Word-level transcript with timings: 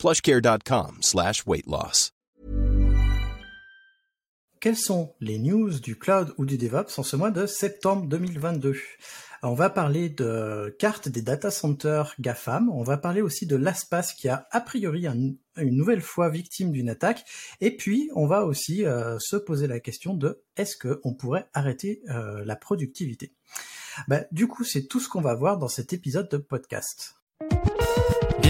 plushcare.com 0.00 0.96
slash. 1.02 1.44
Quelles 4.60 4.76
sont 4.76 5.14
les 5.20 5.38
news 5.38 5.78
du 5.78 5.98
cloud 5.98 6.32
ou 6.38 6.46
du 6.46 6.56
DevOps 6.56 6.98
en 6.98 7.02
ce 7.02 7.16
mois 7.16 7.30
de 7.30 7.44
septembre 7.44 8.06
2022 8.06 8.76
On 9.42 9.52
va 9.52 9.68
parler 9.68 10.08
de 10.08 10.74
cartes 10.78 11.10
des 11.10 11.20
data 11.20 11.50
centers 11.50 12.14
GAFAM. 12.18 12.70
On 12.70 12.82
va 12.82 12.96
parler 12.96 13.20
aussi 13.20 13.44
de 13.44 13.56
l'ASPAS 13.56 14.14
qui 14.16 14.30
a 14.30 14.48
a 14.50 14.62
priori 14.62 15.06
un, 15.06 15.34
une 15.58 15.76
nouvelle 15.76 16.00
fois 16.00 16.30
victime 16.30 16.72
d'une 16.72 16.88
attaque. 16.88 17.26
Et 17.60 17.76
puis, 17.76 18.08
on 18.14 18.26
va 18.26 18.46
aussi 18.46 18.86
euh, 18.86 19.18
se 19.18 19.36
poser 19.36 19.66
la 19.66 19.80
question 19.80 20.14
de 20.14 20.42
est-ce 20.56 20.78
qu'on 20.78 21.12
pourrait 21.12 21.50
arrêter 21.52 22.00
euh, 22.08 22.42
la 22.46 22.56
productivité? 22.56 23.34
Bah, 24.08 24.24
Du 24.32 24.48
coup, 24.48 24.64
c'est 24.64 24.86
tout 24.86 24.98
ce 24.98 25.10
qu'on 25.10 25.20
va 25.20 25.34
voir 25.34 25.58
dans 25.58 25.68
cet 25.68 25.92
épisode 25.92 26.30
de 26.30 26.38
podcast. 26.38 27.16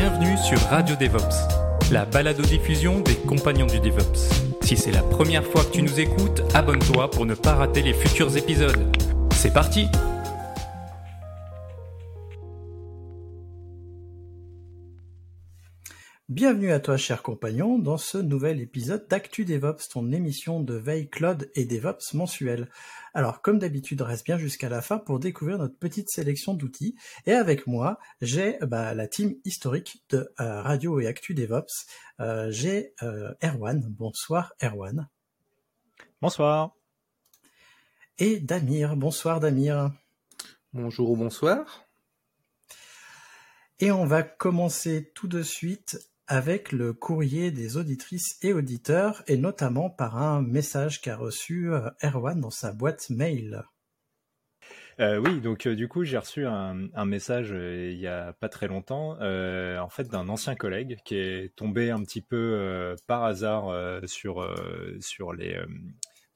Bienvenue 0.00 0.38
sur 0.38 0.58
Radio 0.70 0.96
DevOps, 0.96 1.92
la 1.92 2.06
balado-diffusion 2.06 3.00
des 3.00 3.16
compagnons 3.16 3.66
du 3.66 3.80
DevOps. 3.80 4.30
Si 4.62 4.74
c'est 4.74 4.92
la 4.92 5.02
première 5.02 5.44
fois 5.44 5.62
que 5.62 5.72
tu 5.72 5.82
nous 5.82 6.00
écoutes, 6.00 6.40
abonne-toi 6.54 7.10
pour 7.10 7.26
ne 7.26 7.34
pas 7.34 7.54
rater 7.54 7.82
les 7.82 7.92
futurs 7.92 8.34
épisodes. 8.34 8.96
C'est 9.34 9.52
parti 9.52 9.88
Bienvenue 16.30 16.70
à 16.70 16.78
toi, 16.78 16.96
cher 16.96 17.24
compagnon, 17.24 17.80
dans 17.80 17.98
ce 17.98 18.16
nouvel 18.16 18.60
épisode 18.60 19.08
d'Actu 19.08 19.44
DevOps, 19.44 19.88
ton 19.90 20.12
émission 20.12 20.60
de 20.60 20.74
veille 20.74 21.10
Cloud 21.10 21.50
et 21.56 21.64
DevOps 21.64 22.14
mensuel. 22.14 22.70
Alors, 23.14 23.42
comme 23.42 23.58
d'habitude, 23.58 24.00
reste 24.00 24.26
bien 24.26 24.38
jusqu'à 24.38 24.68
la 24.68 24.80
fin 24.80 24.98
pour 24.98 25.18
découvrir 25.18 25.58
notre 25.58 25.76
petite 25.76 26.08
sélection 26.08 26.54
d'outils. 26.54 26.94
Et 27.26 27.32
avec 27.32 27.66
moi, 27.66 27.98
j'ai 28.20 28.58
bah, 28.60 28.94
la 28.94 29.08
team 29.08 29.34
historique 29.44 30.04
de 30.10 30.32
euh, 30.38 30.62
Radio 30.62 31.00
et 31.00 31.08
Actu 31.08 31.34
DevOps. 31.34 31.86
Euh, 32.20 32.46
j'ai 32.52 32.94
euh, 33.02 33.34
Erwan. 33.42 33.84
Bonsoir, 33.88 34.52
Erwan. 34.62 35.08
Bonsoir. 36.22 36.76
Et 38.18 38.38
Damir. 38.38 38.94
Bonsoir, 38.94 39.40
Damir. 39.40 39.90
Bonjour 40.74 41.10
ou 41.10 41.16
bonsoir. 41.16 41.88
Et 43.80 43.90
on 43.90 44.04
va 44.04 44.22
commencer 44.22 45.10
tout 45.14 45.26
de 45.26 45.42
suite 45.42 45.98
avec 46.30 46.70
le 46.70 46.92
courrier 46.92 47.50
des 47.50 47.76
auditrices 47.76 48.38
et 48.42 48.52
auditeurs, 48.52 49.24
et 49.26 49.36
notamment 49.36 49.90
par 49.90 50.16
un 50.16 50.42
message 50.42 51.00
qu'a 51.00 51.16
reçu 51.16 51.72
euh, 51.72 51.90
Erwan 52.04 52.40
dans 52.40 52.50
sa 52.50 52.72
boîte 52.72 53.10
mail. 53.10 53.64
Euh, 55.00 55.18
oui, 55.18 55.40
donc 55.40 55.66
euh, 55.66 55.74
du 55.74 55.88
coup 55.88 56.04
j'ai 56.04 56.18
reçu 56.18 56.46
un, 56.46 57.04
message 57.04 57.50
il 57.50 57.98
y 57.98 58.06
a 58.06 58.32
pas 58.34 58.48
très 58.48 58.68
longtemps, 58.68 59.18
en 59.20 59.88
fait 59.88 60.04
d'un 60.04 60.28
ancien 60.28 60.54
collègue 60.54 60.98
qui 61.04 61.16
est 61.16 61.52
tombé 61.56 61.90
un 61.90 62.00
petit 62.04 62.22
peu 62.22 62.94
par 63.08 63.24
hasard 63.24 63.74
sur 64.06 64.44
les 65.32 65.58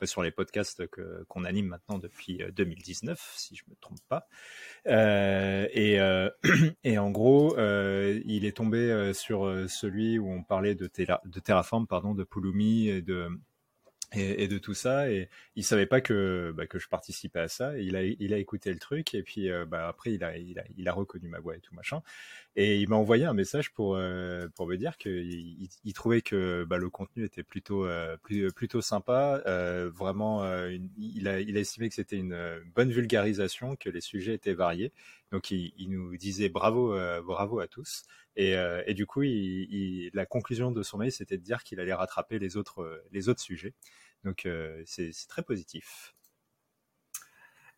sur 0.06 0.22
les 0.22 0.30
podcasts 0.30 0.84
qu'on 1.28 1.44
anime 1.44 1.66
maintenant 1.66 1.98
depuis 1.98 2.42
2019, 2.54 3.34
si 3.36 3.56
je 3.56 3.64
me 3.68 3.74
trompe 3.80 4.00
pas. 4.08 4.28
Euh, 4.86 5.66
et, 5.72 6.00
euh, 6.00 6.30
et, 6.84 6.98
en 6.98 7.10
gros, 7.10 7.56
euh, 7.58 8.20
il 8.24 8.44
est 8.44 8.56
tombé 8.56 9.12
sur 9.14 9.68
celui 9.68 10.18
où 10.18 10.30
on 10.30 10.42
parlait 10.42 10.74
de, 10.74 10.90
de 11.24 11.40
Terraform, 11.40 11.86
pardon, 11.86 12.14
de 12.14 12.24
Pulumi 12.24 12.88
et 12.88 13.02
de 13.02 13.28
et, 14.14 14.44
et, 14.44 14.48
de 14.48 14.58
tout 14.58 14.74
ça 14.74 15.10
et 15.10 15.28
il 15.56 15.64
savait 15.64 15.86
pas 15.86 16.00
que 16.00 16.52
bah, 16.56 16.66
que 16.66 16.78
je 16.78 16.88
participais 16.88 17.40
à 17.40 17.48
ça. 17.48 17.78
Il 17.78 17.96
a 17.96 18.02
il 18.04 18.32
a 18.34 18.38
écouté 18.38 18.72
le 18.72 18.78
truc 18.78 19.14
et 19.14 19.22
puis 19.22 19.50
euh, 19.50 19.64
bah, 19.66 19.88
après 19.88 20.12
il 20.12 20.24
a, 20.24 20.36
il 20.36 20.58
a 20.58 20.64
il 20.76 20.88
a 20.88 20.92
reconnu 20.92 21.28
ma 21.28 21.38
voix 21.38 21.56
et 21.56 21.60
tout 21.60 21.74
machin. 21.74 22.02
Et 22.56 22.78
il 22.80 22.88
m'a 22.88 22.96
envoyé 22.96 23.24
un 23.24 23.34
message 23.34 23.72
pour 23.72 23.96
euh, 23.96 24.48
pour 24.54 24.66
me 24.66 24.76
dire 24.76 24.96
qu'il 24.96 25.68
il, 25.84 25.92
trouvait 25.92 26.22
que 26.22 26.64
bah, 26.64 26.78
le 26.78 26.90
contenu 26.90 27.24
était 27.24 27.42
plutôt 27.42 27.86
euh, 27.86 28.16
plutôt 28.54 28.80
sympa 28.80 29.42
vraiment 29.94 30.44
une, 30.44 30.90
il 30.98 31.28
a 31.28 31.40
il 31.40 31.56
a 31.56 31.60
estimé 31.60 31.88
que 31.88 31.94
c'était 31.94 32.16
une 32.16 32.36
bonne 32.74 32.90
vulgarisation 32.90 33.76
que 33.76 33.90
les 33.90 34.00
sujets 34.00 34.34
étaient 34.34 34.54
variés. 34.54 34.92
Donc 35.32 35.50
il, 35.50 35.72
il 35.78 35.90
nous 35.90 36.16
disait 36.16 36.48
bravo 36.48 36.96
bravo 37.22 37.60
à 37.60 37.68
tous. 37.68 38.04
Et, 38.36 38.54
et 38.86 38.94
du 38.94 39.06
coup 39.06 39.22
la 39.22 40.26
conclusion 40.26 40.72
de 40.72 40.82
son 40.82 40.98
mail 40.98 41.12
c'était 41.12 41.38
de 41.38 41.42
dire 41.42 41.62
qu'il 41.62 41.80
allait 41.80 41.94
rattraper 41.94 42.38
les 42.38 42.56
autres 42.56 43.02
les 43.12 43.28
autres 43.28 43.40
sujets 43.40 43.74
donc 44.24 44.46
euh, 44.46 44.82
c'est 44.86 45.10
très 45.28 45.42
positif. 45.42 46.14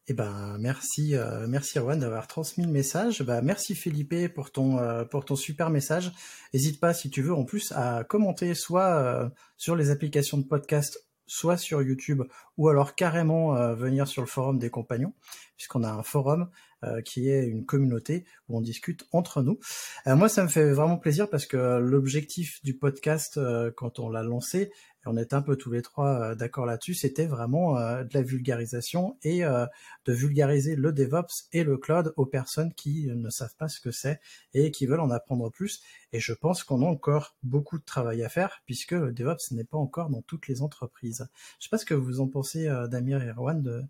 Eh 0.09 0.15
ben 0.15 0.57
merci 0.61 1.17
euh, 1.17 1.49
merci 1.49 1.81
d'avoir 1.81 2.29
transmis 2.29 2.65
le 2.65 2.71
message. 2.71 3.23
Bah, 3.23 3.43
merci 3.43 3.75
Philippe 3.75 4.33
pour 4.35 4.53
ton 4.53 4.79
euh, 4.79 5.05
super 5.35 5.69
message. 5.69 6.13
N'hésite 6.55 6.79
pas 6.79 6.95
si 6.95 7.11
tu 7.11 7.23
veux 7.23 7.35
en 7.35 7.45
plus 7.45 7.73
à 7.73 8.05
commenter 8.05 8.55
soit 8.55 9.03
euh, 9.03 9.29
sur 9.57 9.75
les 9.75 9.91
applications 9.91 10.39
de 10.39 10.45
podcast, 10.45 11.05
soit 11.27 11.57
sur 11.57 11.83
YouTube, 11.83 12.23
ou 12.57 12.69
alors 12.69 12.95
carrément 12.95 13.57
euh, 13.57 13.75
venir 13.75 14.09
sur 14.09 14.23
le 14.23 14.29
forum 14.29 14.59
des 14.59 14.71
compagnons, 14.71 15.13
puisqu'on 15.57 15.83
a 15.83 15.91
un 15.91 16.03
forum 16.03 16.49
euh, 16.85 17.01
qui 17.03 17.29
est 17.31 17.47
une 17.47 17.65
communauté 17.65 18.25
où 18.49 18.59
on 18.59 18.61
discute 18.61 19.07
entre 19.13 19.43
nous. 19.43 19.59
moi, 20.07 20.29
ça 20.29 20.43
me 20.43 20.49
fait 20.49 20.73
vraiment 20.73 20.99
plaisir 20.99 21.29
parce 21.29 21.47
que 21.47 21.79
l'objectif 21.79 22.63
du 22.63 22.77
podcast 22.77 23.41
quand 23.77 23.99
on 23.99 24.09
l'a 24.09 24.23
lancé, 24.23 24.71
on 25.07 25.17
est 25.17 25.33
un 25.33 25.43
peu 25.43 25.57
tous 25.57 25.71
les 25.71 25.83
trois 25.83 26.21
euh, 26.21 26.35
d'accord 26.35 26.67
là-dessus, 26.67 26.95
c'était 26.95 27.27
vraiment 27.27 27.79
euh, 27.79 28.05
de 28.05 28.13
la 28.13 28.23
vulgarisation 28.23 29.17
et 29.23 29.45
euh, 29.45 29.67
de 30.05 30.13
vulgariser 30.13 30.77
le 30.77 30.93
DevOps 30.93 31.49
et 31.53 31.65
le 31.65 31.79
cloud 31.79 32.13
aux 32.17 32.27
personnes 32.27 32.73
qui 32.75 33.07
ne 33.07 33.31
savent 33.31 33.55
pas 33.57 33.69
ce 33.69 33.81
que 33.81 33.91
c'est 33.91 34.21
et 34.53 34.71
qui 34.71 34.87
veulent 34.87 35.01
en 35.01 35.11
apprendre 35.11 35.51
plus. 35.51 35.81
Et 36.13 36.21
je 36.21 36.33
pense 36.33 36.65
qu'on 36.65 36.83
a 36.83 36.87
encore 36.87 37.37
beaucoup 37.43 37.79
de 37.79 37.85
travail 37.85 38.23
à 38.25 38.29
faire 38.29 38.63
puisque 38.67 38.93
le 38.93 39.13
DevOps 39.13 39.53
n'est 39.53 39.65
pas 39.65 39.79
encore 39.79 40.11
dans 40.11 40.23
toutes 40.23 40.49
les 40.49 40.63
entreprises. 40.63 41.29
Je 41.59 41.65
sais 41.65 41.71
pas 41.71 41.79
ce 41.79 41.87
que 41.87 41.95
vous 41.95 42.21
en 42.21 42.29
pensez, 42.29 42.46
Damir 42.89 43.23
et 43.23 43.31
Erwan, 43.31 43.63
de, 43.63 43.83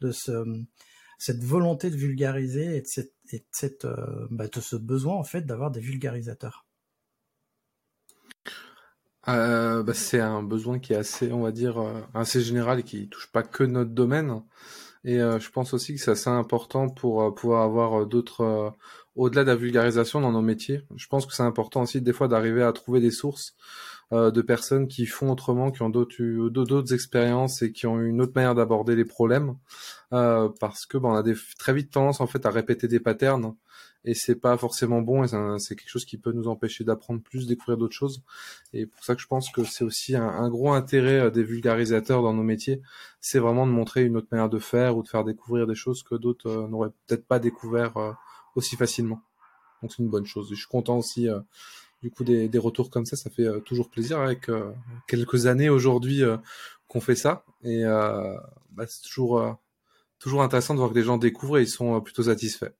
de 0.00 0.12
ce, 0.12 0.44
cette 1.18 1.42
volonté 1.42 1.90
de 1.90 1.96
vulgariser 1.96 2.76
et 2.76 2.82
cette, 2.84 3.86
bah, 4.30 4.48
de 4.48 4.60
ce 4.60 4.76
besoin 4.76 5.14
en 5.14 5.24
fait 5.24 5.42
d'avoir 5.42 5.70
des 5.70 5.80
vulgarisateurs. 5.80 6.66
Euh, 9.28 9.82
bah, 9.82 9.94
c'est 9.94 10.20
un 10.20 10.42
besoin 10.42 10.78
qui 10.78 10.92
est 10.92 10.96
assez, 10.96 11.32
on 11.32 11.42
va 11.42 11.52
dire, 11.52 11.78
euh, 11.78 12.00
assez 12.12 12.42
général 12.42 12.80
et 12.80 12.82
qui 12.82 13.08
touche 13.08 13.30
pas 13.32 13.42
que 13.42 13.64
notre 13.64 13.90
domaine. 13.90 14.42
Et 15.04 15.20
euh, 15.20 15.38
je 15.38 15.50
pense 15.50 15.74
aussi 15.74 15.94
que 15.94 16.00
c'est 16.00 16.10
assez 16.10 16.30
important 16.30 16.88
pour 16.88 17.22
euh, 17.22 17.30
pouvoir 17.30 17.62
avoir 17.62 18.06
d'autres, 18.06 18.74
au-delà 19.16 19.44
de 19.44 19.48
la 19.48 19.56
vulgarisation 19.56 20.20
dans 20.20 20.32
nos 20.32 20.42
métiers. 20.42 20.82
Je 20.96 21.06
pense 21.06 21.26
que 21.26 21.32
c'est 21.32 21.42
important 21.42 21.82
aussi 21.82 22.00
des 22.02 22.12
fois 22.12 22.28
d'arriver 22.28 22.62
à 22.62 22.72
trouver 22.72 23.00
des 23.00 23.10
sources 23.10 23.54
de 24.12 24.42
personnes 24.42 24.86
qui 24.86 25.06
font 25.06 25.30
autrement, 25.30 25.70
qui 25.70 25.82
ont 25.82 25.90
d'autres, 25.90 26.22
d'autres 26.48 26.94
expériences 26.94 27.62
et 27.62 27.72
qui 27.72 27.86
ont 27.86 28.00
une 28.00 28.20
autre 28.20 28.32
manière 28.34 28.54
d'aborder 28.54 28.94
les 28.96 29.04
problèmes. 29.04 29.56
parce 30.10 30.86
que 30.86 30.98
bah, 30.98 31.08
on 31.08 31.14
a 31.14 31.22
des, 31.22 31.34
très 31.58 31.72
vite 31.72 31.90
tendance 31.90 32.20
en 32.20 32.26
fait 32.26 32.46
à 32.46 32.50
répéter 32.50 32.86
des 32.86 33.00
patterns 33.00 33.54
et 34.04 34.14
c'est 34.14 34.34
pas 34.34 34.56
forcément 34.58 35.00
bon 35.00 35.24
et 35.24 35.28
c'est 35.58 35.76
quelque 35.76 35.88
chose 35.88 36.04
qui 36.04 36.18
peut 36.18 36.32
nous 36.32 36.46
empêcher 36.46 36.84
d'apprendre 36.84 37.22
plus, 37.22 37.46
découvrir 37.46 37.78
d'autres 37.78 37.94
choses. 37.94 38.22
Et 38.72 38.86
pour 38.86 39.02
ça 39.02 39.14
que 39.14 39.22
je 39.22 39.26
pense 39.26 39.50
que 39.50 39.64
c'est 39.64 39.84
aussi 39.84 40.14
un, 40.14 40.48
gros 40.50 40.72
intérêt 40.72 41.20
euh, 41.20 41.30
des 41.30 41.42
vulgarisateurs 41.42 42.22
dans 42.22 42.34
nos 42.34 42.42
métiers, 42.42 42.82
c'est 43.20 43.38
vraiment 43.38 43.66
de 43.66 43.72
montrer 43.72 44.04
une 44.04 44.16
autre 44.16 44.28
manière 44.30 44.50
de 44.50 44.58
faire 44.58 44.96
ou 44.96 45.02
de 45.02 45.08
faire 45.08 45.24
découvrir 45.24 45.66
des 45.66 45.74
choses 45.74 46.02
que 46.02 46.14
d'autres 46.14 46.48
euh, 46.48 46.68
n'auraient 46.68 46.92
peut-être 47.06 47.26
pas 47.26 47.38
découvert 47.38 47.96
euh, 47.96 48.12
aussi 48.56 48.76
facilement. 48.76 49.22
Donc 49.80 49.92
c'est 49.92 50.02
une 50.02 50.10
bonne 50.10 50.26
chose. 50.26 50.48
Et 50.52 50.54
je 50.54 50.60
suis 50.60 50.68
content 50.68 50.98
aussi 50.98 51.28
du 52.04 52.10
coup 52.10 52.22
des, 52.22 52.58
retours 52.58 52.90
comme 52.90 53.06
ça, 53.06 53.16
ça 53.16 53.30
fait 53.30 53.48
toujours 53.62 53.88
plaisir 53.90 54.18
avec 54.20 54.50
quelques 55.08 55.46
années 55.46 55.70
aujourd'hui 55.70 56.22
qu'on 56.86 57.00
fait 57.00 57.16
ça 57.16 57.46
et 57.62 57.82
bah, 57.84 58.84
c'est 58.86 59.02
toujours 59.02 59.56
intéressant 60.42 60.74
de 60.74 60.80
voir 60.80 60.90
que 60.90 60.94
des 60.94 61.02
gens 61.02 61.16
découvrent 61.16 61.56
et 61.56 61.62
ils 61.62 61.68
sont 61.68 61.98
plutôt 62.02 62.24
satisfaits. 62.24 62.74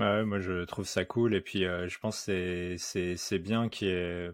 Moi 0.00 0.40
je 0.40 0.64
trouve 0.64 0.86
ça 0.86 1.04
cool 1.04 1.34
et 1.36 1.40
puis 1.40 1.64
euh, 1.64 1.88
je 1.88 1.98
pense 2.00 2.18
c'est 2.18 2.76
c'est 2.78 3.38
bien 3.38 3.68
qu'il 3.68 3.88
y 3.88 3.90
ait 3.92 4.32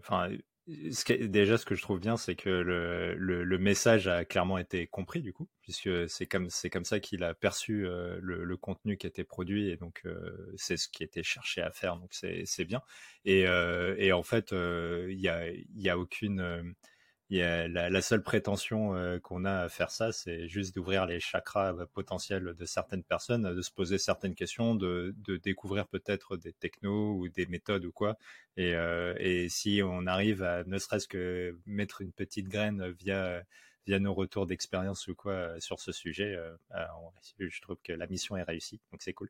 déjà, 1.27 1.57
ce 1.57 1.65
que 1.65 1.75
je 1.75 1.81
trouve 1.81 1.99
bien, 1.99 2.17
c'est 2.17 2.35
que 2.35 2.49
le, 2.49 3.15
le, 3.15 3.57
message 3.57 4.07
a 4.07 4.25
clairement 4.25 4.57
été 4.57 4.87
compris 4.87 5.21
du 5.21 5.33
coup, 5.33 5.47
puisque 5.61 6.09
c'est 6.09 6.25
comme 6.25 6.49
c'est 6.49 6.69
comme 6.69 6.85
ça 6.85 6.99
qu'il 6.99 7.23
a 7.23 7.33
perçu 7.33 7.85
euh, 7.85 8.19
le, 8.21 8.57
contenu 8.57 8.97
qui 8.97 9.07
était 9.07 9.23
produit 9.23 9.69
et 9.69 9.77
donc 9.77 10.01
euh, 10.05 10.53
c'est 10.57 10.77
ce 10.77 10.87
qui 10.87 11.03
était 11.03 11.23
cherché 11.23 11.61
à 11.61 11.71
faire, 11.71 11.97
donc 11.97 12.13
c'est 12.13 12.65
bien. 12.65 12.81
Et, 13.25 13.47
euh, 13.47 13.95
et 13.97 14.11
en 14.13 14.23
fait, 14.23 14.51
il 14.51 15.19
y 15.19 15.29
a 15.29 15.47
y 15.49 15.89
a 15.89 15.97
aucune 15.97 16.73
la, 17.39 18.01
seule 18.01 18.23
prétention 18.23 18.95
euh, 18.95 19.19
qu'on 19.19 19.45
a 19.45 19.61
à 19.61 19.69
faire 19.69 19.91
ça, 19.91 20.11
c'est 20.11 20.47
juste 20.47 20.75
d'ouvrir 20.75 21.05
les 21.05 21.19
chakras 21.19 21.73
euh, 21.73 21.85
potentiels 21.85 22.53
de 22.53 22.65
certaines 22.65 23.03
personnes, 23.03 23.55
de 23.55 23.61
se 23.61 23.71
poser 23.71 23.97
certaines 23.97 24.35
questions, 24.35 24.75
de, 24.75 25.15
découvrir 25.43 25.87
peut-être 25.87 26.37
des 26.37 26.53
technos 26.53 27.15
ou 27.17 27.29
des 27.29 27.45
méthodes 27.45 27.85
ou 27.85 27.91
quoi. 27.91 28.17
Euh, 28.59 29.15
et, 29.17 29.47
si 29.49 29.81
on 29.83 30.07
arrive 30.07 30.43
à 30.43 30.63
ne 30.65 30.77
serait-ce 30.77 31.07
que 31.07 31.57
mettre 31.65 32.01
une 32.01 32.11
petite 32.11 32.49
graine 32.49 32.89
via 32.91 33.41
via 33.87 33.99
nos 33.99 34.13
retours 34.13 34.45
d'expérience 34.45 35.07
ou 35.07 35.15
quoi 35.15 35.59
sur 35.59 35.79
ce 35.79 35.91
sujet, 35.91 36.37
je 37.39 37.61
trouve 37.61 37.77
que 37.83 37.93
la 37.93 38.07
mission 38.07 38.37
est 38.37 38.43
réussie. 38.43 38.79
Donc 38.91 39.01
c'est 39.01 39.13
cool. 39.13 39.29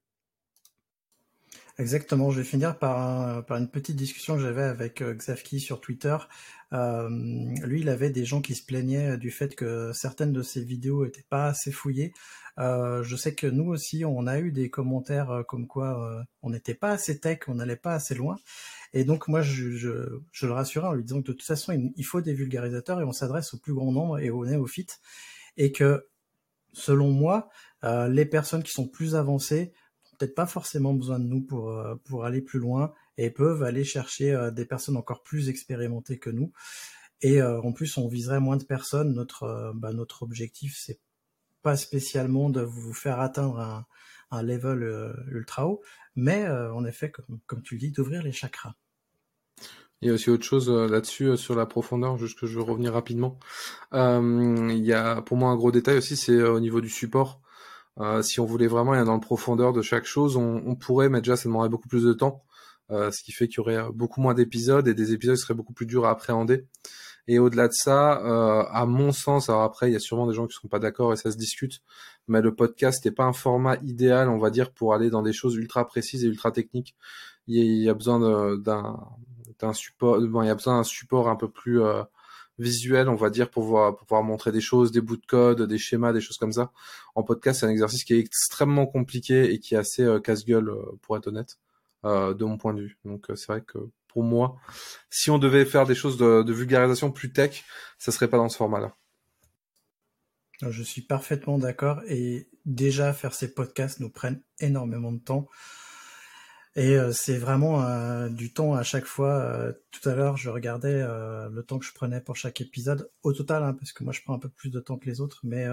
Exactement, 1.78 2.32
je 2.32 2.40
vais 2.40 2.46
finir 2.46 2.78
par, 2.78 3.46
par 3.46 3.58
une 3.58 3.70
petite 3.70 3.96
discussion 3.96 4.36
que 4.36 4.42
j'avais 4.42 4.64
avec 4.64 5.02
euh, 5.02 5.14
Xavki 5.14 5.60
sur 5.60 5.82
Twitter. 5.82 6.18
Euh, 6.74 7.10
lui, 7.64 7.82
il 7.82 7.90
avait 7.90 8.10
des 8.10 8.26
gens 8.26 8.42
qui 8.42 8.56
se 8.56 8.66
plaignaient 8.66 9.18
du 9.18 9.32
fait 9.32 9.56
que 9.56 9.92
certaines 9.94 10.34
de 10.34 10.42
ses 10.42 10.64
vidéos 10.64 11.06
étaient 11.06 11.26
pas 11.30 11.48
assez 11.48 11.72
fouillées. 11.72 12.14
Euh, 12.60 13.04
je 13.04 13.16
sais 13.16 13.34
que 13.34 13.48
nous 13.48 13.70
aussi, 13.70 14.04
on 14.06 14.28
a 14.28 14.40
eu 14.40 14.52
des 14.52 14.70
commentaires 14.70 15.32
euh, 15.32 15.44
comme 15.44 15.68
quoi 15.68 16.06
euh, 16.06 16.24
on 16.42 16.50
n'était 16.50 16.74
pas 16.74 16.92
assez 16.92 17.20
tech, 17.20 17.40
on 17.48 17.56
n'allait 17.56 17.76
pas 17.76 17.94
assez 17.94 18.16
loin. 18.16 18.36
Et 18.94 19.04
donc 19.06 19.28
moi, 19.28 19.42
je, 19.42 19.72
je, 19.72 20.20
je, 20.32 20.46
le 20.46 20.54
rassurais 20.54 20.88
en 20.88 20.94
lui 20.94 21.04
disant 21.04 21.22
que 21.22 21.28
de 21.28 21.32
toute 21.32 21.44
façon, 21.44 21.74
il, 21.96 22.04
faut 22.04 22.22
des 22.22 22.34
vulgarisateurs 22.34 23.00
et 23.00 23.04
on 23.04 23.14
s'adresse 23.14 23.54
au 23.54 23.58
plus 23.58 23.74
grand 23.74 23.92
nombre 23.92 24.20
et 24.20 24.30
aux 24.30 24.46
néophytes. 24.46 25.00
Et 25.58 25.72
que, 25.72 26.08
selon 26.74 27.12
moi, 27.12 27.50
les 27.84 28.26
personnes 28.26 28.64
qui 28.64 28.72
sont 28.72 28.88
plus 28.88 29.16
avancées 29.16 29.74
peut-être 30.22 30.36
pas 30.36 30.46
forcément 30.46 30.94
besoin 30.94 31.20
de 31.20 31.26
nous 31.26 31.42
pour, 31.42 31.72
euh, 31.72 31.96
pour 32.06 32.26
aller 32.26 32.42
plus 32.42 32.60
loin 32.60 32.94
et 33.18 33.32
peuvent 33.32 33.64
aller 33.64 33.84
chercher 33.84 34.32
euh, 34.34 34.52
des 34.52 34.66
personnes 34.66 34.98
encore 34.98 35.24
plus 35.24 35.50
expérimentées 35.50 36.20
que 36.20 36.30
nous. 36.30 36.52
Et 37.22 37.42
euh, 37.42 37.60
en 37.62 37.72
plus, 37.72 37.98
on 37.98 38.08
viserait 38.08 38.40
moins 38.40 38.58
de 38.58 38.64
personnes. 38.64 39.14
Notre, 39.14 39.74
bah, 39.76 39.94
notre 39.94 40.22
objectif, 40.22 40.78
c'est 40.78 41.00
pas 41.64 41.76
spécialement 41.76 42.50
de 42.50 42.62
vous 42.62 42.94
faire 42.94 43.20
atteindre 43.20 43.60
un, 43.60 43.86
un 44.32 44.44
level 44.44 45.14
ultra 45.28 45.68
haut, 45.68 45.82
mais 46.16 46.48
en 46.48 46.86
effet, 46.86 47.12
comme, 47.12 47.62
tu 47.62 47.76
le 47.76 47.80
dis, 47.80 47.92
d'ouvrir 47.92 48.24
les 48.24 48.32
chakras. 48.32 48.74
Il 50.02 50.08
y 50.08 50.10
a 50.10 50.14
aussi 50.16 50.32
autre 50.32 50.44
chose 50.44 50.72
là-dessus 50.72 51.38
sur 51.38 51.54
la 51.54 51.68
profondeur, 51.68 52.18
juste 52.18 52.40
que 52.40 52.48
je 52.48 52.58
veux 52.58 52.64
revenir 52.64 52.94
rapidement. 52.94 53.38
il 53.94 54.84
y 54.84 54.94
a 54.94 55.22
pour 55.22 55.38
moi 55.38 55.52
un 55.52 55.56
gros 55.56 55.72
détail 55.72 55.98
aussi, 55.98 56.16
c'est 56.16 56.42
au 56.42 56.60
niveau 56.60 56.82
du 56.82 56.90
support. 56.90 57.42
Euh, 58.00 58.22
si 58.22 58.40
on 58.40 58.46
voulait 58.46 58.68
vraiment 58.68 58.94
aller 58.94 59.06
dans 59.06 59.16
le 59.16 59.20
profondeur 59.20 59.74
de 59.74 59.82
chaque 59.82 60.06
chose, 60.06 60.38
on, 60.38 60.64
on 60.66 60.76
pourrait, 60.76 61.10
mais 61.10 61.20
déjà 61.22 61.36
ça 61.36 61.50
demanderait 61.50 61.70
beaucoup 61.70 61.90
plus 61.90 62.04
de 62.04 62.14
temps, 62.14 62.44
euh, 62.90 63.12
ce 63.12 63.24
qui 63.24 63.32
fait 63.32 63.48
qu'il 63.48 63.58
y 63.58 63.60
aurait 63.60 63.92
beaucoup 63.94 64.22
moins 64.22 64.34
d'épisodes 64.34 64.88
et 64.88 64.94
des 64.94 65.14
épisodes 65.14 65.36
seraient 65.36 65.54
beaucoup 65.54 65.74
plus 65.74 65.86
durs 65.86 66.06
à 66.06 66.12
appréhender. 66.12 66.66
Et 67.28 67.40
au-delà 67.40 67.68
de 67.68 67.74
ça, 67.74 68.20
euh, 68.26 68.64
à 68.72 68.86
mon 68.86 69.12
sens, 69.12 69.50
alors 69.50 69.62
après 69.62 69.90
il 69.90 69.94
y 69.94 69.96
a 69.96 70.00
sûrement 70.00 70.28
des 70.28 70.34
gens 70.34 70.44
qui 70.44 70.54
ne 70.54 70.56
seront 70.56 70.68
pas 70.70 70.80
d'accord 70.80 71.14
et 71.14 71.16
ça 71.16 71.32
se 71.32 71.38
discute, 71.38 71.82
mais 72.28 72.42
le 72.42 72.56
podcast 72.56 73.06
n'est 73.06 73.12
pas 73.12 73.26
un 73.26 73.34
format 73.34 73.76
idéal, 73.84 74.30
on 74.30 74.38
va 74.38 74.50
dire, 74.50 74.72
pour 74.72 74.94
aller 74.94 75.10
dans 75.10 75.22
des 75.22 75.34
choses 75.34 75.56
ultra 75.56 75.86
précises 75.86 76.26
et 76.26 76.28
ultra 76.28 76.52
techniques. 76.52 76.96
Il 77.48 77.84
y 77.84 77.90
a, 77.90 77.94
besoin 77.94 78.20
d'un 78.58 78.98
d'un 79.60 79.74
support, 79.74 80.20
bon, 80.22 80.42
il 80.42 80.48
y 80.48 80.50
a 80.50 80.56
besoin 80.56 80.78
d'un 80.78 80.84
support 80.84 81.30
un 81.30 81.36
peu 81.36 81.50
plus 81.50 81.82
euh, 81.82 82.04
visuel, 82.62 83.10
on 83.10 83.16
va 83.16 83.30
dire, 83.30 83.50
pour 83.50 83.64
pouvoir, 83.64 83.96
pour 83.96 84.08
pouvoir 84.08 84.24
montrer 84.24 84.52
des 84.52 84.62
choses, 84.62 84.92
des 84.92 85.02
bouts 85.02 85.18
de 85.18 85.26
code, 85.26 85.64
des 85.64 85.78
schémas, 85.78 86.14
des 86.14 86.22
choses 86.22 86.38
comme 86.38 86.54
ça. 86.54 86.72
En 87.16 87.24
podcast, 87.24 87.60
c'est 87.60 87.66
un 87.66 87.70
exercice 87.70 88.04
qui 88.04 88.14
est 88.14 88.20
extrêmement 88.20 88.86
compliqué 88.86 89.52
et 89.52 89.60
qui 89.60 89.76
est 89.76 89.78
assez 89.78 90.04
euh, 90.04 90.20
casse-gueule, 90.20 90.70
euh, 90.70 90.98
pour 91.02 91.18
être 91.18 91.28
honnête, 91.28 91.58
euh, 92.06 92.34
de 92.34 92.46
mon 92.46 92.58
point 92.58 92.74
de 92.74 92.82
vue. 92.82 92.98
Donc 93.04 93.26
c'est 93.36 93.48
vrai 93.48 93.62
que 93.62 93.80
pour 94.08 94.24
moi, 94.24 94.58
si 95.10 95.32
on 95.32 95.40
devait 95.40 95.66
faire 95.66 95.86
des 95.86 95.96
choses 95.96 96.18
de, 96.18 96.52
vulgarisation 96.52 97.12
plus 97.12 97.32
tech, 97.32 97.64
ça 97.98 98.12
serait 98.12 98.30
pas 98.30 98.38
dans 98.38 98.50
ce 98.50 98.58
format-là. 98.58 98.96
Je 100.62 100.84
suis 100.84 101.02
parfaitement 101.02 101.58
d'accord 101.58 102.02
et 102.08 102.48
déjà 102.66 103.14
faire 103.14 103.34
ces 103.34 103.54
podcasts 103.54 104.00
nous 104.00 104.12
prennent 104.12 104.44
énormément 104.60 105.12
de 105.12 105.20
temps. 105.20 105.48
Et 106.78 106.96
euh, 106.96 107.12
c'est 107.12 107.38
vraiment 107.38 107.84
euh, 107.84 108.30
du 108.30 108.54
temps 108.54 108.74
à 108.76 108.84
chaque 108.84 109.06
fois. 109.06 109.34
Euh, 109.34 109.74
tout 109.92 110.08
à 110.08 110.16
l'heure, 110.16 110.38
je 110.38 110.50
regardais 110.50 111.02
le 111.02 111.62
temps 111.64 111.80
que 111.80 111.86
je 111.86 111.94
prenais 111.94 112.22
pour 112.22 112.38
chaque 112.38 112.62
épisode 112.62 113.12
au 113.24 113.34
total, 113.34 113.64
hein, 113.64 113.74
parce 113.74 113.92
que 113.92 114.04
moi 114.06 114.14
je 114.14 114.22
prends 114.22 114.34
un 114.34 114.40
peu 114.40 114.50
plus 114.50 114.70
de 114.70 114.80
temps 114.80 114.98
que 114.98 115.06
les 115.06 115.20
autres, 115.20 115.42
mais 115.44 115.66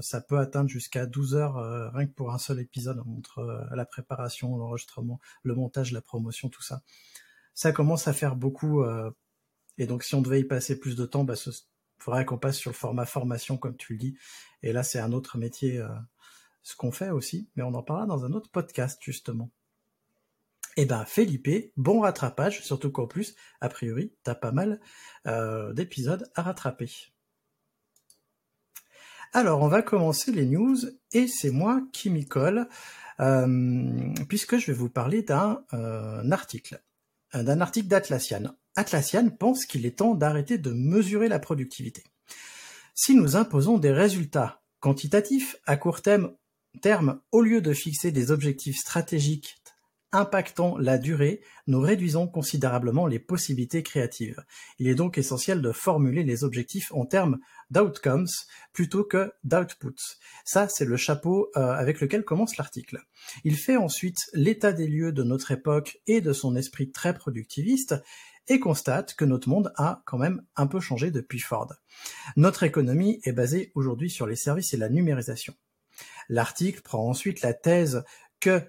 ça 0.00 0.20
peut 0.20 0.38
atteindre 0.38 0.68
jusqu'à 0.68 1.06
12 1.06 1.34
heures 1.34 1.92
rien 1.92 2.06
que 2.06 2.12
pour 2.12 2.32
un 2.32 2.38
seul 2.38 2.60
épisode 2.60 3.02
entre 3.18 3.66
la 3.74 3.84
préparation, 3.84 4.56
l'enregistrement, 4.56 5.20
le 5.42 5.54
montage, 5.54 5.92
la 5.92 6.00
promotion, 6.00 6.48
tout 6.48 6.62
ça. 6.62 6.82
Ça 7.54 7.72
commence 7.72 8.08
à 8.08 8.12
faire 8.12 8.36
beaucoup. 8.36 8.84
et 9.78 9.86
donc 9.86 10.04
si 10.04 10.14
on 10.14 10.22
devait 10.22 10.40
y 10.40 10.44
passer 10.44 10.78
plus 10.78 10.96
de 10.96 11.04
temps, 11.04 11.24
bah, 11.24 11.34
faudrait 11.98 12.24
qu'on 12.24 12.38
passe 12.38 12.58
sur 12.58 12.70
le 12.70 12.76
format 12.76 13.06
formation, 13.06 13.56
comme 13.56 13.76
tu 13.76 13.94
le 13.94 13.98
dis. 13.98 14.16
Et 14.62 14.72
là, 14.72 14.82
c'est 14.84 15.00
un 15.00 15.12
autre 15.12 15.36
métier, 15.36 15.82
ce 16.62 16.76
qu'on 16.76 16.92
fait 16.92 17.10
aussi, 17.10 17.50
mais 17.56 17.64
on 17.64 17.74
en 17.74 17.82
parlera 17.82 18.06
dans 18.06 18.24
un 18.24 18.32
autre 18.32 18.50
podcast 18.50 19.00
justement. 19.02 19.50
Eh 20.76 20.86
ben, 20.86 21.04
Felipe, 21.04 21.72
bon 21.76 22.00
rattrapage, 22.00 22.64
surtout 22.64 22.90
qu'en 22.90 23.06
plus, 23.06 23.36
a 23.60 23.68
priori, 23.68 24.12
t'as 24.24 24.34
pas 24.34 24.50
mal 24.50 24.80
euh, 25.26 25.72
d'épisodes 25.72 26.28
à 26.34 26.42
rattraper. 26.42 26.90
Alors, 29.32 29.62
on 29.62 29.68
va 29.68 29.82
commencer 29.82 30.32
les 30.32 30.46
news, 30.46 30.76
et 31.12 31.28
c'est 31.28 31.50
moi 31.50 31.82
qui 31.92 32.10
m'y 32.10 32.26
colle, 32.26 32.68
euh, 33.20 34.12
puisque 34.28 34.58
je 34.58 34.66
vais 34.66 34.76
vous 34.76 34.88
parler 34.90 35.22
d'un 35.22 35.64
euh, 35.74 36.28
article, 36.30 36.82
d'un 37.32 37.60
article 37.60 37.88
d'Atlassian. 37.88 38.56
Atlassian 38.76 39.30
pense 39.30 39.66
qu'il 39.66 39.86
est 39.86 39.98
temps 39.98 40.14
d'arrêter 40.14 40.58
de 40.58 40.72
mesurer 40.72 41.28
la 41.28 41.38
productivité. 41.38 42.02
Si 42.94 43.14
nous 43.14 43.36
imposons 43.36 43.78
des 43.78 43.92
résultats 43.92 44.62
quantitatifs 44.80 45.56
à 45.66 45.76
court 45.76 46.02
terme, 46.02 46.32
terme 46.82 47.20
au 47.30 47.40
lieu 47.40 47.60
de 47.60 47.72
fixer 47.72 48.10
des 48.10 48.30
objectifs 48.32 48.78
stratégiques 48.78 49.56
impactant 50.14 50.78
la 50.78 50.96
durée, 50.96 51.40
nous 51.66 51.80
réduisons 51.80 52.28
considérablement 52.28 53.06
les 53.06 53.18
possibilités 53.18 53.82
créatives. 53.82 54.42
Il 54.78 54.88
est 54.88 54.94
donc 54.94 55.18
essentiel 55.18 55.60
de 55.60 55.72
formuler 55.72 56.22
les 56.22 56.44
objectifs 56.44 56.92
en 56.92 57.04
termes 57.04 57.38
d'outcomes 57.70 58.28
plutôt 58.72 59.04
que 59.04 59.32
d'outputs. 59.42 60.18
Ça, 60.44 60.68
c'est 60.68 60.84
le 60.84 60.96
chapeau 60.96 61.50
euh, 61.56 61.72
avec 61.72 62.00
lequel 62.00 62.24
commence 62.24 62.56
l'article. 62.56 63.00
Il 63.42 63.56
fait 63.56 63.76
ensuite 63.76 64.18
l'état 64.32 64.72
des 64.72 64.86
lieux 64.86 65.12
de 65.12 65.24
notre 65.24 65.50
époque 65.50 65.98
et 66.06 66.20
de 66.20 66.32
son 66.32 66.54
esprit 66.54 66.92
très 66.92 67.14
productiviste 67.14 67.96
et 68.46 68.60
constate 68.60 69.14
que 69.14 69.24
notre 69.24 69.48
monde 69.48 69.72
a 69.76 70.02
quand 70.06 70.18
même 70.18 70.42
un 70.54 70.66
peu 70.66 70.78
changé 70.78 71.10
depuis 71.10 71.40
Ford. 71.40 71.72
Notre 72.36 72.62
économie 72.62 73.20
est 73.24 73.32
basée 73.32 73.72
aujourd'hui 73.74 74.10
sur 74.10 74.26
les 74.26 74.36
services 74.36 74.74
et 74.74 74.76
la 74.76 74.88
numérisation. 74.88 75.54
L'article 76.28 76.82
prend 76.82 77.08
ensuite 77.08 77.42
la 77.42 77.52
thèse 77.52 78.04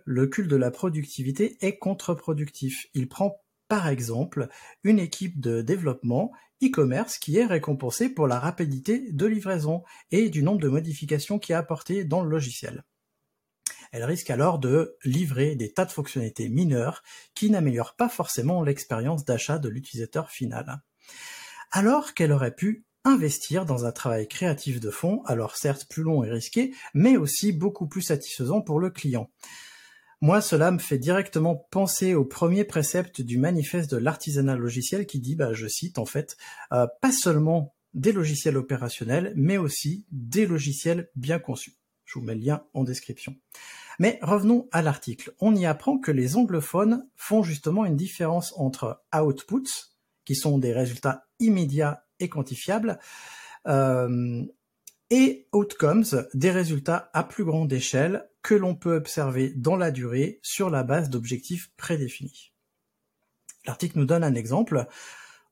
le 0.06 0.28
culte 0.28 0.50
de 0.50 0.56
la 0.56 0.72
productivité 0.72 1.58
est 1.62 1.78
contre-productif. 1.78 2.88
Il 2.94 3.08
prend 3.08 3.42
par 3.68 3.88
exemple 3.88 4.48
une 4.84 5.00
équipe 5.00 5.40
de 5.40 5.62
développement 5.62 6.32
e-commerce 6.64 7.18
qui 7.18 7.38
est 7.38 7.46
récompensée 7.46 8.10
pour 8.10 8.28
la 8.28 8.40
rapidité 8.40 9.12
de 9.12 9.26
livraison 9.26 9.84
et 10.12 10.30
du 10.30 10.44
nombre 10.44 10.62
de 10.62 10.70
modifications 10.70 11.40
qui 11.40 11.52
est 11.52 11.56
apporté 11.56 12.06
dans 12.06 12.24
le 12.24 12.30
logiciel. 12.30 12.84
Elle 13.92 14.04
risque 14.04 14.30
alors 14.30 14.60
de 14.60 14.98
livrer 15.04 15.56
des 15.56 15.72
tas 15.72 15.86
de 15.86 15.92
fonctionnalités 15.92 16.50
mineures 16.50 17.04
qui 17.34 17.50
n'améliorent 17.50 17.96
pas 17.96 18.10
forcément 18.10 18.62
l'expérience 18.62 19.26
d'achat 19.26 19.58
de 19.58 19.70
l'utilisateur 19.70 20.30
final. 20.32 20.82
Alors 21.72 22.14
qu'elle 22.14 22.32
aurait 22.32 22.56
pu 22.56 22.86
investir 23.06 23.66
dans 23.66 23.86
un 23.86 23.92
travail 23.92 24.28
créatif 24.28 24.80
de 24.80 24.90
fond, 24.90 25.22
alors 25.26 25.56
certes 25.56 25.86
plus 25.88 26.04
long 26.04 26.24
et 26.24 26.30
risqué, 26.30 26.74
mais 26.94 27.16
aussi 27.16 27.54
beaucoup 27.54 27.88
plus 27.88 28.02
satisfaisant 28.02 28.62
pour 28.62 28.80
le 28.80 28.90
client. 28.90 29.30
Moi, 30.22 30.42
cela 30.42 30.72
me 30.72 30.80
fait 30.80 30.98
directement 30.98 31.56
penser 31.72 32.16
au 32.16 32.26
premier 32.26 32.64
précepte 32.64 33.22
du 33.22 33.38
manifeste 33.38 33.92
de 33.92 33.98
l'artisanat 33.98 34.56
logiciel 34.56 35.06
qui 35.06 35.20
dit, 35.20 35.36
bah, 35.36 35.54
je 35.54 35.68
cite 35.68 36.00
en 36.00 36.06
fait, 36.06 36.36
euh, 36.74 36.88
pas 37.02 37.12
seulement 37.12 37.76
des 37.94 38.12
logiciels 38.12 38.58
opérationnels, 38.58 39.34
mais 39.36 39.58
aussi 39.58 40.06
des 40.12 40.46
logiciels 40.46 41.10
bien 41.16 41.40
conçus. 41.40 41.78
Je 42.06 42.20
vous 42.20 42.26
mets 42.26 42.36
le 42.36 42.42
lien 42.42 42.64
en 42.74 42.84
description. 42.84 43.36
Mais 44.00 44.20
revenons 44.22 44.68
à 44.72 44.82
l'article. 44.82 45.34
On 45.40 45.56
y 45.56 45.66
apprend 45.66 45.98
que 45.98 46.12
les 46.12 46.36
anglophones 46.36 47.08
font 47.16 47.44
justement 47.44 47.86
une 47.86 47.96
différence 47.96 48.54
entre 48.58 49.04
outputs, 49.14 49.92
qui 50.26 50.36
sont 50.36 50.58
des 50.58 50.74
résultats 50.74 51.28
immédiats 51.40 52.05
et 52.20 52.30
quantifiables, 52.30 53.00
euh, 53.68 54.44
et 55.10 55.48
outcomes, 55.54 56.06
des 56.34 56.52
résultats 56.52 57.10
à 57.14 57.24
plus 57.24 57.46
grande 57.46 57.72
échelle 57.72 58.28
que 58.42 58.56
l'on 58.56 58.76
peut 58.76 58.96
observer 58.96 59.54
dans 59.56 59.76
la 59.76 59.92
durée 59.92 60.40
sur 60.44 60.70
la 60.70 60.84
base 60.84 61.10
d'objectifs 61.10 61.72
prédéfinis. 61.78 62.52
L'article 63.66 64.00
nous 64.00 64.06
donne 64.06 64.24
un 64.24 64.36
exemple. 64.36 64.88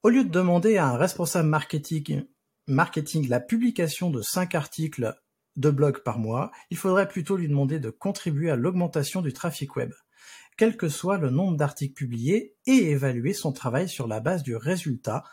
Au 0.03 0.09
lieu 0.09 0.23
de 0.23 0.29
demander 0.29 0.77
à 0.77 0.87
un 0.87 0.97
responsable 0.97 1.49
marketing, 1.49 2.25
marketing 2.67 3.27
la 3.27 3.39
publication 3.39 4.09
de 4.09 4.21
5 4.21 4.55
articles 4.55 5.15
de 5.55 5.69
blog 5.69 6.03
par 6.03 6.19
mois, 6.19 6.51
il 6.69 6.77
faudrait 6.77 7.07
plutôt 7.07 7.37
lui 7.37 7.47
demander 7.47 7.79
de 7.79 7.89
contribuer 7.89 8.49
à 8.49 8.55
l'augmentation 8.55 9.21
du 9.21 9.33
trafic 9.33 9.75
web, 9.75 9.91
quel 10.57 10.77
que 10.77 10.89
soit 10.89 11.17
le 11.17 11.29
nombre 11.29 11.57
d'articles 11.57 11.93
publiés, 11.93 12.55
et 12.65 12.91
évaluer 12.91 13.33
son 13.33 13.51
travail 13.51 13.87
sur 13.87 14.07
la 14.07 14.19
base 14.19 14.43
du 14.43 14.55
résultat 14.55 15.23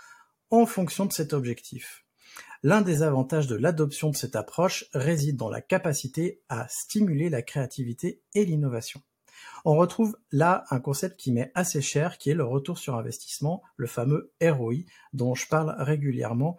en 0.51 0.67
fonction 0.67 1.07
de 1.07 1.13
cet 1.13 1.33
objectif. 1.33 2.05
L'un 2.63 2.83
des 2.83 3.03
avantages 3.03 3.47
de 3.47 3.57
l'adoption 3.57 4.11
de 4.11 4.17
cette 4.17 4.37
approche 4.37 4.85
réside 4.93 5.37
dans 5.37 5.49
la 5.49 5.63
capacité 5.63 6.43
à 6.49 6.69
stimuler 6.69 7.31
la 7.31 7.41
créativité 7.41 8.21
et 8.35 8.45
l'innovation. 8.45 9.01
On 9.65 9.77
retrouve 9.77 10.19
là 10.31 10.65
un 10.71 10.81
concept 10.81 11.19
qui 11.19 11.33
m'est 11.33 11.53
assez 11.55 11.81
cher, 11.81 12.19
qui 12.19 12.31
est 12.31 12.35
le 12.35 12.45
retour 12.45 12.79
sur 12.79 12.97
investissement, 12.97 13.63
le 13.77 13.87
fameux 13.87 14.33
ROI, 14.43 14.85
dont 15.13 15.35
je 15.35 15.47
parle 15.49 15.75
régulièrement. 15.79 16.59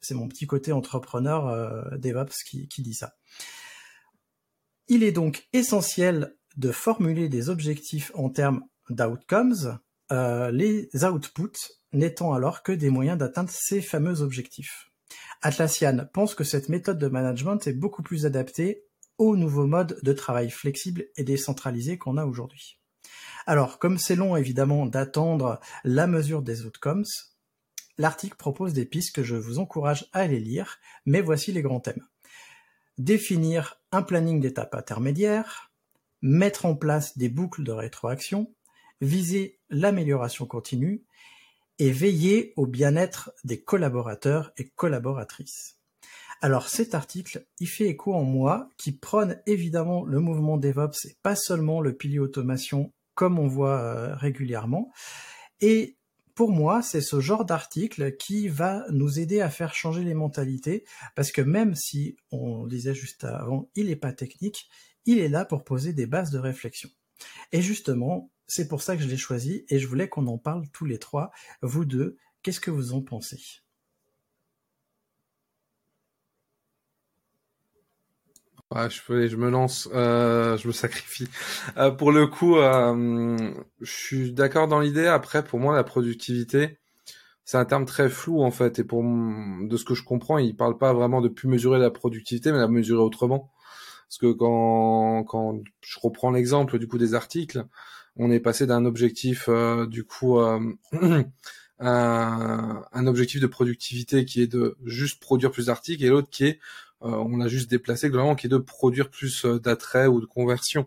C'est 0.00 0.14
mon 0.14 0.28
petit 0.28 0.46
côté 0.46 0.72
entrepreneur 0.72 1.46
euh, 1.48 1.96
DevOps 1.96 2.42
qui, 2.44 2.82
dit 2.82 2.94
ça. 2.94 3.16
Il 4.88 5.02
est 5.02 5.12
donc 5.12 5.48
essentiel 5.52 6.36
de 6.56 6.72
formuler 6.72 7.28
des 7.28 7.50
objectifs 7.50 8.10
en 8.14 8.30
termes 8.30 8.64
d'outcomes, 8.90 9.78
les 10.10 10.88
outputs 11.04 11.80
n'étant 11.92 12.32
alors 12.32 12.62
que 12.62 12.72
des 12.72 12.90
moyens 12.90 13.18
d'atteindre 13.18 13.50
ces 13.50 13.80
fameux 13.80 14.20
objectifs. 14.20 14.90
Atlassian 15.42 16.06
pense 16.12 16.34
que 16.34 16.44
cette 16.44 16.68
méthode 16.68 16.98
de 16.98 17.08
management 17.08 17.66
est 17.66 17.72
beaucoup 17.72 18.02
plus 18.02 18.26
adaptée 18.26 18.84
au 19.18 19.36
nouveau 19.36 19.66
mode 19.66 19.98
de 20.02 20.12
travail 20.12 20.50
flexible 20.50 21.06
et 21.16 21.24
décentralisé 21.24 21.98
qu'on 21.98 22.16
a 22.16 22.26
aujourd'hui. 22.26 22.78
Alors, 23.46 23.78
comme 23.78 23.98
c'est 23.98 24.16
long 24.16 24.36
évidemment 24.36 24.86
d'attendre 24.86 25.60
la 25.84 26.06
mesure 26.06 26.42
des 26.42 26.64
outcomes, 26.64 27.04
l'article 27.96 28.36
propose 28.36 28.72
des 28.72 28.84
pistes 28.84 29.14
que 29.14 29.22
je 29.22 29.36
vous 29.36 29.58
encourage 29.58 30.08
à 30.12 30.20
aller 30.20 30.40
lire, 30.40 30.78
mais 31.06 31.20
voici 31.20 31.52
les 31.52 31.62
grands 31.62 31.80
thèmes. 31.80 32.04
Définir 32.98 33.80
un 33.92 34.02
planning 34.02 34.40
d'étapes 34.40 34.74
intermédiaires, 34.74 35.70
mettre 36.22 36.66
en 36.66 36.74
place 36.74 37.16
des 37.16 37.28
boucles 37.28 37.62
de 37.62 37.72
rétroaction, 37.72 38.54
viser 39.00 39.58
l'amélioration 39.70 40.46
continue 40.46 41.04
et 41.78 41.90
veiller 41.90 42.52
au 42.56 42.66
bien-être 42.66 43.32
des 43.44 43.60
collaborateurs 43.60 44.52
et 44.56 44.68
collaboratrices. 44.68 45.78
Alors 46.42 46.68
cet 46.68 46.94
article, 46.94 47.46
il 47.60 47.68
fait 47.68 47.88
écho 47.88 48.14
en 48.14 48.22
moi 48.22 48.68
qui 48.76 48.92
prône 48.92 49.40
évidemment 49.46 50.04
le 50.04 50.20
mouvement 50.20 50.58
DevOps 50.58 51.06
et 51.06 51.16
pas 51.22 51.36
seulement 51.36 51.80
le 51.80 51.94
pilier 51.94 52.18
automation 52.18 52.92
comme 53.14 53.38
on 53.38 53.48
voit 53.48 53.80
euh, 53.80 54.14
régulièrement. 54.14 54.92
Et 55.60 55.96
pour 56.34 56.52
moi, 56.52 56.82
c'est 56.82 57.00
ce 57.00 57.18
genre 57.20 57.46
d'article 57.46 58.14
qui 58.16 58.48
va 58.48 58.84
nous 58.90 59.18
aider 59.18 59.40
à 59.40 59.48
faire 59.48 59.74
changer 59.74 60.04
les 60.04 60.12
mentalités 60.12 60.84
parce 61.14 61.32
que 61.32 61.40
même 61.40 61.74
si 61.74 62.16
on 62.30 62.66
disait 62.66 62.94
juste 62.94 63.24
avant, 63.24 63.70
il 63.74 63.86
n'est 63.86 63.96
pas 63.96 64.12
technique, 64.12 64.68
il 65.06 65.18
est 65.18 65.30
là 65.30 65.46
pour 65.46 65.64
poser 65.64 65.94
des 65.94 66.06
bases 66.06 66.30
de 66.30 66.38
réflexion. 66.38 66.90
Et 67.52 67.62
justement, 67.62 68.30
c'est 68.46 68.68
pour 68.68 68.82
ça 68.82 68.96
que 68.96 69.02
je 69.02 69.08
l'ai 69.08 69.16
choisi 69.16 69.64
et 69.68 69.78
je 69.78 69.86
voulais 69.86 70.08
qu'on 70.08 70.26
en 70.26 70.38
parle 70.38 70.68
tous 70.72 70.84
les 70.84 70.98
trois. 70.98 71.30
Vous 71.62 71.84
deux, 71.84 72.16
qu'est-ce 72.42 72.60
que 72.60 72.70
vous 72.70 72.92
en 72.92 73.02
pensez? 73.02 73.62
Je, 78.74 79.36
me 79.36 79.48
lance, 79.48 79.88
euh, 79.94 80.56
je 80.56 80.66
me 80.66 80.72
sacrifie. 80.72 81.28
Euh, 81.76 81.90
pour 81.90 82.12
le 82.12 82.26
coup, 82.26 82.56
euh, 82.56 83.54
je 83.80 83.92
suis 83.92 84.32
d'accord 84.32 84.68
dans 84.68 84.80
l'idée. 84.80 85.06
Après, 85.06 85.44
pour 85.44 85.60
moi, 85.60 85.74
la 85.74 85.84
productivité, 85.84 86.78
c'est 87.44 87.58
un 87.58 87.64
terme 87.64 87.86
très 87.86 88.08
flou 88.10 88.42
en 88.42 88.50
fait. 88.50 88.78
Et 88.80 88.84
pour 88.84 89.02
de 89.04 89.76
ce 89.76 89.84
que 89.84 89.94
je 89.94 90.02
comprends, 90.02 90.38
il 90.38 90.56
parle 90.56 90.78
pas 90.78 90.92
vraiment 90.92 91.20
de 91.20 91.28
plus 91.28 91.48
mesurer 91.48 91.78
la 91.78 91.90
productivité, 91.90 92.52
mais 92.52 92.58
la 92.58 92.68
mesurer 92.68 93.02
autrement. 93.02 93.52
Parce 94.08 94.18
que 94.18 94.32
quand, 94.32 95.24
quand 95.24 95.60
je 95.80 95.98
reprends 96.00 96.30
l'exemple 96.30 96.78
du 96.78 96.88
coup 96.88 96.98
des 96.98 97.14
articles, 97.14 97.64
on 98.16 98.30
est 98.30 98.40
passé 98.40 98.66
d'un 98.66 98.84
objectif 98.84 99.46
euh, 99.48 99.86
du 99.86 100.04
coup 100.04 100.38
euh, 100.38 100.60
un, 101.78 102.82
un, 102.92 103.06
objectif 103.06 103.40
de 103.40 103.46
productivité 103.46 104.24
qui 104.24 104.42
est 104.42 104.46
de 104.46 104.76
juste 104.84 105.20
produire 105.20 105.50
plus 105.50 105.66
d'articles 105.66 106.04
et 106.04 106.08
l'autre 106.08 106.30
qui 106.30 106.44
est 106.44 106.60
euh, 107.02 107.10
on 107.10 107.36
l'a 107.36 107.48
juste 107.48 107.70
déplacé 107.70 108.08
globalement 108.08 108.34
qui 108.34 108.46
est 108.46 108.50
de 108.50 108.58
produire 108.58 109.10
plus 109.10 109.44
d'attrait 109.44 110.06
ou 110.06 110.20
de 110.20 110.26
conversion 110.26 110.86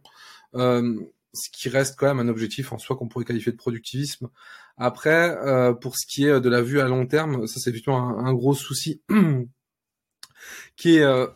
ce 1.32 1.50
qui 1.52 1.70
reste 1.70 1.96
quand 1.96 2.08
même 2.08 2.20
un 2.20 2.28
objectif 2.28 2.74
en 2.74 2.80
soi 2.80 2.96
qu'on 2.96 3.08
pourrait 3.08 3.24
qualifier 3.24 3.52
de 3.52 3.58
productivisme. 3.58 4.30
Après, 4.78 5.38
pour 5.80 5.96
ce 5.96 6.08
qui 6.08 6.26
est 6.26 6.42
de 6.42 6.50
la 6.50 6.64
vue 6.64 6.80
à 6.80 6.88
long 6.88 7.06
terme, 7.06 7.46
ça 7.46 7.60
c'est 7.60 7.70
effectivement 7.70 8.00
un, 8.00 8.26
un, 8.26 8.34
gros 8.34 8.56
souci 8.56 9.04
qui 10.76 10.98
est, 10.98 11.28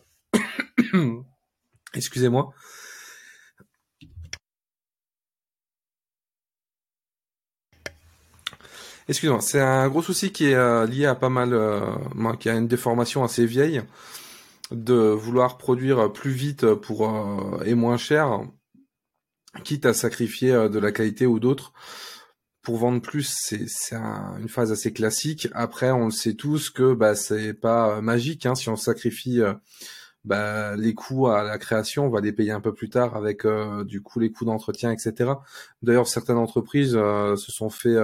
excusez-moi, 1.94 2.52
Excusez-moi, 9.06 9.42
c'est 9.42 9.60
un 9.60 9.86
gros 9.88 10.02
souci 10.02 10.32
qui 10.32 10.46
est 10.46 10.54
euh, 10.54 10.86
lié 10.86 11.04
à 11.04 11.14
pas 11.14 11.28
mal, 11.28 11.52
euh, 11.52 11.80
qui 12.40 12.48
a 12.48 12.54
une 12.54 12.68
déformation 12.68 13.22
assez 13.22 13.44
vieille, 13.44 13.82
de 14.70 14.94
vouloir 14.94 15.58
produire 15.58 16.10
plus 16.10 16.30
vite 16.30 16.74
pour 16.74 17.06
euh, 17.06 17.62
et 17.64 17.74
moins 17.74 17.98
cher, 17.98 18.40
quitte 19.62 19.84
à 19.84 19.92
sacrifier 19.92 20.52
de 20.70 20.78
la 20.78 20.90
qualité 20.90 21.26
ou 21.26 21.38
d'autres. 21.38 21.74
Pour 22.62 22.78
vendre 22.78 23.02
plus, 23.02 23.36
c'est 23.38 23.66
une 23.92 24.48
phase 24.48 24.72
assez 24.72 24.92
classique. 24.94 25.48
Après, 25.52 25.90
on 25.90 26.06
le 26.06 26.10
sait 26.10 26.32
tous 26.32 26.70
que 26.70 26.94
bah, 26.94 27.14
c'est 27.14 27.52
pas 27.52 28.00
magique. 28.00 28.46
Hein, 28.46 28.54
si 28.54 28.70
on 28.70 28.76
sacrifie 28.76 29.42
bah, 30.24 30.76
les 30.76 30.94
coûts 30.94 31.28
à 31.28 31.42
la 31.42 31.58
création, 31.58 32.06
on 32.06 32.10
va 32.10 32.22
les 32.22 32.32
payer 32.32 32.52
un 32.52 32.62
peu 32.62 32.72
plus 32.72 32.88
tard 32.88 33.16
avec 33.16 33.46
du 33.84 34.00
coup 34.00 34.18
les 34.18 34.32
coûts 34.32 34.46
d'entretien, 34.46 34.90
etc. 34.92 35.32
D'ailleurs, 35.82 36.08
certaines 36.08 36.38
entreprises 36.38 36.92
se 36.92 37.52
sont 37.52 37.68
fait 37.68 37.98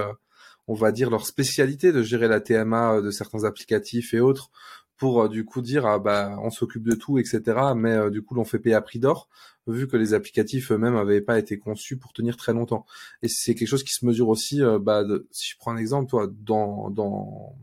on 0.70 0.74
va 0.74 0.92
dire, 0.92 1.10
leur 1.10 1.26
spécialité 1.26 1.90
de 1.90 2.00
gérer 2.00 2.28
la 2.28 2.40
TMA 2.40 2.94
euh, 2.94 3.02
de 3.02 3.10
certains 3.10 3.42
applicatifs 3.42 4.14
et 4.14 4.20
autres 4.20 4.52
pour 4.96 5.22
euh, 5.22 5.28
du 5.28 5.44
coup 5.44 5.62
dire 5.62 5.84
ah 5.84 5.98
bah 5.98 6.36
on 6.42 6.50
s'occupe 6.50 6.84
de 6.84 6.94
tout 6.94 7.18
etc 7.18 7.40
mais 7.74 7.92
euh, 7.92 8.10
du 8.10 8.22
coup 8.22 8.34
l'on 8.36 8.44
fait 8.44 8.60
payer 8.60 8.76
à 8.76 8.80
prix 8.80 9.00
d'or 9.00 9.28
vu 9.66 9.88
que 9.88 9.96
les 9.96 10.14
applicatifs 10.14 10.70
eux-mêmes 10.70 10.94
n'avaient 10.94 11.22
pas 11.22 11.40
été 11.40 11.58
conçus 11.58 11.96
pour 11.96 12.12
tenir 12.12 12.36
très 12.36 12.52
longtemps 12.52 12.86
et 13.22 13.28
c'est 13.28 13.56
quelque 13.56 13.66
chose 13.66 13.82
qui 13.82 13.94
se 13.94 14.06
mesure 14.06 14.28
aussi 14.28 14.60
bah 14.80 15.02
si 15.32 15.50
je 15.50 15.56
prends 15.58 15.72
un 15.72 15.76
exemple 15.76 16.08
toi 16.08 16.28
dans 16.30 16.90
dans 16.90 17.56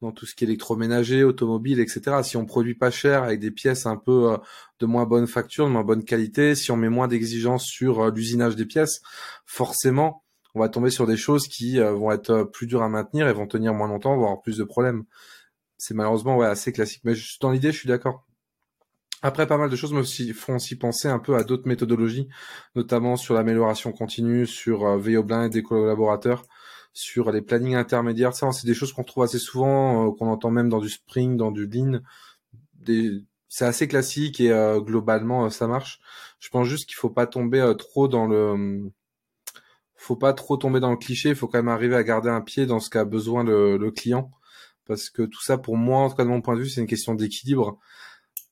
dans 0.00 0.12
tout 0.12 0.26
ce 0.26 0.34
qui 0.34 0.44
est 0.44 0.48
électroménager, 0.48 1.24
automobile, 1.24 1.80
etc. 1.80 2.18
Si 2.22 2.36
on 2.36 2.44
produit 2.44 2.74
pas 2.74 2.90
cher 2.90 3.22
avec 3.22 3.40
des 3.40 3.50
pièces 3.50 3.86
un 3.86 3.96
peu 3.96 4.36
de 4.78 4.84
moins 4.84 5.06
bonne 5.06 5.26
facture, 5.26 5.64
de 5.64 5.70
moins 5.70 5.84
bonne 5.84 6.04
qualité, 6.04 6.54
si 6.54 6.70
on 6.70 6.76
met 6.76 6.90
moins 6.90 7.08
d'exigences 7.08 7.64
sur 7.64 8.10
l'usinage 8.10 8.54
des 8.54 8.66
pièces, 8.66 9.00
forcément, 9.46 10.23
on 10.54 10.60
va 10.60 10.68
tomber 10.68 10.90
sur 10.90 11.06
des 11.06 11.16
choses 11.16 11.48
qui 11.48 11.80
euh, 11.80 11.92
vont 11.92 12.12
être 12.12 12.30
euh, 12.30 12.44
plus 12.44 12.66
dures 12.66 12.82
à 12.82 12.88
maintenir 12.88 13.28
et 13.28 13.32
vont 13.32 13.46
tenir 13.46 13.74
moins 13.74 13.88
longtemps, 13.88 14.16
voire 14.16 14.40
plus 14.40 14.56
de 14.56 14.64
problèmes. 14.64 15.04
C'est 15.78 15.94
malheureusement 15.94 16.40
assez 16.42 16.72
classique. 16.72 17.02
Mais 17.04 17.14
dans 17.40 17.50
l'idée, 17.50 17.72
je 17.72 17.78
suis 17.78 17.88
d'accord. 17.88 18.24
Après, 19.22 19.46
pas 19.46 19.58
mal 19.58 19.70
de 19.70 19.76
choses 19.76 19.92
me 19.92 20.02
font 20.32 20.56
aussi 20.56 20.76
penser 20.76 21.08
un 21.08 21.18
peu 21.18 21.34
à 21.36 21.44
d'autres 21.44 21.66
méthodologies, 21.66 22.28
notamment 22.76 23.16
sur 23.16 23.34
l'amélioration 23.34 23.90
continue, 23.92 24.46
sur 24.46 24.86
euh, 24.86 24.98
veille 24.98 25.16
au 25.16 25.24
blind 25.24 25.50
des 25.50 25.62
collaborateurs, 25.62 26.44
sur 26.92 27.32
les 27.32 27.42
plannings 27.42 27.74
intermédiaires. 27.74 28.34
C'est 28.34 28.66
des 28.66 28.74
choses 28.74 28.92
qu'on 28.92 29.02
trouve 29.02 29.24
assez 29.24 29.38
souvent, 29.38 30.12
qu'on 30.12 30.28
entend 30.28 30.50
même 30.50 30.68
dans 30.68 30.80
du 30.80 30.88
Spring, 30.88 31.36
dans 31.36 31.50
du 31.50 31.66
Lean. 31.66 32.00
C'est 33.48 33.64
assez 33.64 33.88
classique 33.88 34.40
et 34.40 34.52
globalement, 34.84 35.48
ça 35.48 35.66
marche. 35.66 36.00
Je 36.38 36.50
pense 36.50 36.68
juste 36.68 36.86
qu'il 36.86 36.96
faut 36.96 37.10
pas 37.10 37.26
tomber 37.26 37.72
trop 37.78 38.08
dans 38.08 38.26
le 38.26 38.92
faut 40.04 40.16
pas 40.16 40.32
trop 40.34 40.56
tomber 40.56 40.80
dans 40.80 40.90
le 40.90 40.96
cliché, 40.96 41.30
il 41.30 41.34
faut 41.34 41.48
quand 41.48 41.58
même 41.58 41.68
arriver 41.68 41.96
à 41.96 42.04
garder 42.04 42.28
un 42.28 42.40
pied 42.40 42.66
dans 42.66 42.80
ce 42.80 42.90
qu'a 42.90 43.04
besoin 43.04 43.42
le, 43.44 43.90
client. 43.90 44.30
Parce 44.86 45.08
que 45.08 45.22
tout 45.22 45.42
ça, 45.42 45.56
pour 45.56 45.76
moi, 45.76 46.00
en 46.00 46.10
tout 46.10 46.16
cas 46.16 46.24
de 46.24 46.28
mon 46.28 46.42
point 46.42 46.56
de 46.56 46.60
vue, 46.60 46.68
c'est 46.68 46.82
une 46.82 46.86
question 46.86 47.14
d'équilibre. 47.14 47.78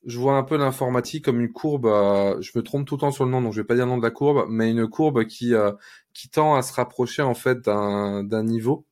Je 0.06 0.18
vois 0.18 0.36
un 0.36 0.42
peu 0.42 0.56
l'informatique 0.56 1.24
comme 1.24 1.40
une 1.40 1.52
courbe, 1.52 1.86
euh, 1.86 2.40
je 2.40 2.50
me 2.56 2.62
trompe 2.62 2.86
tout 2.86 2.96
le 2.96 3.00
temps 3.00 3.12
sur 3.12 3.24
le 3.24 3.30
nom, 3.30 3.40
donc 3.42 3.52
je 3.52 3.60
vais 3.60 3.66
pas 3.66 3.74
dire 3.74 3.84
le 3.84 3.92
nom 3.92 3.98
de 3.98 4.02
la 4.02 4.10
courbe, 4.10 4.46
mais 4.48 4.70
une 4.70 4.88
courbe 4.88 5.26
qui, 5.26 5.54
euh, 5.54 5.72
tend 6.32 6.56
à 6.56 6.62
se 6.62 6.72
rapprocher 6.72 7.22
en 7.22 7.34
fait 7.34 7.60
d'un 7.60 8.42
niveau, 8.42 8.86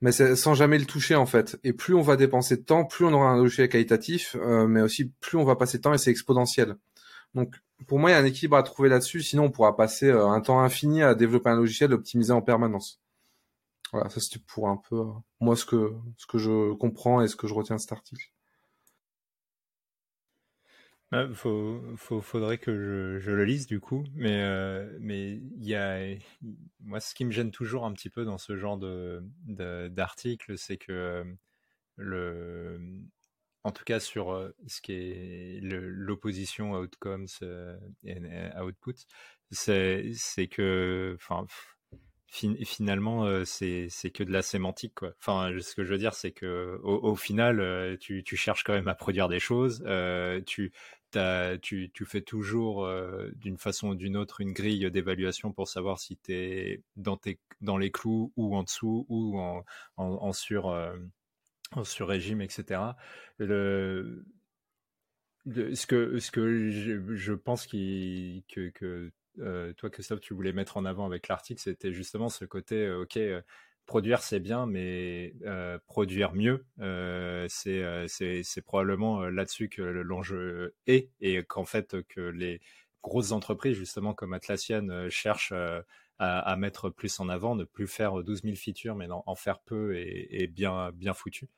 mais 0.00 0.12
sans 0.12 0.54
jamais 0.54 0.78
le 0.78 0.86
toucher 0.86 1.16
en 1.16 1.26
fait. 1.26 1.58
Et 1.64 1.72
plus 1.72 1.94
on 1.94 2.00
va 2.00 2.16
dépenser 2.16 2.56
de 2.56 2.62
temps, 2.62 2.84
plus 2.84 3.04
on 3.04 3.12
aura 3.12 3.28
un 3.28 3.36
logiciel 3.36 3.68
qualitatif, 3.68 4.36
euh, 4.40 4.66
mais 4.66 4.80
aussi 4.80 5.12
plus 5.20 5.36
on 5.36 5.44
va 5.44 5.56
passer 5.56 5.78
de 5.78 5.82
temps 5.82 5.92
et 5.92 5.98
c'est 5.98 6.10
exponentiel. 6.10 6.76
Donc 7.34 7.56
pour 7.86 7.98
moi, 7.98 8.10
il 8.10 8.12
y 8.14 8.16
a 8.16 8.18
un 8.18 8.24
équilibre 8.24 8.56
à 8.56 8.62
trouver 8.62 8.88
là-dessus. 8.88 9.22
Sinon, 9.22 9.44
on 9.44 9.50
pourra 9.50 9.76
passer 9.76 10.06
euh, 10.06 10.26
un 10.28 10.40
temps 10.40 10.60
infini 10.60 11.02
à 11.02 11.14
développer 11.14 11.50
un 11.50 11.56
logiciel 11.56 11.92
optimisé 11.92 12.32
en 12.32 12.42
permanence. 12.42 13.00
Voilà, 13.92 14.08
ça 14.10 14.20
c'était 14.20 14.42
pour 14.46 14.68
un 14.68 14.76
peu 14.76 14.96
euh, 14.96 15.12
moi 15.40 15.56
ce 15.56 15.64
que 15.64 15.92
ce 16.16 16.26
que 16.26 16.38
je 16.38 16.72
comprends 16.74 17.22
et 17.22 17.28
ce 17.28 17.36
que 17.36 17.46
je 17.46 17.54
retiens 17.54 17.76
de 17.76 17.80
cet 17.80 17.92
article. 17.92 18.30
Il 21.12 21.32
faudrait 21.32 22.58
que 22.58 23.20
je, 23.20 23.30
le 23.30 23.44
lise 23.44 23.68
du 23.68 23.78
coup, 23.78 24.04
mais 24.16 24.42
mais 24.98 25.34
il 25.34 25.64
y 25.64 25.76
a 25.76 26.16
moi 26.80 26.98
ce 26.98 27.14
qui 27.14 27.24
me 27.24 27.30
gêne 27.30 27.52
toujours 27.52 27.84
un 27.84 27.92
petit 27.92 28.10
peu 28.10 28.24
dans 28.24 28.38
ce 28.38 28.56
genre 28.56 28.78
de 28.78 29.22
d'article, 29.46 30.58
c'est 30.58 30.76
que 30.76 31.24
le 31.96 32.80
en 33.64 33.72
tout 33.72 33.84
cas 33.84 33.98
sur 33.98 34.52
ce 34.66 34.80
qui 34.80 34.92
est 34.92 35.60
l'opposition 35.62 36.74
outcomes 36.74 37.26
et 38.04 38.20
output, 38.60 38.94
c'est 39.50 40.48
que 40.50 41.16
finalement, 42.64 43.44
c'est 43.44 43.88
que 44.12 44.22
de 44.22 44.32
la 44.32 44.42
sémantique. 44.42 44.94
Quoi. 44.94 45.14
Ce 45.20 45.74
que 45.74 45.84
je 45.84 45.92
veux 45.92 45.98
dire, 45.98 46.14
c'est 46.14 46.32
que 46.32 46.78
au, 46.82 47.14
final, 47.16 47.96
tu, 48.00 48.36
cherches 48.36 48.64
quand 48.64 48.74
même 48.74 48.88
à 48.88 48.94
produire 48.94 49.28
des 49.28 49.40
choses. 49.40 49.84
Tu, 50.46 50.72
fais 51.12 52.22
toujours, 52.22 52.88
d'une 53.36 53.58
façon 53.58 53.88
ou 53.88 53.94
d'une 53.94 54.16
autre, 54.16 54.40
une 54.40 54.52
grille 54.52 54.90
d'évaluation 54.90 55.52
pour 55.52 55.68
savoir 55.68 55.98
si 55.98 56.16
tu 56.18 56.32
es 56.34 56.82
dans, 56.96 57.16
tes, 57.16 57.38
dans 57.60 57.78
les 57.78 57.90
clous 57.90 58.32
ou 58.36 58.56
en 58.56 58.62
dessous 58.64 59.06
ou 59.08 59.38
en, 59.96 60.32
sur, 60.32 60.74
sur 61.82 62.08
régime, 62.08 62.40
etc. 62.40 62.80
Le, 63.38 64.24
ce 65.46 65.86
que, 65.86 66.18
ce 66.18 66.30
que 66.30 66.70
je, 66.70 67.32
pense 67.32 67.66
que, 67.66 68.68
que 68.70 69.12
euh, 69.40 69.72
toi, 69.74 69.90
Christophe, 69.90 70.20
tu 70.20 70.34
voulais 70.34 70.52
mettre 70.52 70.76
en 70.76 70.84
avant 70.84 71.06
avec 71.06 71.28
l'article, 71.28 71.60
c'était 71.60 71.92
justement 71.92 72.28
ce 72.28 72.44
côté, 72.44 72.86
euh, 72.86 73.02
ok, 73.02 73.16
euh, 73.16 73.42
produire 73.86 74.22
c'est 74.22 74.40
bien, 74.40 74.66
mais 74.66 75.34
produire 75.86 76.32
mieux, 76.34 76.64
c'est 77.48 78.62
probablement 78.64 79.24
là-dessus 79.26 79.68
que 79.68 79.82
l'enjeu 79.82 80.74
est, 80.86 81.10
et 81.20 81.42
qu'en 81.44 81.66
fait, 81.66 82.02
que 82.08 82.20
les 82.20 82.60
grosses 83.02 83.32
entreprises, 83.32 83.76
justement 83.76 84.14
comme 84.14 84.32
Atlassian, 84.32 85.08
cherchent 85.10 85.52
à, 86.18 86.56
mettre 86.56 86.90
plus 86.90 87.20
en 87.20 87.28
avant, 87.28 87.54
ne 87.56 87.64
plus 87.64 87.86
faire 87.86 88.22
12 88.22 88.42
000 88.42 88.54
features, 88.56 88.94
mais 88.94 89.08
en, 89.10 89.34
faire 89.34 89.60
peu 89.60 89.96
et, 89.96 90.46
bien, 90.46 90.90
bien 90.92 91.14
foutu. 91.14 91.48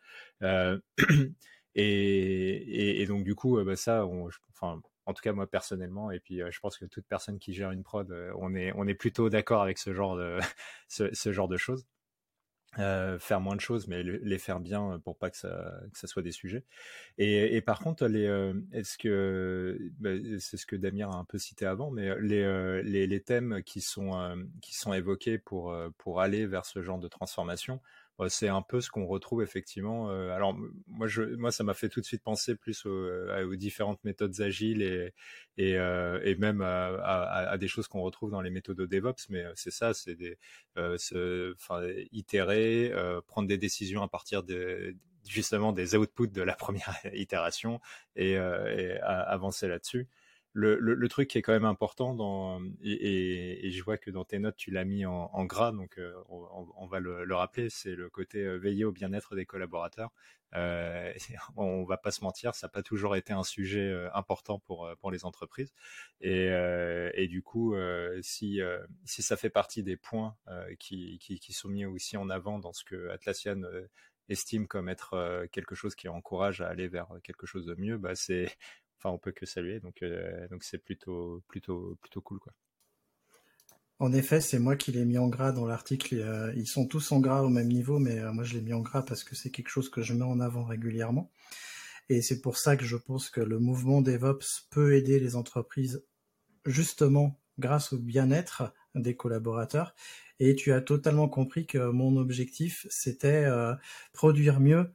Et, 1.79 3.03
et, 3.03 3.07
donc 3.07 3.23
du 3.23 3.35
coup, 3.35 3.63
bah, 3.63 3.77
ça, 3.77 4.07
on, 4.07 4.31
enfin, 4.49 4.81
en 5.07 5.15
tout 5.15 5.23
cas 5.23 5.33
moi 5.33 5.47
personnellement 5.47 6.11
et 6.11 6.21
puis 6.21 6.43
euh, 6.43 6.51
je 6.51 6.61
pense 6.61 6.77
que 6.77 6.85
toute 6.85 7.07
personne 7.07 7.39
qui 7.39 7.53
gère 7.55 7.71
une 7.71 7.85
prod 7.85 8.11
euh, 8.11 8.33
on 8.39 8.55
est 8.55 8.73
on 8.75 8.87
est 8.87 8.95
plutôt 8.95 9.31
d'accord 9.31 9.63
avec 9.63 9.79
ce 9.79 9.95
genre 9.95 10.17
de 10.17 10.39
ce, 10.89 11.33
genre 11.33 11.49
de 11.49 11.57
choses 11.57 11.87
euh, 12.79 13.19
faire 13.19 13.41
moins 13.41 13.57
de 13.57 13.61
choses 13.61 13.89
mais 13.89 14.03
les 14.03 14.39
faire 14.39 14.61
bien 14.61 15.01
pour 15.05 15.17
pas 15.17 15.31
que 15.31 15.37
ça 15.37 15.73
que 15.93 15.99
ça 15.99 16.07
soit 16.07 16.23
des 16.23 16.33
sujets. 16.33 16.65
Et, 17.19 17.57
et 17.57 17.61
par 17.61 17.81
contre 17.81 18.07
les 18.07 18.27
est-ce 18.73 18.99
que 18.99 19.79
bah, 19.99 20.11
c'est 20.39 20.57
ce 20.57 20.67
que 20.67 20.77
Damir 20.77 21.11
a 21.11 21.17
un 21.17 21.25
peu 21.25 21.39
cité 21.39 21.67
avant 21.67 21.91
mais 21.91 22.21
les, 22.21 22.83
les, 22.83 23.07
les 23.07 23.21
thèmes 23.21 23.63
qui 23.65 23.81
sont 23.81 24.47
qui 24.61 24.75
sont 24.75 24.93
évoqués 24.93 25.39
pour 25.39 25.75
pour 25.99 26.21
aller 26.21 26.47
vers 26.47 26.67
ce 26.67 26.83
genre 26.83 26.99
de 26.99 27.09
transformation 27.09 27.81
c'est 28.29 28.49
un 28.49 28.63
peu 28.63 28.81
ce 28.81 28.91
qu'on 28.91 29.07
retrouve 29.07 29.43
effectivement. 29.43 30.11
Euh, 30.11 30.31
alors 30.31 30.57
moi, 30.87 31.07
je, 31.07 31.23
moi, 31.23 31.53
ça 31.53 31.65
m'a 31.65 31.75
fait 31.75 31.89
tout 31.89 32.01
de 32.01 32.07
suite 32.07 32.23
penser 32.23 32.57
plus 32.57 32.87
aux, 32.87 33.57
différentes 33.57 34.03
méthodes 34.05 34.41
agiles 34.41 34.83
et 34.83 35.13
et, 35.59 35.77
euh, 35.77 36.21
et 36.23 36.35
même 36.35 36.61
à, 36.63 37.57
des 37.59 37.69
choses 37.69 37.89
qu'on 37.89 38.03
retrouve 38.03 38.31
dans 38.31 38.41
les 38.41 38.51
méthodes 38.51 38.77
de 38.77 38.87
DevOps. 38.87 39.29
Mais 39.31 39.45
euh, 39.45 39.53
c'est 39.55 39.71
ça, 39.71 39.95
c'est 39.95 40.15
des, 40.15 40.39
enfin, 40.77 41.83
itérer, 42.13 42.93
prendre 43.27 43.49
des 43.49 43.59
décisions 43.59 44.03
à 44.03 44.09
partir 44.09 44.43
de 44.43 44.95
justement 45.29 45.73
des 45.73 45.97
outputs 45.97 46.29
de 46.29 46.43
la 46.43 46.55
première 46.57 46.99
itération 47.13 47.81
et, 48.17 48.33
et 48.33 48.99
avancer 49.01 49.69
là-dessus 49.69 50.09
le, 50.57 51.09
truc 51.09 51.29
qui 51.29 51.39
est 51.39 51.43
quand 51.43 51.53
même 51.53 51.65
important 51.65 52.15
dans, 52.15 52.61
et, 52.83 53.71
je 53.71 53.83
vois 53.85 53.99
que 53.99 54.11
dans 54.11 54.25
tes 54.25 54.39
notes 54.39 54.57
tu 54.57 54.71
l'as 54.71 54.85
mis 54.85 55.05
en, 55.05 55.45
gras, 55.45 55.73
donc 55.73 55.99
euh, 55.99 56.15
on, 56.29 56.87
va 56.87 56.99
le, 56.99 57.35
rappeler, 57.35 57.69
c'est 57.71 57.95
le 57.95 58.09
côté 58.09 58.39
euh, 58.39 58.57
veiller 58.57 58.85
au 58.85 58.93
bien-être 58.93 59.37
des 59.37 59.45
collaborateurs. 59.45 60.11
Euh, 60.55 61.13
on 61.57 61.85
va 61.85 61.99
pas 61.99 62.11
se 62.11 62.25
mentir, 62.25 62.55
ça 62.55 62.67
n'a 62.67 62.71
pas 62.71 62.83
toujours 62.83 63.17
été 63.17 63.33
un 63.33 63.45
sujet 63.45 63.89
euh, 63.91 64.09
important 64.15 64.59
pour 64.61 64.89
pour 65.01 65.11
les 65.11 65.25
entreprises, 65.25 65.73
et, 66.21 67.29
du 67.29 67.43
coup, 67.43 67.75
si 68.23 68.61
si 69.05 69.23
ça 69.23 69.37
fait 69.37 69.51
partie 69.51 69.83
des 69.83 69.97
points 69.97 70.37
qui, 70.79 71.19
qui, 71.19 71.53
sont 71.53 71.69
mis 71.69 71.85
aussi 71.85 72.17
en 72.17 72.31
avant 72.31 72.59
dans 72.59 72.73
ce 72.73 72.85
que 72.85 73.11
Atlassian 73.11 73.63
estime 74.29 74.67
comme 74.67 74.89
être 74.89 75.47
quelque 75.53 75.75
chose 75.75 75.95
qui 75.95 76.09
encourage 76.09 76.61
à 76.61 76.69
aller 76.69 76.89
vers 76.89 77.09
quelque 77.23 77.47
chose 77.47 77.67
de 77.67 77.75
mieux, 77.77 77.99
bah 77.99 78.15
c'est 78.15 78.49
enfin 78.99 79.11
on 79.11 79.19
peut 79.19 79.33
que 79.33 79.47
saluer. 79.47 79.81
Donc 79.81 80.03
euh, 80.03 80.47
c'est 80.61 80.79
plutôt 80.79 81.43
plutôt 81.49 81.99
cool. 82.25 82.41
En 83.99 84.13
effet, 84.13 84.43
c'est 84.43 84.59
moi 84.59 84.77
qui 84.77 84.93
l'ai 84.93 85.07
mis 85.07 85.17
en 85.17 85.29
gras 85.29 85.53
dans 85.53 85.67
l'article. 85.67 86.17
Euh, 86.21 86.53
ils 86.55 86.67
sont 86.67 86.87
tous 86.87 87.13
en 87.13 87.21
gras 87.21 87.43
au 87.43 87.49
même 87.49 87.69
niveau, 87.69 87.99
mais 87.99 88.19
euh, 88.19 88.33
moi 88.33 88.45
je 88.45 88.55
l'ai 88.55 88.61
mis 88.61 88.75
en 88.75 88.81
gras 88.81 89.03
parce 89.03 89.25
que 89.25 89.35
c'est 89.35 89.51
quelque 89.51 89.71
chose 89.71 89.89
que 89.89 90.03
je 90.03 90.13
mets 90.13 90.25
en 90.25 90.41
avant 90.41 90.65
régulièrement. 90.65 91.31
Et 92.09 92.21
c'est 92.23 92.41
pour 92.41 92.59
ça 92.59 92.77
que 92.77 92.85
je 92.85 92.97
pense 92.97 93.31
que 93.31 93.41
le 93.41 93.59
mouvement 93.59 94.03
DevOps 94.03 94.69
peut 94.71 94.95
aider 94.95 95.19
les 95.19 95.35
entreprises 95.35 96.05
justement 96.67 97.41
grâce 97.59 97.93
au 97.93 97.99
bien-être 97.99 98.75
des 98.95 99.17
collaborateurs. 99.17 99.95
Et 100.39 100.55
tu 100.55 100.73
as 100.73 100.83
totalement 100.83 101.29
compris 101.29 101.67
que 101.67 101.79
mon 101.79 102.17
objectif, 102.17 102.87
c'était 102.91 103.47
produire 104.13 104.61
mieux 104.61 104.93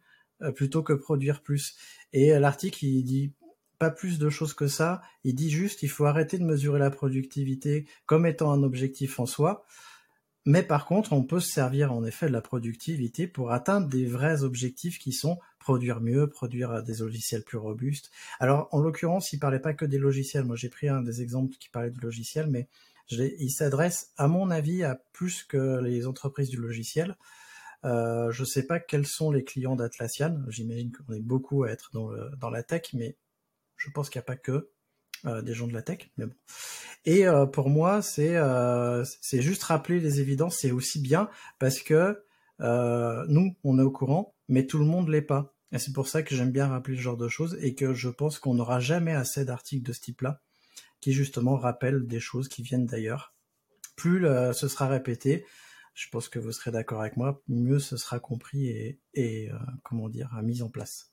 plutôt 0.56 0.84
que 0.84 0.94
produire 0.94 1.42
plus. 1.42 1.76
Et 2.14 2.30
l'article, 2.40 2.86
il 2.86 3.04
dit 3.04 3.34
pas 3.82 3.90
plus 3.90 4.20
de 4.20 4.30
choses 4.30 4.54
que 4.54 4.68
ça. 4.68 5.02
Il 5.24 5.34
dit 5.34 5.50
juste 5.50 5.82
il 5.82 5.90
faut 5.90 6.06
arrêter 6.06 6.38
de 6.38 6.44
mesurer 6.44 6.78
la 6.78 6.92
productivité 6.92 7.88
comme 8.06 8.28
étant 8.28 8.52
un 8.52 8.62
objectif 8.62 9.20
en 9.20 9.26
soi. 9.26 9.66
Mais 10.46 10.62
par 10.62 10.86
contre, 10.86 11.14
on 11.14 11.24
peut 11.24 11.40
se 11.40 11.52
servir 11.52 11.92
en 11.92 12.04
effet 12.04 12.28
de 12.28 12.32
la 12.32 12.42
productivité 12.42 13.26
pour 13.26 13.52
atteindre 13.52 13.88
des 13.88 14.06
vrais 14.06 14.44
objectifs 14.44 15.00
qui 15.00 15.14
sont 15.14 15.40
produire 15.58 16.00
mieux, 16.00 16.30
produire 16.30 16.84
des 16.84 16.98
logiciels 16.98 17.44
plus 17.44 17.58
robustes. 17.58 18.12
Alors, 18.40 18.68
en 18.72 18.82
l'occurrence, 18.82 19.34
il 19.34 19.40
parlait 19.40 19.60
pas 19.60 19.74
que 19.74 19.86
des 19.86 19.98
logiciels. 19.98 20.44
Moi, 20.44 20.56
j'ai 20.56 20.70
pris 20.70 20.88
un 20.88 21.02
des 21.02 21.24
exemples 21.24 21.56
qui 21.58 21.70
parlait 21.70 21.90
de 21.90 22.02
logiciels, 22.02 22.48
mais 22.48 22.68
il 23.10 23.50
s'adresse, 23.50 24.12
à 24.16 24.28
mon 24.28 24.52
avis, 24.52 24.84
à 24.84 25.02
plus 25.12 25.44
que 25.44 25.82
les 25.82 26.06
entreprises 26.06 26.50
du 26.50 26.58
logiciel. 26.58 27.18
Euh, 27.84 28.32
je 28.32 28.44
sais 28.44 28.68
pas 28.68 28.80
quels 28.80 29.08
sont 29.08 29.32
les 29.32 29.44
clients 29.44 29.76
d'Atlassian. 29.76 30.38
J'imagine 30.50 30.92
qu'on 30.92 31.14
est 31.14 31.20
beaucoup 31.20 31.64
à 31.64 31.72
être 31.72 31.90
dans 31.94 32.50
la 32.52 32.62
tech, 32.62 32.94
mais 32.94 33.18
je 33.84 33.90
pense 33.92 34.10
qu'il 34.10 34.20
n'y 34.20 34.24
a 34.24 34.26
pas 34.26 34.36
que 34.36 34.70
euh, 35.26 35.42
des 35.42 35.54
gens 35.54 35.68
de 35.68 35.74
la 35.74 35.82
tech, 35.82 36.10
mais 36.18 36.26
bon. 36.26 36.36
Et 37.06 37.28
euh, 37.28 37.46
pour 37.46 37.70
moi, 37.70 38.02
c'est 38.02 38.38
euh, 38.38 39.04
c'est 39.22 39.42
juste 39.42 39.64
rappeler 39.64 40.00
les 40.00 40.20
évidences, 40.20 40.58
c'est 40.60 40.72
aussi 40.72 41.00
bien 41.00 41.30
parce 41.60 41.82
que 41.82 42.24
nous, 42.60 43.56
on 43.64 43.80
est 43.80 43.84
au 43.84 43.92
courant, 43.92 44.36
mais 44.48 44.68
tout 44.68 44.78
le 44.78 44.86
monde 44.86 45.10
l'est 45.10 45.24
pas. 45.24 45.56
Et 45.72 45.80
c'est 45.80 45.94
pour 45.94 46.08
ça 46.08 46.22
que 46.22 46.36
j'aime 46.36 46.52
bien 46.52 46.68
rappeler 46.68 46.96
ce 46.96 47.02
genre 47.02 47.18
de 47.18 47.28
choses 47.28 47.58
et 47.60 47.74
que 47.74 47.94
je 47.96 48.10
pense 48.10 48.38
qu'on 48.38 48.54
n'aura 48.54 48.80
jamais 48.80 49.14
assez 49.14 49.46
d'articles 49.46 49.84
de 49.84 49.94
ce 49.94 50.02
type-là 50.02 50.42
qui 51.00 51.12
justement 51.14 51.56
rappellent 51.56 52.06
des 52.06 52.20
choses 52.20 52.50
qui 52.50 52.62
viennent 52.62 52.86
d'ailleurs. 52.86 53.34
Plus 53.96 54.28
ce 54.54 54.68
sera 54.68 54.88
répété, 54.88 55.44
je 55.96 56.08
pense 56.10 56.30
que 56.30 56.38
vous 56.38 56.52
serez 56.52 56.70
d'accord 56.70 57.02
avec 57.02 57.18
moi, 57.18 57.42
mieux 57.48 57.80
ce 57.80 57.98
sera 57.98 58.20
compris 58.20 58.68
et, 58.68 59.00
et 59.16 59.50
comment 59.84 60.08
dire, 60.10 60.32
mis 60.44 60.62
en 60.62 60.70
place. 60.70 61.11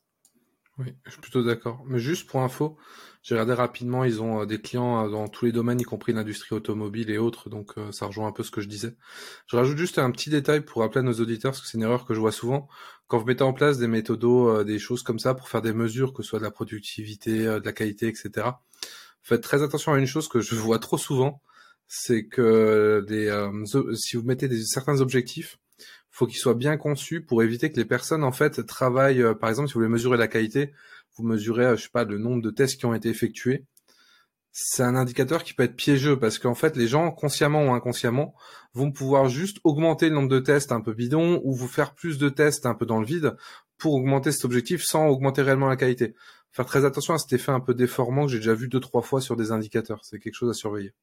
Oui, 0.79 0.95
je 1.05 1.11
suis 1.11 1.21
plutôt 1.21 1.43
d'accord. 1.43 1.83
Mais 1.87 1.99
juste 1.99 2.29
pour 2.29 2.41
info, 2.41 2.77
j'ai 3.23 3.35
regardé 3.35 3.53
rapidement, 3.53 4.05
ils 4.05 4.23
ont 4.23 4.43
euh, 4.43 4.47
des 4.47 4.61
clients 4.61 5.05
euh, 5.05 5.11
dans 5.11 5.27
tous 5.27 5.45
les 5.45 5.51
domaines, 5.51 5.81
y 5.81 5.85
compris 5.85 6.13
l'industrie 6.13 6.55
automobile 6.55 7.11
et 7.11 7.19
autres, 7.19 7.51
donc 7.51 7.73
euh, 7.79 7.91
ça 7.91 8.07
rejoint 8.07 8.29
un 8.29 8.33
peu 8.33 8.45
ce 8.45 8.53
que 8.53 8.61
je 8.61 8.69
disais. 8.69 8.97
Je 9.49 9.57
rajoute 9.57 9.77
juste 9.77 9.99
un 9.99 10.11
petit 10.13 10.31
détail 10.31 10.61
pour 10.61 10.83
rappeler 10.83 11.01
à 11.01 11.03
nos 11.03 11.15
auditeurs, 11.15 11.51
parce 11.51 11.63
que 11.63 11.67
c'est 11.67 11.79
une 11.79 11.83
erreur 11.83 12.05
que 12.07 12.15
je 12.15 12.21
vois 12.21 12.31
souvent. 12.31 12.69
Quand 13.09 13.19
vous 13.19 13.25
mettez 13.27 13.43
en 13.43 13.53
place 13.53 13.79
des 13.79 13.89
méthodos, 13.89 14.63
des 14.63 14.79
choses 14.79 15.03
comme 15.03 15.19
ça, 15.19 15.35
pour 15.35 15.49
faire 15.49 15.63
des 15.63 15.73
mesures, 15.73 16.15
que 16.15 16.23
ce 16.23 16.29
soit 16.29 16.39
de 16.39 16.45
la 16.45 16.53
productivité, 16.53 17.45
de 17.45 17.65
la 17.65 17.73
qualité, 17.73 18.07
etc., 18.07 18.47
faites 19.23 19.41
très 19.41 19.63
attention 19.63 19.93
à 19.95 19.99
une 19.99 20.07
chose 20.07 20.29
que 20.29 20.41
je 20.41 20.55
vois 20.55 20.79
trop 20.79 20.99
souvent, 20.99 21.43
c'est 21.89 22.27
que 22.27 23.05
des, 23.09 23.49
si 23.97 24.17
vous 24.17 24.23
mettez 24.23 24.47
des, 24.47 24.63
certains 24.63 25.01
objectifs, 25.01 25.59
faut 26.19 26.27
qu'il 26.27 26.39
soit 26.39 26.55
bien 26.55 26.77
conçu 26.77 27.21
pour 27.21 27.45
éviter 27.45 27.71
que 27.71 27.77
les 27.77 27.85
personnes 27.85 28.25
en 28.25 28.33
fait 28.33 28.67
travaillent. 28.67 29.23
Euh, 29.23 29.35
par 29.35 29.51
exemple, 29.51 29.69
si 29.69 29.75
vous 29.75 29.81
voulez 29.81 29.93
mesurer 29.93 30.17
la 30.17 30.27
qualité, 30.27 30.73
vous 31.17 31.25
mesurez, 31.25 31.65
euh, 31.65 31.77
je 31.77 31.85
sais 31.85 31.91
pas, 31.91 32.03
le 32.03 32.19
nombre 32.19 32.43
de 32.43 32.51
tests 32.51 32.81
qui 32.81 32.87
ont 32.87 32.95
été 32.95 33.09
effectués. 33.09 33.65
C'est 34.51 34.83
un 34.83 34.97
indicateur 34.97 35.45
qui 35.45 35.55
peut 35.55 35.63
être 35.63 35.77
piégeux 35.77 36.19
parce 36.19 36.41
qu'en 36.41 36.57
fait, 36.57 36.77
les 36.77 36.89
gens, 36.89 37.13
consciemment 37.13 37.67
ou 37.67 37.71
inconsciemment, 37.73 38.35
vont 38.75 38.91
pouvoir 38.91 39.29
juste 39.29 39.59
augmenter 39.63 40.09
le 40.09 40.17
nombre 40.17 40.29
de 40.29 40.41
tests 40.41 40.73
un 40.73 40.81
peu 40.81 40.93
bidon 40.93 41.41
ou 41.45 41.55
vous 41.55 41.69
faire 41.69 41.95
plus 41.95 42.19
de 42.19 42.29
tests 42.29 42.67
un 42.67 42.75
peu 42.75 42.85
dans 42.85 42.99
le 42.99 43.07
vide 43.07 43.37
pour 43.77 43.95
augmenter 43.95 44.33
cet 44.33 44.45
objectif 44.45 44.83
sans 44.83 45.07
augmenter 45.07 45.43
réellement 45.43 45.69
la 45.69 45.77
qualité. 45.77 46.17
Faire 46.51 46.67
très 46.67 46.85
attention 46.85 47.15
à 47.15 47.19
cet 47.19 47.33
effet 47.33 47.53
un 47.53 47.61
peu 47.61 47.75
déformant 47.75 48.27
que 48.27 48.33
j'ai 48.33 48.39
déjà 48.39 48.55
vu 48.55 48.67
deux 48.67 48.81
trois 48.81 49.03
fois 49.03 49.21
sur 49.21 49.37
des 49.37 49.53
indicateurs. 49.53 50.01
C'est 50.05 50.19
quelque 50.19 50.35
chose 50.35 50.51
à 50.51 50.55
surveiller. 50.55 50.95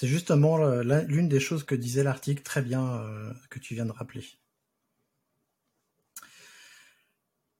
C'est 0.00 0.06
justement 0.06 0.56
l'une 0.56 1.28
des 1.28 1.40
choses 1.40 1.62
que 1.62 1.74
disait 1.74 2.02
l'article 2.02 2.42
très 2.42 2.62
bien 2.62 3.02
euh, 3.02 3.34
que 3.50 3.58
tu 3.58 3.74
viens 3.74 3.84
de 3.84 3.92
rappeler. 3.92 4.24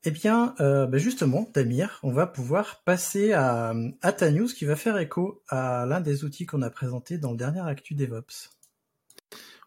Eh 0.04 0.10
bien, 0.10 0.54
euh, 0.58 0.86
bah, 0.86 0.96
justement, 0.96 1.50
Damir, 1.52 2.00
on 2.02 2.12
va 2.12 2.26
pouvoir 2.26 2.82
passer 2.84 3.34
à, 3.34 3.74
à 4.00 4.12
ta 4.12 4.30
news 4.30 4.46
qui 4.46 4.64
va 4.64 4.74
faire 4.74 4.96
écho 4.96 5.42
à 5.48 5.84
l'un 5.84 6.00
des 6.00 6.24
outils 6.24 6.46
qu'on 6.46 6.62
a 6.62 6.70
présenté 6.70 7.18
dans 7.18 7.32
le 7.32 7.36
dernier 7.36 7.60
Actu 7.60 7.94
DevOps. 7.94 8.48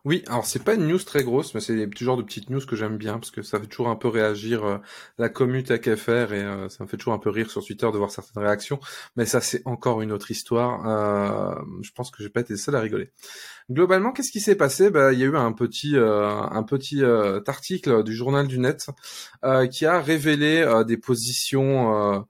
Oui, 0.05 0.21
alors 0.27 0.45
c'est 0.45 0.61
pas 0.65 0.73
une 0.73 0.85
news 0.85 0.99
très 0.99 1.23
grosse, 1.23 1.53
mais 1.55 1.61
c'est 1.61 1.87
petits 1.87 2.03
genres 2.03 2.17
de 2.17 2.23
petites 2.23 2.49
news 2.49 2.59
que 2.65 2.75
j'aime 2.75 2.97
bien 2.97 3.19
parce 3.19 3.31
que 3.31 3.41
ça 3.41 3.57
fait 3.57 3.67
toujours 3.67 3.87
un 3.87 3.95
peu 3.95 4.09
réagir 4.09 4.65
euh, 4.65 4.77
la 5.17 5.29
commute 5.29 5.71
à 5.71 5.77
KFR 5.77 6.33
et 6.33 6.43
euh, 6.43 6.67
ça 6.67 6.83
me 6.83 6.89
fait 6.89 6.97
toujours 6.97 7.13
un 7.13 7.19
peu 7.19 7.29
rire 7.29 7.49
sur 7.49 7.63
Twitter 7.65 7.89
de 7.89 7.97
voir 7.97 8.11
certaines 8.11 8.43
réactions. 8.43 8.81
Mais 9.15 9.25
ça, 9.25 9.39
c'est 9.39 9.61
encore 9.63 10.01
une 10.01 10.11
autre 10.11 10.29
histoire. 10.29 10.85
Euh, 10.89 11.55
je 11.81 11.91
pense 11.91 12.11
que 12.11 12.21
j'ai 12.21 12.27
pas 12.27 12.41
été 12.41 12.57
seul 12.57 12.75
à 12.75 12.81
rigoler. 12.81 13.11
Globalement, 13.71 14.11
qu'est-ce 14.11 14.31
qui 14.33 14.41
s'est 14.41 14.55
passé? 14.55 14.89
Bah, 14.89 15.13
il 15.13 15.19
y 15.19 15.23
a 15.23 15.25
eu 15.27 15.37
un 15.37 15.53
petit 15.53 15.95
un 15.95 16.63
petit 16.63 17.01
article 17.47 18.03
du 18.03 18.13
journal 18.13 18.47
du 18.47 18.59
net 18.59 18.87
qui 19.71 19.85
a 19.85 20.01
révélé 20.01 20.83
des 20.85 20.97
positions 20.97 22.25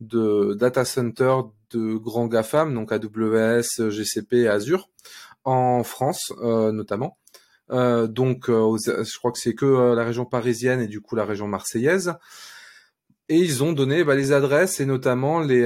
de 0.00 0.54
data 0.54 0.84
center 0.84 1.34
de 1.70 1.94
grands 1.94 2.26
GAFAM, 2.26 2.74
donc 2.74 2.90
AWS, 2.90 3.90
GCP, 3.90 4.48
Azure 4.48 4.88
en 5.44 5.82
France 5.84 6.32
euh, 6.42 6.72
notamment. 6.72 7.18
Euh, 7.70 8.06
donc, 8.06 8.50
euh, 8.50 8.76
je 8.86 9.18
crois 9.18 9.32
que 9.32 9.38
c'est 9.38 9.54
que 9.54 9.94
la 9.94 10.04
région 10.04 10.24
parisienne 10.24 10.80
et 10.80 10.88
du 10.88 11.00
coup 11.00 11.16
la 11.16 11.24
région 11.24 11.48
marseillaise. 11.48 12.14
Et 13.28 13.38
ils 13.38 13.62
ont 13.62 13.72
donné 13.72 14.04
bah, 14.04 14.14
les 14.14 14.32
adresses 14.32 14.80
et 14.80 14.84
notamment 14.84 15.40
les, 15.40 15.64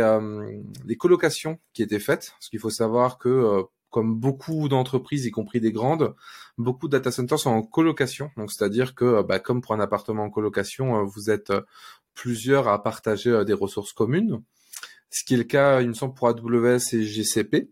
les 0.84 0.96
colocations 0.96 1.58
qui 1.72 1.82
étaient 1.82 1.98
faites. 1.98 2.32
Parce 2.38 2.48
qu'il 2.48 2.60
faut 2.60 2.70
savoir 2.70 3.18
que, 3.18 3.62
comme 3.90 4.14
beaucoup 4.14 4.68
d'entreprises, 4.68 5.24
y 5.26 5.30
compris 5.30 5.60
des 5.60 5.72
grandes, 5.72 6.14
beaucoup 6.58 6.86
de 6.86 6.92
data 6.92 7.10
centers 7.10 7.38
sont 7.40 7.50
en 7.50 7.62
colocation. 7.62 8.30
Donc, 8.36 8.52
c'est-à-dire 8.52 8.94
que, 8.94 9.22
bah, 9.22 9.40
comme 9.40 9.62
pour 9.62 9.74
un 9.74 9.80
appartement 9.80 10.24
en 10.24 10.30
colocation, 10.30 11.02
vous 11.04 11.30
êtes 11.30 11.52
plusieurs 12.14 12.68
à 12.68 12.80
partager 12.82 13.44
des 13.44 13.54
ressources 13.54 13.92
communes. 13.92 14.42
Ce 15.10 15.24
qui 15.24 15.34
est 15.34 15.38
le 15.38 15.44
cas, 15.44 15.80
il 15.80 15.88
me 15.88 15.94
semble, 15.94 16.14
pour 16.14 16.28
AWS 16.28 16.94
et 16.94 17.02
GCP. 17.02 17.70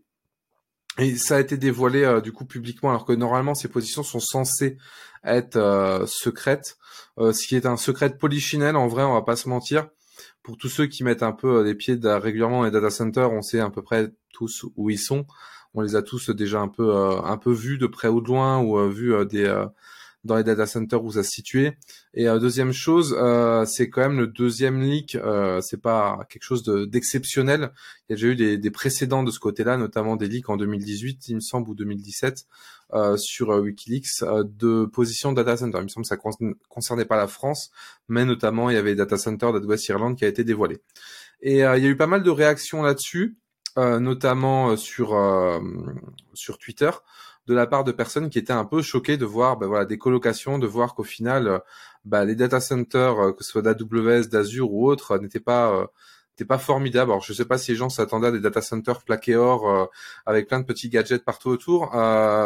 Et 0.97 1.17
ça 1.17 1.35
a 1.35 1.39
été 1.39 1.57
dévoilé 1.57 2.03
euh, 2.03 2.21
du 2.21 2.31
coup 2.31 2.45
publiquement, 2.45 2.89
alors 2.89 3.05
que 3.05 3.13
normalement 3.13 3.53
ces 3.53 3.67
positions 3.67 4.03
sont 4.03 4.21
censées 4.21 4.77
être 5.23 5.57
euh, 5.57 6.05
secrètes. 6.05 6.77
Euh, 7.17 7.33
ce 7.33 7.47
qui 7.47 7.55
est 7.55 7.65
un 7.65 7.77
secret 7.77 8.09
de 8.09 8.15
polichinelle, 8.15 8.75
en 8.75 8.87
vrai, 8.87 9.03
on 9.03 9.13
va 9.13 9.21
pas 9.21 9.35
se 9.35 9.49
mentir. 9.49 9.87
Pour 10.43 10.57
tous 10.57 10.69
ceux 10.69 10.85
qui 10.85 11.03
mettent 11.03 11.23
un 11.23 11.33
peu 11.33 11.63
les 11.63 11.75
pieds 11.75 11.99
régulièrement 12.01 12.59
dans 12.59 12.65
les 12.65 12.71
data 12.71 12.89
centers, 12.89 13.31
on 13.31 13.41
sait 13.41 13.59
à 13.59 13.69
peu 13.69 13.81
près 13.81 14.11
tous 14.31 14.65
où 14.77 14.89
ils 14.89 14.99
sont. 14.99 15.25
On 15.73 15.81
les 15.81 15.95
a 15.95 16.01
tous 16.01 16.29
déjà 16.29 16.61
un 16.61 16.69
peu 16.69 16.95
un 16.95 17.37
peu 17.37 17.51
vus 17.51 17.77
de 17.77 17.87
près 17.87 18.07
ou 18.07 18.21
de 18.21 18.27
loin 18.27 18.61
ou 18.61 18.77
vus 18.87 19.13
des 19.25 19.65
dans 20.25 20.35
les 20.35 20.43
data 20.43 20.65
centers 20.65 21.03
où 21.03 21.11
ça 21.11 21.23
se 21.23 21.31
situait. 21.31 21.77
Et 22.13 22.27
euh, 22.27 22.39
deuxième 22.39 22.73
chose, 22.73 23.15
euh, 23.17 23.63
c'est 23.65 23.89
quand 23.89 24.01
même 24.01 24.17
le 24.17 24.27
deuxième 24.27 24.81
leak. 24.81 25.15
Euh, 25.15 25.61
c'est 25.61 25.81
pas 25.81 26.19
quelque 26.29 26.43
chose 26.43 26.63
d'exceptionnel. 26.63 27.71
il 28.09 28.11
y 28.11 28.13
a 28.13 28.15
déjà 28.15 28.27
eu 28.27 28.35
des, 28.35 28.57
des 28.57 28.71
précédents 28.71 29.23
de 29.23 29.31
ce 29.31 29.39
côté-là, 29.39 29.77
notamment 29.77 30.15
des 30.15 30.27
leaks 30.27 30.49
en 30.49 30.57
2018, 30.57 31.29
il 31.29 31.35
me 31.35 31.39
semble, 31.39 31.69
ou 31.69 31.75
2017, 31.75 32.45
euh, 32.93 33.17
sur 33.17 33.49
WikiLeaks 33.49 34.23
de 34.43 34.85
position 34.85 35.31
data 35.31 35.55
center. 35.57 35.77
Il 35.77 35.83
me 35.83 35.87
semble 35.89 36.05
que 36.05 36.09
ça 36.09 36.17
concernait 36.67 37.05
pas 37.05 37.17
la 37.17 37.27
France, 37.27 37.71
mais 38.09 38.25
notamment 38.25 38.71
il 38.71 38.73
y 38.73 38.79
avait 38.79 38.95
data 38.95 39.17
center 39.17 39.51
d'Adwest 39.53 39.87
Irlande 39.87 40.17
qui 40.17 40.25
a 40.25 40.27
été 40.27 40.43
dévoilé. 40.43 40.81
Et 41.41 41.57
il 41.57 41.59
y 41.59 41.63
a 41.63 41.77
eu 41.77 41.97
pas 41.97 42.07
mal 42.07 42.23
de 42.23 42.29
réactions 42.31 42.81
là-dessus, 42.81 43.37
notamment 43.77 44.77
sur 44.77 45.15
sur 46.33 46.57
Twitter 46.57 46.89
de 47.47 47.53
la 47.53 47.67
part 47.67 47.83
de 47.83 47.91
personnes 47.91 48.29
qui 48.29 48.39
étaient 48.39 48.53
un 48.53 48.65
peu 48.65 48.81
choquées 48.81 49.17
de 49.17 49.25
voir 49.25 49.57
ben 49.57 49.67
voilà, 49.67 49.85
des 49.85 49.97
colocations, 49.97 50.59
de 50.59 50.67
voir 50.67 50.95
qu'au 50.95 51.03
final, 51.03 51.47
euh, 51.47 51.59
bah, 52.05 52.25
les 52.25 52.35
data 52.35 52.59
centers, 52.59 53.19
euh, 53.19 53.31
que 53.33 53.43
ce 53.43 53.51
soit 53.51 53.61
d'AWS, 53.61 54.29
d'Azure 54.29 54.71
ou 54.71 54.89
autres, 54.89 55.13
euh, 55.13 55.19
n'étaient 55.19 55.39
pas 55.39 55.87
n'étaient 56.31 56.45
pas 56.45 56.57
formidables. 56.57 57.11
Alors 57.11 57.23
je 57.23 57.31
sais 57.33 57.45
pas 57.45 57.57
si 57.57 57.71
les 57.71 57.77
gens 57.77 57.89
s'attendaient 57.89 58.27
à 58.27 58.31
des 58.31 58.41
data 58.41 58.61
centers 58.61 59.01
plaqués 59.03 59.35
or 59.35 59.89
avec 60.25 60.47
plein 60.47 60.59
de 60.59 60.65
petits 60.65 60.89
gadgets 60.89 61.23
partout 61.23 61.49
autour, 61.49 61.95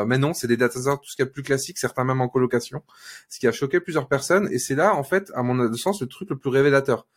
mais 0.05 0.19
non, 0.19 0.33
c'est 0.35 0.47
des 0.47 0.57
data 0.57 0.79
centers 0.79 0.99
tout 0.99 1.09
ce 1.09 1.15
qui 1.15 1.23
est 1.23 1.25
plus 1.25 1.41
classique, 1.41 1.79
certains 1.79 2.03
même 2.03 2.21
en 2.21 2.29
colocation, 2.29 2.83
ce 3.29 3.39
qui 3.39 3.47
a 3.47 3.51
choqué 3.51 3.79
plusieurs 3.79 4.07
personnes. 4.07 4.47
Et 4.51 4.59
c'est 4.59 4.75
là, 4.75 4.93
en 4.93 5.03
fait, 5.03 5.31
à 5.33 5.41
mon 5.41 5.73
sens, 5.73 6.01
le 6.01 6.07
truc 6.07 6.29
le 6.29 6.37
plus 6.37 6.51
révélateur 6.51 7.07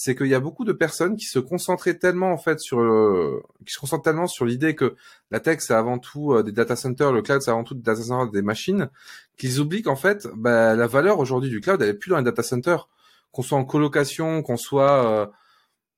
c'est 0.00 0.14
qu'il 0.14 0.28
y 0.28 0.34
a 0.34 0.38
beaucoup 0.38 0.64
de 0.64 0.72
personnes 0.72 1.16
qui 1.16 1.24
se 1.24 1.40
concentraient 1.40 1.98
tellement 1.98 2.32
en 2.32 2.38
fait 2.38 2.60
sur 2.60 2.78
le, 2.78 3.42
qui 3.66 3.72
se 3.74 3.80
concentrent 3.80 4.04
tellement 4.04 4.28
sur 4.28 4.44
l'idée 4.44 4.76
que 4.76 4.94
la 5.32 5.40
tech 5.40 5.58
c'est 5.58 5.74
avant 5.74 5.98
tout 5.98 6.34
euh, 6.34 6.44
des 6.44 6.52
data 6.52 6.76
centers, 6.76 7.10
le 7.12 7.20
cloud 7.20 7.42
c'est 7.42 7.50
avant 7.50 7.64
tout 7.64 7.74
des 7.74 7.82
data 7.82 8.00
centers, 8.00 8.30
des 8.30 8.42
machines, 8.42 8.90
qu'ils 9.36 9.58
oublient 9.58 9.82
qu'en 9.82 9.96
fait 9.96 10.28
bah, 10.36 10.76
la 10.76 10.86
valeur 10.86 11.18
aujourd'hui 11.18 11.50
du 11.50 11.60
cloud 11.60 11.82
elle 11.82 11.88
est 11.88 11.94
plus 11.94 12.10
dans 12.10 12.18
les 12.18 12.22
data 12.22 12.44
centers, 12.44 12.88
qu'on 13.32 13.42
soit 13.42 13.58
en 13.58 13.64
colocation, 13.64 14.40
qu'on 14.42 14.56
soit 14.56 15.04
euh, 15.04 15.26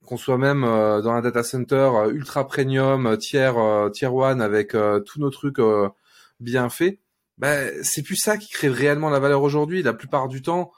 qu'on 0.07 0.17
soit 0.17 0.39
même 0.39 0.65
euh, 0.65 1.03
dans 1.03 1.11
un 1.11 1.21
data 1.21 1.43
center 1.43 1.91
ultra 2.11 2.49
premium, 2.49 3.19
tier 3.19 3.53
tier 3.93 4.07
one 4.07 4.41
avec 4.41 4.71
tous 5.05 5.21
nos 5.21 5.29
trucs 5.29 5.61
bien 6.41 6.71
faits, 6.71 6.99
bah, 7.37 7.55
c'est 7.83 8.03
plus 8.03 8.17
ça 8.17 8.39
qui 8.39 8.49
crée 8.49 8.71
réellement 8.71 9.11
la 9.11 9.19
valeur 9.19 9.43
aujourd'hui. 9.43 9.83
La 9.83 9.93
plupart 9.93 10.29
du 10.29 10.41
temps, 10.41 10.73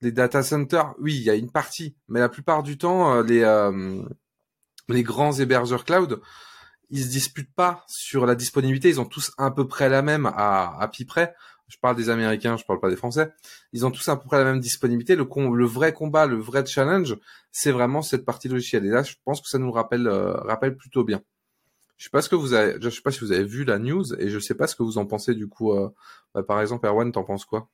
les 0.00 0.12
data 0.12 0.42
centers, 0.42 0.94
oui, 1.00 1.14
il 1.16 1.22
y 1.22 1.30
a 1.30 1.34
une 1.34 1.50
partie, 1.50 1.96
mais 2.08 2.20
la 2.20 2.28
plupart 2.28 2.62
du 2.62 2.78
temps, 2.78 3.14
euh, 3.14 3.22
les 3.22 3.42
euh, 3.42 4.02
les 4.88 5.02
grands 5.02 5.32
hébergeurs 5.32 5.84
cloud, 5.84 6.20
ils 6.90 7.02
se 7.04 7.08
disputent 7.08 7.54
pas 7.54 7.84
sur 7.88 8.26
la 8.26 8.34
disponibilité. 8.34 8.88
Ils 8.88 9.00
ont 9.00 9.06
tous 9.06 9.32
à 9.38 9.50
peu 9.50 9.66
près 9.66 9.88
la 9.88 10.02
même 10.02 10.26
à 10.26 10.76
à 10.80 10.88
près. 11.06 11.34
Je 11.68 11.78
parle 11.78 11.96
des 11.96 12.10
Américains, 12.10 12.56
je 12.56 12.64
parle 12.64 12.78
pas 12.78 12.90
des 12.90 12.96
Français. 12.96 13.32
Ils 13.72 13.84
ont 13.84 13.90
tous 13.90 14.08
à 14.08 14.16
peu 14.16 14.24
près 14.26 14.38
la 14.38 14.44
même 14.44 14.60
disponibilité. 14.60 15.16
Le, 15.16 15.26
le 15.56 15.66
vrai 15.66 15.92
combat, 15.92 16.26
le 16.26 16.36
vrai 16.36 16.64
challenge, 16.64 17.16
c'est 17.50 17.72
vraiment 17.72 18.02
cette 18.02 18.24
partie 18.24 18.48
logicielle. 18.48 18.86
Et 18.86 18.90
là, 18.90 19.02
je 19.02 19.14
pense 19.24 19.40
que 19.40 19.48
ça 19.48 19.58
nous 19.58 19.72
rappelle 19.72 20.06
euh, 20.06 20.32
rappelle 20.42 20.76
plutôt 20.76 21.02
bien. 21.04 21.22
Je 21.96 22.04
sais 22.04 22.10
pas 22.10 22.22
ce 22.22 22.28
que 22.28 22.36
vous 22.36 22.52
avez, 22.54 22.76
je 22.80 22.90
sais 22.90 23.02
pas 23.02 23.10
si 23.10 23.20
vous 23.20 23.32
avez 23.32 23.44
vu 23.44 23.64
la 23.64 23.78
news 23.78 24.14
et 24.20 24.28
je 24.30 24.38
sais 24.38 24.54
pas 24.54 24.66
ce 24.68 24.76
que 24.76 24.82
vous 24.84 24.98
en 24.98 25.06
pensez 25.06 25.34
du 25.34 25.48
coup. 25.48 25.74
Bah, 26.34 26.42
par 26.42 26.60
exemple, 26.60 26.86
Erwan, 26.86 27.10
t'en 27.12 27.24
penses 27.24 27.46
quoi? 27.46 27.68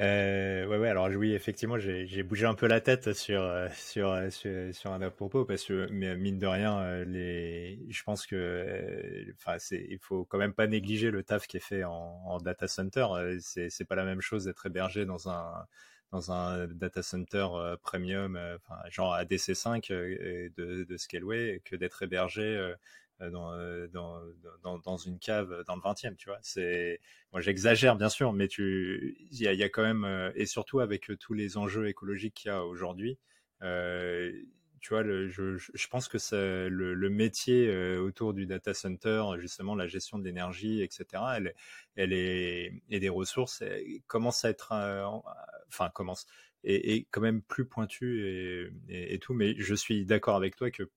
Euh, 0.00 0.64
ouais, 0.66 0.78
ouais, 0.78 0.88
alors 0.88 1.08
oui, 1.08 1.32
effectivement, 1.34 1.76
j'ai 1.78 2.22
bougé 2.22 2.46
un 2.46 2.54
peu 2.54 2.68
la 2.68 2.80
tête 2.80 3.12
sur, 3.14 3.40
euh, 3.42 3.68
sur, 3.74 4.10
euh, 4.12 4.30
sur, 4.30 4.72
sur 4.72 4.92
un 4.92 5.10
propos 5.10 5.44
parce 5.44 5.64
que, 5.64 5.88
mine 5.90 6.38
de 6.38 6.46
rien, 6.46 6.78
euh, 6.80 7.04
les, 7.04 7.84
je 7.90 8.02
pense 8.04 8.24
que, 8.26 9.24
enfin, 9.34 9.58
c'est, 9.58 9.84
il 9.90 9.98
faut 9.98 10.24
quand 10.24 10.38
même 10.38 10.54
pas 10.54 10.68
négliger 10.68 11.10
le 11.10 11.24
taf 11.24 11.48
qui 11.48 11.56
est 11.56 11.60
fait 11.60 11.82
en, 11.82 11.90
en 11.92 12.38
data 12.38 12.68
center. 12.68 13.06
C'est, 13.40 13.84
pas 13.88 13.96
la 13.96 14.04
même 14.04 14.20
chose 14.20 14.44
d'être 14.44 14.66
hébergé 14.66 15.04
dans 15.04 15.28
un, 15.30 15.66
dans 16.12 16.30
un 16.30 16.68
data 16.68 17.02
center 17.02 17.48
premium, 17.82 18.38
enfin, 18.56 18.80
genre 18.90 19.16
ADC5 19.16 19.88
de, 19.90 20.84
de 20.84 20.96
Scaleway 20.96 21.60
que 21.64 21.74
d'être 21.74 22.02
hébergé 22.02 22.74
euh, 23.20 23.30
euh, 23.34 23.88
dans, 23.88 24.20
dans, 24.62 24.78
dans, 24.78 24.96
une 24.96 25.18
cave 25.18 25.64
dans 25.66 25.74
le 25.74 25.80
20e, 25.82 26.16
tu 26.16 26.28
vois. 26.28 26.38
C'est, 26.42 27.00
moi 27.32 27.40
j'exagère 27.40 27.96
bien 27.96 28.08
sûr, 28.08 28.32
mais 28.32 28.48
tu, 28.48 29.16
il 29.30 29.40
y 29.40 29.48
a, 29.48 29.52
y 29.52 29.62
a, 29.62 29.68
quand 29.68 29.82
même, 29.82 30.04
euh, 30.04 30.30
et 30.34 30.46
surtout 30.46 30.80
avec 30.80 31.10
tous 31.18 31.34
les 31.34 31.56
enjeux 31.56 31.88
écologiques 31.88 32.34
qu'il 32.34 32.50
y 32.50 32.54
a 32.54 32.64
aujourd'hui, 32.64 33.18
euh, 33.62 34.32
tu 34.80 34.90
vois, 34.90 35.02
le, 35.02 35.28
je, 35.28 35.56
je, 35.56 35.88
pense 35.88 36.06
que 36.06 36.18
c'est 36.18 36.68
le, 36.68 36.94
le, 36.94 37.10
métier 37.10 37.68
autour 37.98 38.32
du 38.32 38.46
data 38.46 38.74
center, 38.74 39.24
justement 39.38 39.74
la 39.74 39.88
gestion 39.88 40.20
de 40.20 40.24
l'énergie, 40.24 40.82
etc. 40.82 41.04
Elle, 41.36 41.54
elle 41.96 42.12
est 42.12 42.80
et 42.88 43.00
des 43.00 43.08
ressources 43.08 43.64
commence 44.06 44.44
à 44.44 44.50
être, 44.50 44.72
enfin 45.68 45.90
commence 45.90 46.26
est, 46.64 47.06
quand 47.10 47.20
même 47.20 47.42
plus 47.42 47.66
pointu 47.66 48.24
et, 48.88 49.14
et, 49.14 49.18
tout. 49.18 49.34
Mais 49.34 49.54
je 49.58 49.74
suis 49.74 50.04
d'accord 50.04 50.36
avec 50.36 50.56
toi 50.56 50.70
que 50.70 50.84
euh, 50.84 50.90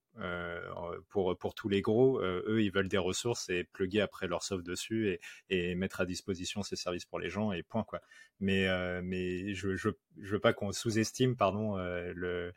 pour, 1.08 1.36
pour 1.38 1.54
tous 1.54 1.68
les 1.68 1.80
gros, 1.80 2.20
euh, 2.20 2.42
eux, 2.46 2.62
ils 2.62 2.70
veulent 2.70 2.88
des 2.88 2.98
ressources 2.98 3.48
et 3.48 3.64
plugger 3.64 4.00
après 4.00 4.26
leur 4.26 4.42
soft 4.42 4.64
dessus 4.64 5.08
et, 5.08 5.20
et, 5.48 5.74
mettre 5.74 6.00
à 6.00 6.06
disposition 6.06 6.62
ces 6.62 6.76
services 6.76 7.04
pour 7.04 7.18
les 7.18 7.30
gens 7.30 7.52
et 7.52 7.62
point 7.62 7.84
quoi. 7.84 8.00
Mais, 8.40 8.68
euh, 8.68 9.00
mais 9.02 9.54
je, 9.54 9.74
je, 9.76 9.88
je 10.20 10.32
veux 10.32 10.40
pas 10.40 10.52
qu'on 10.52 10.72
sous-estime, 10.72 11.36
pardon, 11.36 11.76
le, 11.76 12.52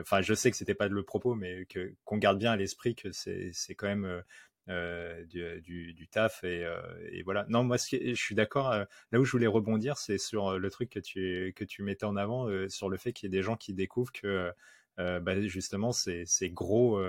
enfin, 0.00 0.20
je 0.20 0.34
sais 0.34 0.50
que 0.50 0.56
c'était 0.56 0.74
pas 0.74 0.88
le 0.88 1.02
propos, 1.02 1.34
mais 1.34 1.64
que 1.66 1.94
qu'on 2.04 2.18
garde 2.18 2.38
bien 2.38 2.52
à 2.52 2.56
l'esprit 2.56 2.94
que 2.94 3.10
c'est, 3.10 3.50
c'est 3.52 3.74
quand 3.74 3.88
même 3.88 4.22
euh, 4.70 5.24
du, 5.24 5.92
du, 5.92 6.06
taf 6.08 6.44
et, 6.44 6.64
euh, 6.64 6.80
voilà. 7.24 7.44
Non, 7.48 7.64
moi, 7.64 7.76
je 7.76 8.14
suis 8.14 8.34
d'accord. 8.36 8.70
Euh, 8.70 8.84
là 9.10 9.18
où 9.18 9.24
je 9.24 9.32
voulais 9.32 9.48
rebondir, 9.48 9.96
c'est 9.98 10.18
sur 10.18 10.58
le 10.58 10.70
truc 10.70 10.90
que 10.90 11.00
tu 11.00 11.52
que 11.56 11.64
tu 11.64 11.82
mettais 11.82 12.04
en 12.04 12.16
avant 12.16 12.46
sur 12.68 12.88
le 12.88 12.96
fait 12.96 13.12
qu'il 13.12 13.26
y 13.26 13.34
ait 13.34 13.38
des 13.38 13.42
gens 13.42 13.56
qui 13.56 13.74
découvrent 13.74 14.12
que 14.12 14.52
bah, 14.98 15.40
justement 15.42 15.92
ces, 15.92 16.26
gros 16.50 17.02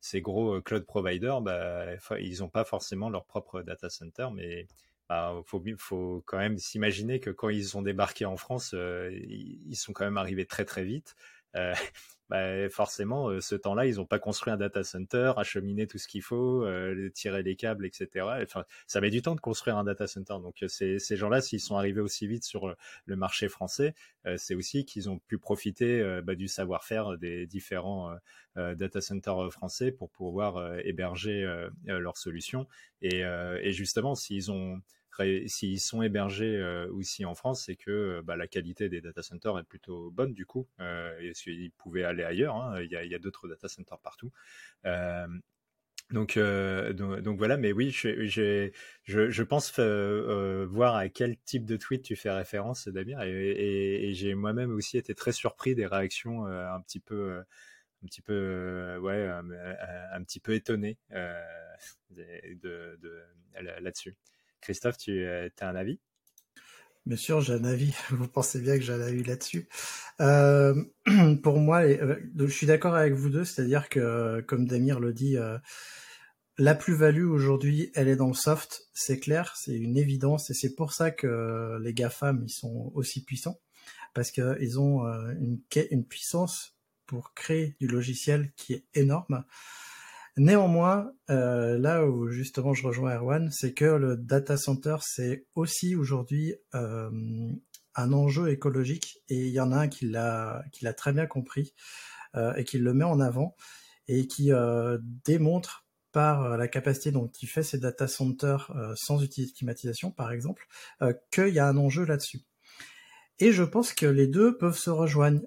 ces 0.00 0.20
gros 0.20 0.60
cloud 0.62 0.84
providers, 0.84 1.40
bah, 1.40 1.86
ils 2.18 2.38
n'ont 2.40 2.48
pas 2.48 2.64
forcément 2.64 3.10
leur 3.10 3.24
propre 3.24 3.62
data 3.62 3.88
center, 3.88 4.28
mais 4.34 4.66
bah, 5.08 5.40
faut, 5.46 5.62
faut 5.78 6.22
quand 6.26 6.38
même 6.38 6.58
s'imaginer 6.58 7.20
que 7.20 7.30
quand 7.30 7.48
ils 7.48 7.76
ont 7.76 7.82
débarqué 7.82 8.24
en 8.24 8.36
France, 8.36 8.74
ils 8.74 9.76
sont 9.76 9.92
quand 9.92 10.04
même 10.04 10.18
arrivés 10.18 10.46
très 10.46 10.64
très 10.64 10.84
vite 10.84 11.16
bah, 12.28 12.68
forcément, 12.70 13.40
ce 13.40 13.54
temps-là, 13.54 13.86
ils 13.86 13.96
n'ont 13.96 14.06
pas 14.06 14.18
construit 14.18 14.52
un 14.52 14.56
data 14.56 14.84
center, 14.84 15.32
acheminé 15.36 15.86
tout 15.86 15.98
ce 15.98 16.06
qu'il 16.06 16.22
faut, 16.22 16.66
tirer 17.14 17.42
les 17.42 17.56
câbles, 17.56 17.86
etc. 17.86 18.26
Enfin, 18.42 18.64
ça 18.86 19.00
met 19.00 19.10
du 19.10 19.22
temps 19.22 19.34
de 19.34 19.40
construire 19.40 19.76
un 19.76 19.84
data 19.84 20.06
center. 20.06 20.34
Donc, 20.42 20.64
ces, 20.68 20.98
ces 20.98 21.16
gens-là, 21.16 21.40
s'ils 21.40 21.60
sont 21.60 21.76
arrivés 21.76 22.00
aussi 22.00 22.26
vite 22.26 22.44
sur 22.44 22.74
le 23.04 23.16
marché 23.16 23.48
français, 23.48 23.94
c'est 24.36 24.54
aussi 24.54 24.84
qu'ils 24.84 25.10
ont 25.10 25.18
pu 25.18 25.38
profiter 25.38 26.20
bah, 26.22 26.34
du 26.34 26.46
savoir-faire 26.46 27.18
des 27.18 27.46
différents 27.46 28.14
data 28.56 29.00
centers 29.00 29.52
français 29.52 29.90
pour 29.90 30.10
pouvoir 30.10 30.78
héberger 30.84 31.44
leurs 31.86 32.16
solutions. 32.16 32.66
Et 33.02 33.24
justement, 33.72 34.14
s'ils 34.14 34.52
ont 34.52 34.80
s'ils 35.46 35.80
sont 35.80 36.02
hébergés 36.02 36.56
euh, 36.56 36.90
aussi 36.92 37.24
en 37.24 37.34
France, 37.34 37.64
c'est 37.66 37.76
que 37.76 37.90
euh, 37.90 38.22
bah, 38.22 38.36
la 38.36 38.46
qualité 38.46 38.88
des 38.88 39.00
data 39.00 39.22
centers 39.22 39.58
est 39.58 39.64
plutôt 39.64 40.10
bonne 40.10 40.34
du 40.34 40.46
coup. 40.46 40.68
Euh, 40.80 41.32
ils 41.46 41.72
pouvaient 41.72 42.04
aller 42.04 42.24
ailleurs. 42.24 42.56
Hein. 42.56 42.82
Il 42.82 42.90
y 42.90 43.14
a, 43.14 43.18
d'autres 43.18 43.48
data 43.48 43.68
centers 43.68 43.98
partout. 43.98 44.32
Donc, 46.10 46.36
voilà, 46.36 47.56
mais 47.56 47.72
oui, 47.72 47.90
je, 47.90 49.42
pense 49.42 49.78
voir 49.78 50.96
à 50.96 51.08
quel 51.08 51.36
type 51.38 51.64
de 51.64 51.76
tweet 51.76 52.02
tu 52.02 52.16
fais 52.16 52.30
référence, 52.30 52.88
Damir, 52.88 53.22
et, 53.22 54.10
j'ai 54.12 54.34
moi-même 54.34 54.72
aussi 54.72 54.98
été 54.98 55.14
très 55.14 55.32
surpris 55.32 55.74
des 55.74 55.86
réactions 55.86 56.46
un 56.46 56.80
petit 56.80 57.00
peu, 57.00 57.38
un 58.02 58.06
petit 58.06 58.22
peu, 58.22 58.98
ouais, 59.00 59.28
un, 59.28 60.24
petit 60.24 60.40
peu 60.40 60.54
étonné 60.54 60.98
de 62.10 62.98
là-dessus. 63.80 64.16
Christophe, 64.60 64.98
tu 64.98 65.24
euh, 65.24 65.48
as 65.60 65.68
un 65.68 65.76
avis? 65.76 66.00
Bien 67.06 67.16
sûr, 67.16 67.40
j'ai 67.40 67.54
un 67.54 67.64
avis. 67.64 67.94
Vous 68.10 68.28
pensez 68.28 68.60
bien 68.60 68.76
que 68.76 68.82
j'ai 68.82 68.92
un 68.92 69.00
avis 69.00 69.24
là-dessus. 69.24 69.68
Euh, 70.20 70.74
pour 71.42 71.58
moi, 71.58 71.82
euh, 71.82 72.16
je 72.38 72.46
suis 72.46 72.66
d'accord 72.66 72.94
avec 72.94 73.14
vous 73.14 73.30
deux, 73.30 73.44
c'est-à-dire 73.44 73.88
que, 73.88 74.40
comme 74.42 74.66
Damir 74.66 75.00
le 75.00 75.12
dit, 75.12 75.36
la 76.58 76.74
plus-value 76.74 77.24
aujourd'hui, 77.24 77.90
elle 77.94 78.08
est 78.08 78.16
dans 78.16 78.28
le 78.28 78.34
soft, 78.34 78.88
c'est 78.92 79.18
clair, 79.18 79.54
c'est 79.56 79.76
une 79.76 79.96
évidence, 79.96 80.50
et 80.50 80.54
c'est 80.54 80.74
pour 80.74 80.92
ça 80.92 81.10
que 81.10 81.78
les 81.80 81.94
GAFAM, 81.94 82.42
ils 82.44 82.52
sont 82.52 82.92
aussi 82.94 83.24
puissants, 83.24 83.58
parce 84.12 84.30
qu'ils 84.30 84.78
ont 84.78 85.06
une, 85.40 85.60
une 85.90 86.04
puissance 86.04 86.76
pour 87.06 87.32
créer 87.32 87.76
du 87.80 87.88
logiciel 87.88 88.52
qui 88.56 88.74
est 88.74 88.84
énorme. 88.92 89.44
Néanmoins, 90.40 91.12
euh, 91.28 91.76
là 91.78 92.06
où 92.06 92.30
justement 92.30 92.72
je 92.72 92.86
rejoins 92.86 93.14
Erwan, 93.14 93.50
c'est 93.50 93.74
que 93.74 93.84
le 93.84 94.16
data 94.16 94.56
center, 94.56 94.96
c'est 95.02 95.44
aussi 95.54 95.94
aujourd'hui 95.94 96.54
euh, 96.74 97.10
un 97.94 98.12
enjeu 98.14 98.48
écologique 98.48 99.18
et 99.28 99.36
il 99.36 99.52
y 99.52 99.60
en 99.60 99.70
a 99.70 99.76
un 99.76 99.88
qui 99.88 100.06
l'a 100.06 100.64
très 100.96 101.12
bien 101.12 101.26
compris 101.26 101.74
euh, 102.36 102.54
et 102.54 102.64
qui 102.64 102.78
le 102.78 102.94
met 102.94 103.04
en 103.04 103.20
avant 103.20 103.54
et 104.08 104.26
qui 104.28 104.50
démontre 105.26 105.84
par 106.10 106.56
la 106.56 106.68
capacité 106.68 107.12
dont 107.12 107.30
il 107.42 107.46
fait 107.46 107.62
ses 107.62 107.78
data 107.78 108.08
centers 108.08 108.72
sans 108.96 109.22
utiliser 109.22 109.52
climatisation, 109.52 110.10
par 110.10 110.32
exemple, 110.32 110.66
qu'il 111.30 111.48
y 111.48 111.58
a 111.58 111.68
un 111.68 111.76
enjeu 111.76 112.06
là-dessus. 112.06 112.40
Et 113.40 113.52
je 113.52 113.62
pense 113.62 113.92
que 113.92 114.06
les 114.06 114.26
deux 114.26 114.56
peuvent 114.56 114.78
se 114.78 114.88
rejoindre, 114.88 115.42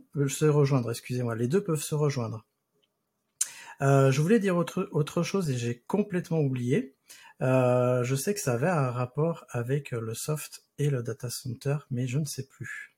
excusez-moi, 0.91 1.35
les 1.35 1.47
deux 1.47 1.63
peuvent 1.63 1.81
se 1.81 1.95
rejoindre. 1.95 2.45
Euh, 3.83 4.11
je 4.11 4.21
voulais 4.21 4.39
dire 4.39 4.55
autre, 4.55 4.87
autre 4.91 5.23
chose 5.23 5.49
et 5.49 5.57
j'ai 5.57 5.83
complètement 5.87 6.39
oublié. 6.39 6.95
Euh, 7.41 8.03
je 8.03 8.15
sais 8.15 8.33
que 8.33 8.39
ça 8.39 8.53
avait 8.53 8.69
un 8.69 8.91
rapport 8.91 9.45
avec 9.49 9.91
le 9.91 10.13
soft 10.13 10.63
et 10.77 10.89
le 10.89 11.03
data 11.03 11.29
center, 11.29 11.77
mais 11.91 12.07
je 12.07 12.17
ne 12.17 12.25
sais 12.25 12.47
plus. 12.47 12.95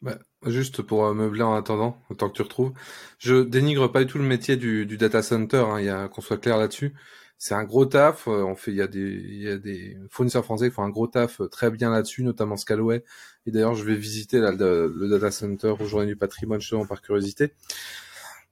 Bah, 0.00 0.18
juste 0.46 0.82
pour 0.82 1.04
euh, 1.04 1.12
meubler 1.12 1.42
en 1.42 1.54
attendant, 1.54 2.00
autant 2.08 2.28
que 2.30 2.34
tu 2.34 2.42
retrouves, 2.42 2.72
je 3.18 3.42
dénigre 3.42 3.92
pas 3.92 4.02
du 4.02 4.10
tout 4.10 4.18
le 4.18 4.24
métier 4.24 4.56
du, 4.56 4.86
data 4.96 5.22
center. 5.22 5.64
Hein, 5.68 6.08
qu'on 6.08 6.22
soit 6.22 6.38
clair 6.38 6.56
là-dessus. 6.56 6.94
C'est 7.36 7.54
un 7.54 7.64
gros 7.64 7.86
taf. 7.86 8.28
On 8.28 8.54
fait, 8.54 8.70
il 8.70 8.76
y 8.76 8.82
a 8.82 8.86
des, 8.86 9.00
il 9.00 9.42
y 9.42 9.48
a 9.48 9.58
des 9.58 9.98
fournisseurs 10.10 10.44
français 10.44 10.68
qui 10.70 10.74
font 10.74 10.84
un 10.84 10.90
gros 10.90 11.08
taf 11.08 11.42
très 11.50 11.70
bien 11.70 11.90
là-dessus, 11.90 12.22
notamment 12.22 12.56
Scalway. 12.56 13.04
Et 13.46 13.50
d'ailleurs, 13.50 13.74
je 13.74 13.84
vais 13.84 13.96
visiter 13.96 14.38
le, 14.38 15.08
data 15.10 15.30
center 15.30 15.74
au 15.78 15.84
Journée 15.84 16.06
du 16.06 16.16
Patrimoine 16.16 16.60
justement 16.60 16.86
par 16.86 17.02
curiosité. 17.02 17.52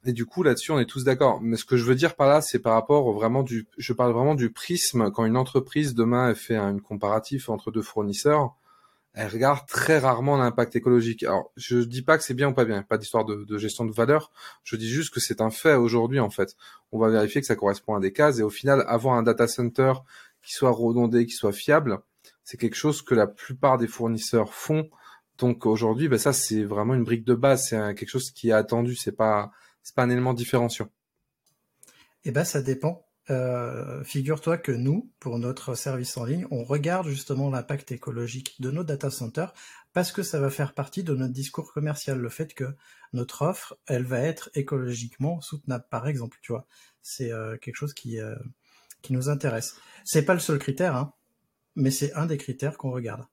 Et 0.07 0.13
du 0.13 0.25
coup, 0.25 0.43
là-dessus, 0.43 0.73
on 0.73 0.79
est 0.79 0.87
tous 0.87 1.05
d'accord. 1.05 1.41
Mais 1.43 1.57
ce 1.57 1.65
que 1.65 1.77
je 1.77 1.85
veux 1.85 1.95
dire 1.95 2.17
par 2.17 2.29
là, 2.29 2.41
c'est 2.41 2.59
par 2.59 2.73
rapport 2.73 3.13
vraiment 3.13 3.43
du, 3.43 3.67
je 3.77 3.93
parle 3.93 4.13
vraiment 4.13 4.35
du 4.35 4.51
prisme. 4.51 5.11
Quand 5.11 5.27
une 5.27 5.37
entreprise 5.37 5.95
demain 5.95 6.31
elle 6.31 6.37
fait 6.37 6.57
un 6.57 6.79
comparatif 6.79 7.51
entre 7.51 7.71
deux 7.71 7.83
fournisseurs, 7.83 8.55
elle 9.13 9.29
regarde 9.29 9.67
très 9.67 9.99
rarement 9.99 10.37
l'impact 10.37 10.77
écologique. 10.77 11.25
Alors, 11.25 11.51
je 11.57 11.79
dis 11.79 12.03
pas 12.03 12.17
que 12.17 12.25
c'est 12.25 12.35
bien 12.35 12.49
ou 12.49 12.55
pas 12.55 12.65
bien, 12.65 12.83
pas 12.83 12.97
d'histoire 12.97 13.25
de, 13.25 13.59
gestion 13.59 13.85
de 13.85 13.93
valeur. 13.93 14.31
Je 14.63 14.77
dis 14.77 14.89
juste 14.89 15.13
que 15.13 15.21
c'est 15.21 15.41
un 15.41 15.51
fait 15.51 15.75
aujourd'hui 15.75 16.21
en 16.21 16.31
fait. 16.31 16.57
On 16.93 16.99
va 16.99 17.11
vérifier 17.11 17.41
que 17.41 17.47
ça 17.47 17.57
correspond 17.57 17.95
à 17.97 18.01
des 18.01 18.13
cases 18.13 18.39
et 18.39 18.43
au 18.43 18.51
final, 18.51 18.85
avoir 18.87 19.17
un 19.17 19.23
data 19.23 19.49
center 19.49 19.93
qui 20.43 20.55
soit 20.55 20.71
redondé, 20.71 21.27
qui 21.27 21.35
soit 21.35 21.53
fiable, 21.53 22.01
c'est 22.45 22.57
quelque 22.57 22.77
chose 22.77 23.03
que 23.03 23.15
la 23.15 23.27
plupart 23.27 23.79
des 23.79 23.89
fournisseurs 23.89 24.55
font. 24.55 24.89
Donc 25.39 25.67
aujourd'hui, 25.67 26.09
ben 26.09 26.19
ça 26.19 26.33
c'est 26.33 26.65
vraiment 26.65 26.95
une 26.95 27.05
brique 27.05 27.25
de 27.25 27.35
base, 27.35 27.69
c'est 27.69 27.95
quelque 27.95 28.09
chose 28.09 28.31
qui 28.31 28.51
est 28.51 28.53
attendu. 28.53 28.95
C'est 28.95 29.13
pas 29.13 29.51
c'est 29.83 29.95
pas 29.95 30.03
un 30.03 30.11
élément 30.11 30.35
différenciant. 30.35 30.91
Eh 32.25 32.33
ben, 32.33 32.45
ça 32.45 32.63
dépend. 32.63 33.07
Euh, 33.31 34.03
figure-toi 34.03 34.59
que 34.59 34.73
nous, 34.73 35.13
pour 35.21 35.39
notre 35.39 35.75
service 35.75 36.17
en 36.17 36.25
ligne, 36.25 36.47
on 36.51 36.65
regarde 36.65 37.07
justement 37.07 37.49
l'impact 37.49 37.93
écologique 37.93 38.61
de 38.61 38.71
nos 38.71 38.83
data 38.83 39.11
centers 39.11 39.55
parce 39.93 40.11
que 40.11 40.23
ça 40.23 40.41
va 40.41 40.51
faire 40.51 40.75
partie 40.75 41.05
de 41.05 41.15
notre 41.15 41.33
discours 41.33 41.73
commercial, 41.73 42.19
le 42.19 42.29
fait 42.29 42.55
que 42.55 42.75
notre 43.13 43.43
offre, 43.43 43.77
elle 43.87 44.05
va 44.05 44.21
être 44.21 44.51
écologiquement 44.55 45.41
soutenable, 45.41 45.85
par 45.91 46.09
exemple, 46.09 46.39
tu 46.43 46.53
vois. 46.53 46.67
C'est 47.03 47.33
euh, 47.33 47.57
quelque 47.57 47.77
chose 47.77 47.95
qui, 47.95 48.21
euh, 48.21 48.35
qui 49.03 49.13
nous 49.13 49.29
intéresse. 49.29 49.77
C'est 50.05 50.25
pas 50.25 50.35
le 50.35 50.41
seul 50.41 50.59
critère, 50.59 50.97
hein, 50.97 51.13
mais 51.77 51.91
c'est 51.91 52.13
un 52.15 52.27
des 52.27 52.37
critères 52.37 52.79
qu'on 52.79 52.91
regarde. 52.91 53.27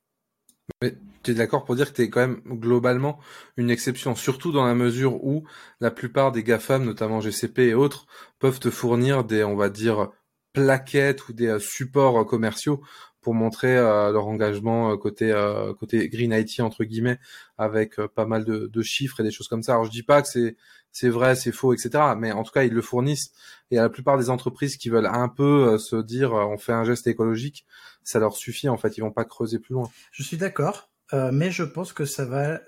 Mais 0.81 0.95
tu 1.23 1.31
es 1.31 1.33
d'accord 1.33 1.65
pour 1.65 1.75
dire 1.75 1.91
que 1.91 1.95
tu 1.95 2.03
es 2.03 2.09
quand 2.09 2.21
même 2.21 2.41
globalement 2.45 3.19
une 3.57 3.69
exception, 3.69 4.15
surtout 4.15 4.51
dans 4.51 4.65
la 4.65 4.75
mesure 4.75 5.23
où 5.23 5.45
la 5.79 5.91
plupart 5.91 6.31
des 6.31 6.43
GAFAM, 6.43 6.83
notamment 6.83 7.21
GCP 7.21 7.59
et 7.69 7.73
autres, 7.73 8.05
peuvent 8.39 8.59
te 8.59 8.69
fournir 8.69 9.23
des, 9.23 9.43
on 9.43 9.55
va 9.55 9.69
dire, 9.69 10.11
plaquettes 10.53 11.27
ou 11.29 11.33
des 11.33 11.47
euh, 11.47 11.59
supports 11.59 12.19
euh, 12.19 12.23
commerciaux 12.25 12.81
pour 13.21 13.33
montrer 13.35 13.77
euh, 13.77 14.11
leur 14.11 14.27
engagement 14.27 14.97
côté 14.97 15.33
côté 15.79 16.07
Green 16.09 16.31
IT 16.31 16.61
entre 16.61 16.85
guillemets 16.85 17.19
avec 17.57 17.97
pas 18.15 18.25
mal 18.25 18.45
de, 18.45 18.67
de, 18.67 18.81
chiffres 18.81 19.19
et 19.19 19.23
des 19.23 19.31
choses 19.31 19.49
comme 19.49 19.63
ça. 19.63 19.73
Alors 19.73 19.85
je 19.85 19.91
dis 19.91 20.03
pas 20.03 20.21
que 20.21 20.29
c'est 20.29 20.55
c'est 20.99 21.09
vrai, 21.09 21.35
c'est 21.35 21.51
faux, 21.51 21.73
etc. 21.73 21.89
Mais 22.17 22.31
en 22.31 22.43
tout 22.43 22.51
cas 22.51 22.63
ils 22.63 22.73
le 22.73 22.81
fournissent. 22.81 23.31
Et 23.69 23.77
à 23.77 23.83
la 23.83 23.89
plupart 23.89 24.17
des 24.17 24.31
entreprises 24.31 24.77
qui 24.77 24.89
veulent 24.89 25.05
un 25.05 25.29
peu 25.29 25.77
se 25.77 25.95
dire 25.95 26.33
on 26.33 26.57
fait 26.57 26.73
un 26.73 26.83
geste 26.83 27.05
écologique, 27.05 27.67
ça 28.03 28.17
leur 28.17 28.35
suffit 28.35 28.67
en 28.67 28.77
fait. 28.77 28.97
Ils 28.97 29.01
vont 29.01 29.11
pas 29.11 29.25
creuser 29.25 29.59
plus 29.59 29.73
loin. 29.73 29.91
Je 30.11 30.23
suis 30.23 30.37
d'accord, 30.37 30.89
mais 31.13 31.51
je 31.51 31.61
pense 31.61 31.93
que 31.93 32.05
ça 32.05 32.25
va 32.25 32.61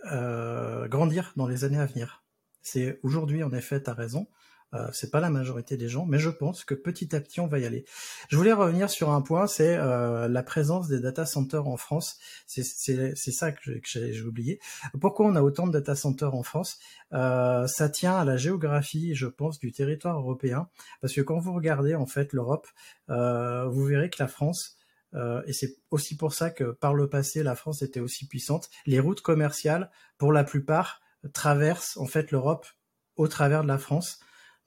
grandir 0.87 1.33
dans 1.37 1.47
les 1.47 1.63
années 1.63 1.79
à 1.79 1.87
venir. 1.87 2.23
C'est 2.61 2.99
aujourd'hui 3.01 3.41
en 3.41 3.51
effet, 3.51 3.81
tu 3.81 3.89
as 3.89 3.93
raison. 3.93 4.27
Euh, 4.73 4.87
c'est 4.93 5.09
pas 5.09 5.19
la 5.19 5.29
majorité 5.29 5.77
des 5.77 5.89
gens, 5.89 6.05
mais 6.05 6.19
je 6.19 6.29
pense 6.29 6.63
que 6.63 6.75
petit 6.75 7.15
à 7.15 7.21
petit 7.21 7.39
on 7.39 7.47
va 7.47 7.59
y 7.59 7.65
aller. 7.65 7.85
Je 8.29 8.37
voulais 8.37 8.53
revenir 8.53 8.89
sur 8.89 9.09
un 9.09 9.21
point, 9.21 9.47
c'est 9.47 9.75
euh, 9.75 10.27
la 10.27 10.43
présence 10.43 10.87
des 10.87 10.99
data 10.99 11.25
centers 11.25 11.67
en 11.67 11.77
France. 11.77 12.19
C'est 12.45 12.63
ça 12.63 13.51
que 13.51 13.79
j'ai 13.83 14.21
oublié. 14.21 14.59
Pourquoi 15.01 15.25
on 15.25 15.35
a 15.35 15.41
autant 15.41 15.65
de 15.65 15.71
data 15.71 15.95
centers 15.95 16.35
en 16.35 16.43
France? 16.43 16.77
Euh, 17.13 17.65
Ça 17.67 17.89
tient 17.89 18.15
à 18.15 18.25
la 18.25 18.37
géographie, 18.37 19.15
je 19.15 19.25
pense, 19.25 19.59
du 19.59 19.71
territoire 19.71 20.17
européen, 20.19 20.69
parce 21.01 21.13
que 21.13 21.21
quand 21.21 21.39
vous 21.39 21.53
regardez 21.53 21.95
en 21.95 22.05
fait 22.05 22.33
l'Europe, 22.33 22.67
vous 23.07 23.85
verrez 23.85 24.09
que 24.09 24.21
la 24.21 24.27
France 24.27 24.77
et 25.47 25.53
c'est 25.53 25.77
aussi 25.89 26.15
pour 26.15 26.33
ça 26.33 26.51
que 26.51 26.65
par 26.65 26.93
le 26.93 27.09
passé 27.09 27.41
la 27.41 27.55
France 27.55 27.81
était 27.81 27.99
aussi 27.99 28.27
puissante. 28.27 28.69
Les 28.85 28.99
routes 28.99 29.21
commerciales, 29.21 29.89
pour 30.19 30.31
la 30.31 30.43
plupart, 30.43 31.01
traversent 31.33 31.97
en 31.97 32.05
fait 32.05 32.29
l'Europe 32.31 32.67
au 33.15 33.27
travers 33.27 33.63
de 33.63 33.67
la 33.67 33.79
France 33.79 34.19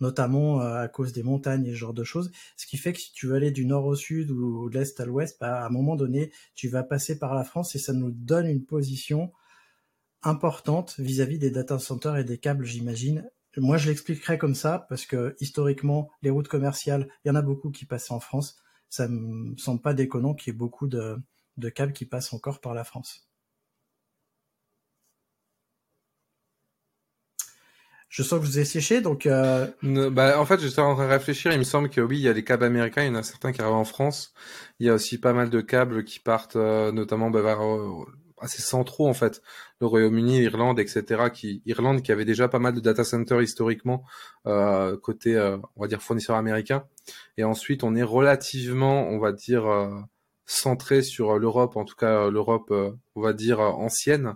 notamment 0.03 0.61
euh, 0.61 0.83
à 0.83 0.89
cause 0.89 1.13
des 1.13 1.23
montagnes 1.23 1.65
et 1.67 1.71
ce 1.71 1.77
genre 1.77 1.95
de 1.95 2.05
choses. 2.05 2.31
Ce 2.57 2.67
qui 2.67 2.77
fait 2.77 2.93
que 2.93 2.99
si 2.99 3.13
tu 3.13 3.29
veux 3.29 3.37
aller 3.37 3.53
du 3.53 3.65
nord 3.65 3.87
au 3.87 3.95
sud 3.95 4.31
ou 4.31 4.69
de 4.69 4.79
l'est 4.79 5.01
à 5.01 5.07
l'ouest, 5.07 5.39
bah, 5.41 5.63
à 5.63 5.67
un 5.67 5.71
moment 5.71 5.97
donné, 5.97 6.33
tu 6.55 6.69
vas 6.69 6.83
passer 6.83 7.19
par 7.19 7.35
la 7.35 7.45
France 7.45 7.75
et 7.75 7.79
ça 7.79 7.95
nous 7.95 8.11
donne 8.11 8.47
une 8.47 8.65
position 8.65 9.33
importante 10.23 10.97
vis-à-vis 10.99 11.39
des 11.39 11.51
data 11.51 11.79
centers 11.79 12.17
et 12.17 12.25
des 12.25 12.39
câbles, 12.39 12.65
j'imagine. 12.65 13.31
Moi, 13.57 13.77
je 13.77 13.89
l'expliquerai 13.89 14.39
comme 14.39 14.55
ça 14.55 14.87
parce 14.89 15.07
que 15.07 15.37
historiquement, 15.41 16.11
les 16.23 16.31
routes 16.31 16.49
commerciales, 16.49 17.09
il 17.25 17.29
y 17.29 17.31
en 17.31 17.35
a 17.35 17.43
beaucoup 17.43 17.71
qui 17.71 17.87
passent 17.87 18.11
en 18.11 18.21
France. 18.21 18.57
Ça 18.89 19.09
me 19.09 19.57
semble 19.57 19.81
pas 19.81 19.95
déconnant 19.95 20.35
qu'il 20.35 20.53
y 20.53 20.55
ait 20.55 20.59
beaucoup 20.59 20.89
de 20.89 21.69
câbles 21.75 21.93
qui 21.93 22.07
passent 22.07 22.33
encore 22.33 22.61
par 22.61 22.75
la 22.75 22.85
France. 22.85 23.32
Je 28.13 28.23
sens 28.23 28.41
que 28.41 28.45
vous 28.45 28.63
séché, 28.67 29.01
donc. 29.01 29.25
Euh... 29.25 29.67
bah, 29.83 30.39
en 30.39 30.45
fait, 30.45 30.61
j'étais 30.61 30.81
en 30.81 30.95
train 30.95 31.07
de 31.07 31.11
réfléchir. 31.11 31.51
Il 31.51 31.59
me 31.59 31.65
semble 31.65 31.89
que 31.89 32.03
oui, 32.03 32.19
il 32.19 32.23
y 32.23 32.29
a 32.29 32.35
les 32.35 32.45
câbles 32.45 32.65
américains. 32.65 33.05
Il 33.05 33.07
y 33.07 33.11
en 33.11 33.15
a 33.15 33.23
certains 33.23 33.53
qui 33.53 33.63
arrivent 33.63 33.73
en 33.73 33.85
France. 33.85 34.35
Il 34.81 34.87
y 34.87 34.91
a 34.91 34.95
aussi 34.95 35.17
pas 35.17 35.33
mal 35.33 35.49
de 35.49 35.63
câbles 35.63 36.05
qui 36.05 36.21
partent, 36.21 36.57
euh, 36.57 36.93
notamment 36.93 37.31
bah, 37.31 37.41
vers, 37.41 37.65
euh, 37.65 38.05
assez 38.37 38.61
centraux 38.61 39.09
en 39.09 39.15
fait. 39.15 39.41
Le 39.81 39.87
Royaume-Uni, 39.87 40.41
l'Irlande, 40.41 40.79
etc. 40.79 41.31
Qui 41.33 41.63
Irlande 41.65 42.03
qui 42.03 42.13
avait 42.13 42.27
déjà 42.27 42.49
pas 42.49 42.59
mal 42.59 42.75
de 42.75 42.81
data 42.81 43.03
centers 43.03 43.41
historiquement 43.41 44.05
euh, 44.47 44.95
côté 44.99 45.39
on 45.77 45.81
va 45.81 45.87
dire 45.87 46.03
fournisseur 46.03 46.37
américain. 46.37 46.85
Et 47.39 47.45
ensuite 47.45 47.83
on 47.83 47.95
est 47.95 48.03
relativement 48.03 49.09
on 49.09 49.21
va 49.21 49.33
dire 49.33 49.65
centré 50.45 51.01
sur 51.01 51.39
l'Europe, 51.39 51.77
en 51.77 51.87
tout 51.87 51.97
cas 51.97 52.29
l'Europe 52.29 52.75
on 53.15 53.23
va 53.23 53.33
dire 53.33 53.61
ancienne. 53.61 54.35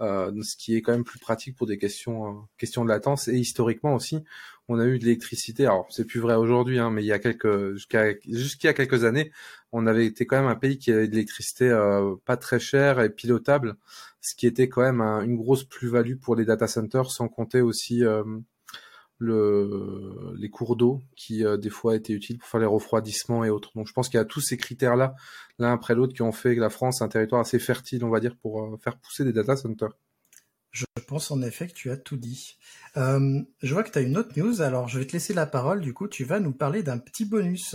Euh, 0.00 0.30
ce 0.42 0.56
qui 0.56 0.76
est 0.76 0.82
quand 0.82 0.92
même 0.92 1.04
plus 1.04 1.18
pratique 1.18 1.56
pour 1.56 1.66
des 1.66 1.78
questions, 1.78 2.28
euh, 2.28 2.32
questions 2.58 2.84
de 2.84 2.90
latence. 2.90 3.28
Et 3.28 3.36
historiquement 3.36 3.94
aussi, 3.94 4.22
on 4.68 4.78
a 4.78 4.86
eu 4.86 4.98
de 4.98 5.04
l'électricité. 5.04 5.64
Alors 5.64 5.86
c'est 5.90 6.04
plus 6.04 6.20
vrai 6.20 6.34
aujourd'hui, 6.34 6.78
hein, 6.78 6.90
mais 6.90 7.02
il 7.02 7.06
y 7.06 7.12
a 7.12 7.18
quelques 7.18 7.74
jusqu'à 7.76 8.74
quelques 8.74 9.04
années, 9.04 9.32
on 9.72 9.86
avait 9.86 10.06
été 10.06 10.26
quand 10.26 10.36
même 10.36 10.50
un 10.50 10.56
pays 10.56 10.78
qui 10.78 10.92
avait 10.92 11.08
de 11.08 11.12
l'électricité 11.12 11.68
euh, 11.70 12.14
pas 12.24 12.36
très 12.36 12.60
chère 12.60 13.00
et 13.00 13.10
pilotable, 13.10 13.76
ce 14.20 14.34
qui 14.34 14.46
était 14.46 14.68
quand 14.68 14.82
même 14.82 15.00
une 15.00 15.36
grosse 15.36 15.64
plus-value 15.64 16.16
pour 16.16 16.36
les 16.36 16.44
data 16.44 16.66
centers, 16.66 17.10
sans 17.10 17.28
compter 17.28 17.60
aussi 17.60 18.02
le, 19.18 20.34
les 20.36 20.50
cours 20.50 20.76
d'eau 20.76 21.02
qui 21.16 21.44
euh, 21.44 21.56
des 21.56 21.70
fois 21.70 21.96
étaient 21.96 22.12
utiles 22.12 22.38
pour 22.38 22.48
faire 22.48 22.60
les 22.60 22.66
refroidissements 22.66 23.44
et 23.44 23.50
autres. 23.50 23.72
Donc 23.74 23.88
je 23.88 23.92
pense 23.92 24.08
qu'il 24.08 24.18
y 24.18 24.20
a 24.20 24.24
tous 24.24 24.40
ces 24.40 24.56
critères-là, 24.56 25.14
l'un 25.58 25.72
après 25.72 25.94
l'autre, 25.94 26.14
qui 26.14 26.22
ont 26.22 26.32
fait 26.32 26.54
que 26.54 26.60
la 26.60 26.70
France 26.70 27.02
un 27.02 27.08
territoire 27.08 27.40
assez 27.40 27.58
fertile, 27.58 28.04
on 28.04 28.10
va 28.10 28.20
dire, 28.20 28.36
pour 28.36 28.62
euh, 28.62 28.76
faire 28.82 28.98
pousser 28.98 29.24
des 29.24 29.32
data 29.32 29.56
centers. 29.56 29.96
Je 30.72 30.84
pense 31.06 31.30
en 31.30 31.40
effet 31.40 31.68
que 31.68 31.72
tu 31.72 31.90
as 31.90 31.96
tout 31.96 32.18
dit. 32.18 32.58
Euh, 32.98 33.40
je 33.62 33.72
vois 33.72 33.82
que 33.82 33.90
tu 33.90 33.98
as 33.98 34.02
une 34.02 34.18
autre 34.18 34.38
news, 34.38 34.60
alors 34.60 34.88
je 34.88 34.98
vais 34.98 35.06
te 35.06 35.12
laisser 35.12 35.32
la 35.32 35.46
parole, 35.46 35.80
du 35.80 35.94
coup 35.94 36.08
tu 36.08 36.24
vas 36.24 36.40
nous 36.40 36.52
parler 36.52 36.82
d'un 36.82 36.98
petit 36.98 37.24
bonus. 37.24 37.74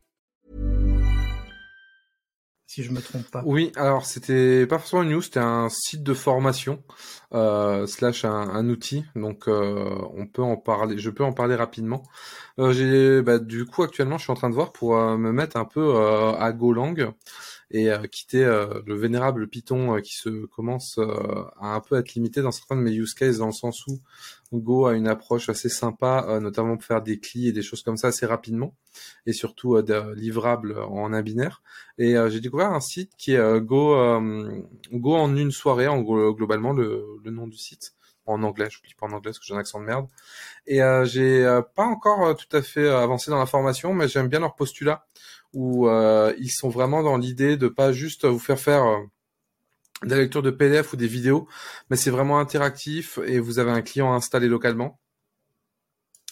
Si 2.73 2.83
je 2.83 2.91
me 2.93 3.01
trompe 3.01 3.29
pas. 3.29 3.43
Oui, 3.45 3.73
alors 3.75 4.05
c'était 4.05 4.65
pas 4.65 4.79
forcément 4.79 5.03
une 5.03 5.09
news, 5.09 5.21
c'était 5.21 5.41
un 5.41 5.67
site 5.67 6.03
de 6.03 6.13
formation 6.13 6.81
euh, 7.33 7.85
slash 7.85 8.23
un, 8.23 8.31
un, 8.31 8.69
outil. 8.69 9.03
Donc 9.13 9.49
euh, 9.49 9.93
on 10.13 10.25
peut 10.25 10.41
en 10.41 10.55
parler, 10.55 10.97
je 10.97 11.09
peux 11.09 11.25
en 11.25 11.33
parler 11.33 11.55
rapidement. 11.55 12.03
Euh, 12.59 12.71
j'ai, 12.71 13.21
bah, 13.21 13.39
du 13.39 13.65
coup, 13.65 13.83
actuellement, 13.83 14.17
je 14.17 14.23
suis 14.23 14.31
en 14.31 14.35
train 14.35 14.49
de 14.49 14.55
voir 14.55 14.71
pour 14.71 14.95
euh, 14.95 15.17
me 15.17 15.33
mettre 15.33 15.57
un 15.57 15.65
peu 15.65 15.95
euh, 15.95 16.31
à 16.31 16.53
Golang 16.53 17.11
et 17.71 17.89
quitter 18.11 18.43
le 18.85 18.95
vénérable 18.95 19.47
Python 19.47 20.01
qui 20.01 20.13
se 20.13 20.45
commence 20.47 20.97
à 20.97 21.75
un 21.75 21.79
peu 21.79 21.97
être 21.97 22.15
limité 22.15 22.41
dans 22.41 22.51
certains 22.51 22.75
de 22.75 22.81
mes 22.81 22.91
use 22.91 23.13
cases, 23.13 23.37
dans 23.37 23.45
le 23.45 23.53
sens 23.53 23.87
où 23.87 24.01
Go 24.59 24.85
a 24.85 24.93
une 24.93 25.07
approche 25.07 25.49
assez 25.49 25.69
sympa, 25.69 26.39
notamment 26.41 26.75
pour 26.75 26.85
faire 26.85 27.01
des 27.01 27.19
clis 27.19 27.47
et 27.47 27.51
des 27.51 27.61
choses 27.61 27.83
comme 27.83 27.97
ça 27.97 28.07
assez 28.07 28.25
rapidement, 28.25 28.75
et 29.25 29.33
surtout 29.33 29.77
livrables 30.15 30.77
en 30.79 31.13
un 31.13 31.21
binaire. 31.21 31.61
Et 31.97 32.15
j'ai 32.29 32.41
découvert 32.41 32.71
un 32.71 32.81
site 32.81 33.13
qui 33.17 33.33
est 33.33 33.61
Go 33.61 33.95
Go 34.91 35.15
en 35.15 35.35
une 35.35 35.51
soirée, 35.51 35.87
en 35.87 36.01
globalement 36.01 36.73
le, 36.73 37.19
nom 37.25 37.47
du 37.47 37.57
site 37.57 37.93
en 38.25 38.43
anglais, 38.43 38.67
je 38.69 38.79
dis 38.87 38.93
pas 38.93 39.07
en 39.07 39.11
anglais 39.11 39.31
parce 39.31 39.39
que 39.39 39.45
j'ai 39.45 39.53
un 39.53 39.57
accent 39.57 39.79
de 39.79 39.85
merde. 39.85 40.07
Et 40.67 40.81
euh, 40.81 41.05
j'ai 41.05 41.45
euh, 41.45 41.61
pas 41.61 41.83
encore 41.83 42.25
euh, 42.25 42.33
tout 42.33 42.55
à 42.55 42.61
fait 42.61 42.87
avancé 42.89 43.31
dans 43.31 43.39
la 43.39 43.45
formation, 43.45 43.93
mais 43.93 44.07
j'aime 44.07 44.27
bien 44.27 44.39
leur 44.39 44.55
postulat 44.55 45.05
où 45.53 45.89
ils 46.39 46.49
sont 46.49 46.69
vraiment 46.69 47.03
dans 47.03 47.17
l'idée 47.17 47.57
de 47.57 47.67
pas 47.67 47.91
juste 47.91 48.25
vous 48.25 48.39
faire 48.39 48.57
faire 48.57 48.85
de 50.03 50.09
la 50.09 50.17
lecture 50.17 50.41
de 50.41 50.51
PDF 50.51 50.93
ou 50.93 50.97
des 50.97 51.07
vidéos, 51.07 51.47
mais 51.89 51.97
c'est 51.97 52.11
vraiment 52.11 52.39
interactif 52.39 53.19
et 53.25 53.39
vous 53.39 53.59
avez 53.59 53.71
un 53.71 53.81
client 53.81 54.13
installé 54.13 54.47
localement 54.47 54.99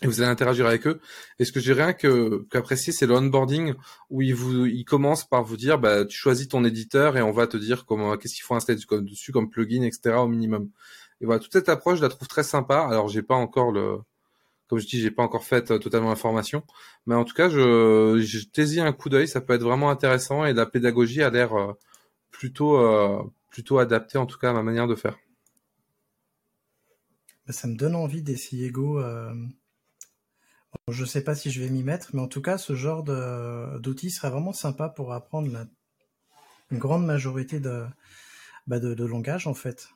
et 0.02 0.08
vous 0.08 0.22
allez 0.22 0.30
interagir 0.30 0.66
avec 0.66 0.88
eux. 0.88 1.00
Et 1.40 1.46
ce 1.46 1.52
que 1.52 1.60
j'ai 1.60 1.74
rien 1.74 1.94
que 1.94 2.46
qu'apprécier, 2.50 2.94
c'est 2.94 3.06
le 3.06 3.16
onboarding 3.16 3.74
où 4.10 4.22
ils 4.22 4.34
vous, 4.34 4.66
ils 4.66 4.86
commencent 4.86 5.28
par 5.28 5.44
vous 5.44 5.58
dire, 5.58 5.78
bah, 5.78 6.06
tu 6.06 6.18
choisis 6.18 6.48
ton 6.48 6.64
éditeur 6.64 7.18
et 7.18 7.22
on 7.22 7.32
va 7.32 7.48
te 7.48 7.58
dire 7.58 7.86
comment, 7.86 8.16
qu'est-ce 8.18 8.36
qu'il 8.36 8.44
faut 8.44 8.56
installer 8.56 8.80
dessus 9.02 9.32
comme 9.32 9.50
plugin, 9.50 9.84
etc. 9.84 10.16
au 10.18 10.28
minimum. 10.28 10.70
Et 11.22 11.26
voilà, 11.26 11.40
toute 11.40 11.52
cette 11.52 11.70
approche, 11.70 11.98
je 11.98 12.04
la 12.04 12.10
trouve 12.10 12.28
très 12.28 12.44
sympa. 12.44 12.88
Alors, 12.90 13.10
j'ai 13.10 13.22
pas 13.22 13.36
encore 13.36 13.72
le, 13.74 13.98
comme 14.70 14.80
je 14.80 14.88
dis, 14.88 15.02
j'ai 15.02 15.12
pas 15.12 15.24
encore 15.24 15.44
fait 15.44 15.72
euh, 15.72 15.80
totalement 15.80 16.10
la 16.10 16.16
formation, 16.16 16.64
mais 17.08 17.16
en 17.16 17.26
tout 17.26 17.34
cas, 17.34 17.50
je, 17.50 18.20
je 18.22 18.80
un 18.82 18.94
coup 18.94 19.10
d'œil. 19.10 19.28
Ça 19.28 19.42
peut 19.42 19.54
être 19.54 19.64
vraiment 19.64 19.90
intéressant 19.90 20.46
et 20.46 20.54
la 20.54 20.66
pédagogie 20.66 21.24
a 21.24 21.30
l'air 21.30 21.54
euh, 21.58 21.74
plutôt, 22.32 22.78
euh, 22.78 23.22
plutôt 23.50 23.80
adaptée, 23.80 24.18
en 24.18 24.26
tout 24.26 24.38
cas, 24.38 24.52
à 24.52 24.54
ma 24.54 24.64
manière 24.64 24.88
de 24.88 24.96
faire. 24.96 25.18
Bah, 27.46 27.54
ça 27.54 27.68
me 27.68 27.76
donne 27.76 27.96
envie 27.96 28.22
d'essayer 28.22 28.70
Go. 28.72 29.00
Euh... 29.00 29.34
Bon, 29.34 30.94
je 30.94 31.04
sais 31.04 31.24
pas 31.24 31.36
si 31.36 31.50
je 31.50 31.62
vais 31.62 31.70
m'y 31.70 31.84
mettre, 31.84 32.12
mais 32.14 32.22
en 32.22 32.28
tout 32.28 32.42
cas, 32.42 32.58
ce 32.58 32.76
genre 32.76 33.04
d'outil 33.80 34.12
serait 34.12 34.30
vraiment 34.30 34.54
sympa 34.54 34.90
pour 34.90 35.14
apprendre 35.14 35.52
la... 35.52 35.66
une 36.70 36.78
grande 36.78 37.06
majorité 37.06 37.60
de, 37.60 37.86
bah 38.68 38.80
de, 38.80 38.94
de 38.94 39.06
langage, 39.06 39.48
en 39.48 39.56
fait. 39.56 39.90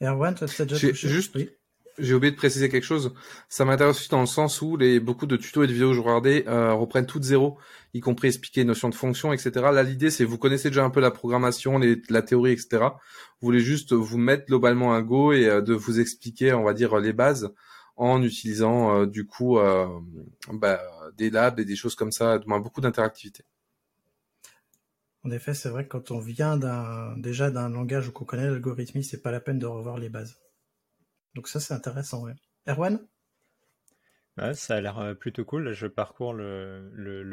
Erwan, 0.00 0.34
toi, 0.34 0.46
tu 0.46 0.62
as 0.62 0.66
déjà 0.66 0.92
Juste, 0.92 1.36
j'ai 1.98 2.14
oublié 2.14 2.30
de 2.30 2.36
préciser 2.36 2.68
quelque 2.68 2.84
chose. 2.84 3.14
Ça 3.48 3.64
m'intéresse 3.64 3.96
aussi 3.96 4.08
dans 4.08 4.20
le 4.20 4.26
sens 4.26 4.62
où 4.62 4.76
les, 4.76 5.00
beaucoup 5.00 5.26
de 5.26 5.36
tutos 5.36 5.64
et 5.64 5.66
de 5.66 5.72
vidéos 5.72 5.90
que 5.90 5.96
je 5.96 6.00
regardais 6.00 6.48
euh, 6.48 6.72
reprennent 6.72 7.06
toutes 7.06 7.24
zéro, 7.24 7.58
y 7.94 8.00
compris 8.00 8.28
expliquer 8.28 8.60
les 8.60 8.66
notions 8.66 8.88
de 8.88 8.94
fonction, 8.94 9.32
etc. 9.32 9.50
Là, 9.72 9.82
l'idée, 9.82 10.10
c'est 10.10 10.24
vous 10.24 10.38
connaissez 10.38 10.70
déjà 10.70 10.84
un 10.84 10.90
peu 10.90 11.00
la 11.00 11.10
programmation, 11.10 11.80
la 12.08 12.22
théorie, 12.22 12.52
etc. 12.52 12.68
Vous 13.40 13.46
voulez 13.46 13.60
juste 13.60 13.92
vous 13.92 14.18
mettre 14.18 14.46
globalement 14.46 14.94
un 14.94 15.02
Go 15.02 15.32
et 15.32 15.46
euh, 15.46 15.60
de 15.60 15.74
vous 15.74 16.00
expliquer, 16.00 16.52
on 16.52 16.64
va 16.64 16.74
dire, 16.74 16.98
les 16.98 17.12
bases 17.12 17.52
en 18.00 18.22
utilisant 18.22 18.96
euh, 18.96 19.06
du 19.06 19.26
coup 19.26 19.58
euh, 19.58 19.86
bah, 20.50 20.80
des 21.18 21.28
labs 21.28 21.60
et 21.60 21.66
des 21.66 21.76
choses 21.76 21.94
comme 21.94 22.12
ça, 22.12 22.38
beaucoup 22.38 22.80
d'interactivité. 22.80 23.44
En 25.22 25.30
effet, 25.30 25.52
c'est 25.52 25.68
vrai 25.68 25.84
que 25.84 25.90
quand 25.90 26.10
on 26.10 26.18
vient 26.18 26.56
d'un 26.56 27.14
déjà 27.18 27.50
d'un 27.50 27.68
langage 27.68 28.08
où 28.08 28.12
on 28.18 28.24
connaît 28.24 28.46
l'algorithmie, 28.46 29.04
c'est 29.04 29.20
pas 29.20 29.30
la 29.30 29.40
peine 29.40 29.58
de 29.58 29.66
revoir 29.66 29.98
les 29.98 30.08
bases. 30.08 30.38
Donc 31.34 31.48
ça, 31.48 31.60
c'est 31.60 31.74
intéressant. 31.74 32.24
Ouais. 32.24 32.34
Erwan? 32.66 33.06
Ça 34.54 34.76
a 34.76 34.80
l'air 34.80 34.98
euh, 34.98 35.14
plutôt 35.14 35.44
cool. 35.44 35.72
Je 35.72 35.86
parcours 35.86 36.32
le, 36.32 36.90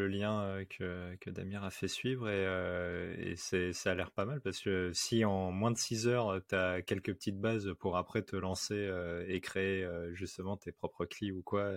lien 0.07 0.41
euh, 0.41 0.65
que, 0.65 1.15
que, 1.21 1.29
Damir 1.29 1.63
a 1.63 1.69
fait 1.69 1.87
suivre 1.87 2.27
et, 2.27 2.45
euh, 2.45 3.35
ça 3.71 3.91
a 3.91 3.95
l'air 3.95 4.11
pas 4.11 4.25
mal 4.25 4.41
parce 4.41 4.59
que 4.59 4.91
si 4.93 5.23
en 5.23 5.51
moins 5.51 5.71
de 5.71 5.77
6 5.77 6.07
heures, 6.07 6.41
tu 6.49 6.55
as 6.55 6.81
quelques 6.81 7.13
petites 7.13 7.39
bases 7.39 7.73
pour 7.79 7.95
après 7.95 8.23
te 8.23 8.35
lancer 8.35 8.91
et 9.27 9.39
créer 9.39 9.87
justement 10.13 10.57
tes 10.57 10.73
propres 10.73 11.05
clés 11.05 11.31
ou 11.31 11.41
quoi 11.41 11.71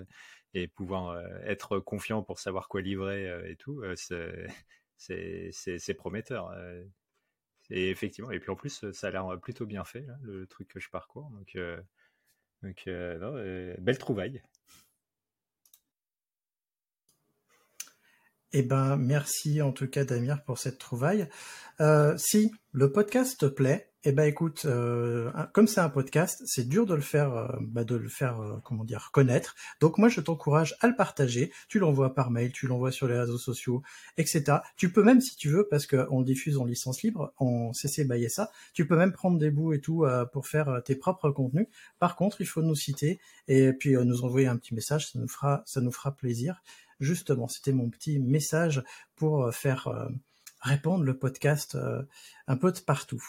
et 0.55 0.67
pouvoir 0.67 1.21
être 1.45 1.79
confiant 1.79 2.23
pour 2.23 2.41
savoir 2.41 2.69
quoi 2.69 2.81
livrer 2.81 3.31
et 3.49 3.57
tout, 3.57 3.83
c'est 4.97 5.95
prometteur. 5.97 6.51
Euh. 6.51 6.85
Et 7.71 7.91
effectivement, 7.91 8.33
et 8.33 8.41
puis 8.41 8.51
en 8.51 8.57
plus, 8.57 8.91
ça 8.91 9.09
a 9.09 9.11
l'air 9.11 9.39
plutôt 9.41 9.65
bien 9.65 9.85
fait, 9.85 10.07
le 10.23 10.47
truc 10.47 10.69
que 10.69 10.81
je 10.81 10.91
parcours. 10.91 11.31
Donc, 11.31 11.55
euh, 11.55 11.81
donc 12.63 12.85
euh, 12.87 13.75
belle 13.79 13.99
trouvaille. 13.99 14.43
Eh 18.53 18.63
ben, 18.63 18.97
merci 18.97 19.63
en 19.63 19.73
tout 19.73 19.89
cas 19.89 20.05
Damir 20.05 20.43
pour 20.45 20.59
cette 20.59 20.79
trouvaille. 20.79 21.29
si 22.17 22.53
le 22.73 22.91
podcast 22.91 23.39
te 23.39 23.47
plaît, 23.47 23.90
Eh 24.05 24.13
ben 24.13 24.25
écoute, 24.25 24.63
euh, 24.65 25.31
comme 25.53 25.67
c'est 25.67 25.81
un 25.83 25.91
podcast, 25.91 26.43
c'est 26.47 26.67
dur 26.67 26.87
de 26.87 26.95
le 26.95 27.03
faire, 27.03 27.35
euh, 27.35 27.49
bah, 27.61 27.85
de 27.85 27.97
le 27.97 28.09
faire, 28.09 28.41
euh, 28.41 28.57
comment 28.65 28.83
dire, 28.83 29.11
connaître. 29.13 29.55
Donc 29.79 29.99
moi, 29.99 30.09
je 30.09 30.23
t'encourage 30.23 30.75
à 30.81 30.87
le 30.87 30.97
partager. 30.97 31.53
Tu 31.69 31.79
l'envoies 31.79 32.15
par 32.15 32.31
mail, 32.31 32.51
tu 32.51 32.67
l'envoies 32.67 32.93
sur 32.93 33.07
les 33.09 33.19
réseaux 33.19 33.37
sociaux, 33.37 33.83
etc. 34.17 34.61
Tu 34.79 34.91
peux 34.91 35.03
même, 35.03 35.21
si 35.21 35.37
tu 35.37 35.51
veux, 35.51 35.69
parce 35.69 35.87
qu'on 35.87 36.23
diffuse 36.23 36.57
en 36.57 36.65
licence 36.65 37.03
libre, 37.03 37.35
en 37.37 37.75
CC 37.75 38.05
by 38.05 38.31
ça, 38.31 38.51
tu 38.73 38.87
peux 38.87 38.97
même 38.97 39.13
prendre 39.13 39.39
des 39.39 39.51
bouts 39.51 39.75
et 39.75 39.83
tout 39.83 40.07
pour 40.33 40.47
faire 40.47 40.81
tes 40.83 40.97
propres 40.97 41.31
contenus. 41.31 41.67
Par 41.99 42.17
contre, 42.17 42.41
il 42.41 42.47
faut 42.47 42.63
nous 42.63 42.75
citer 42.75 43.21
et 43.49 43.75
puis 43.75 43.93
nous 43.93 44.25
envoyer 44.25 44.47
un 44.47 44.57
petit 44.57 44.75
message. 44.75 45.11
Ça 45.13 45.19
nous 45.19 45.29
fera, 45.29 45.63
ça 45.67 45.83
nous 45.83 45.93
fera 45.93 46.13
plaisir. 46.17 46.63
Justement, 47.01 47.49
c'était 47.49 47.73
mon 47.73 47.91
petit 47.91 48.19
message 48.19 48.83
pour 49.15 49.55
faire 49.55 50.09
répandre 50.63 51.05
le 51.05 51.19
podcast 51.19 51.77
un 52.47 52.57
peu 52.57 52.73
de 52.73 52.81
partout. 52.81 53.23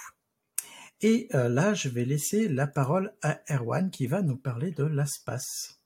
Et 1.04 1.28
euh, 1.34 1.50
là, 1.50 1.74
je 1.74 1.90
vais 1.90 2.06
laisser 2.06 2.48
la 2.48 2.68
parole 2.68 3.12
à 3.24 3.42
Erwan 3.50 3.90
qui 3.90 4.06
va 4.06 4.22
nous 4.22 4.38
parler 4.38 4.72
de 4.72 4.84
l'espace. 4.84 5.82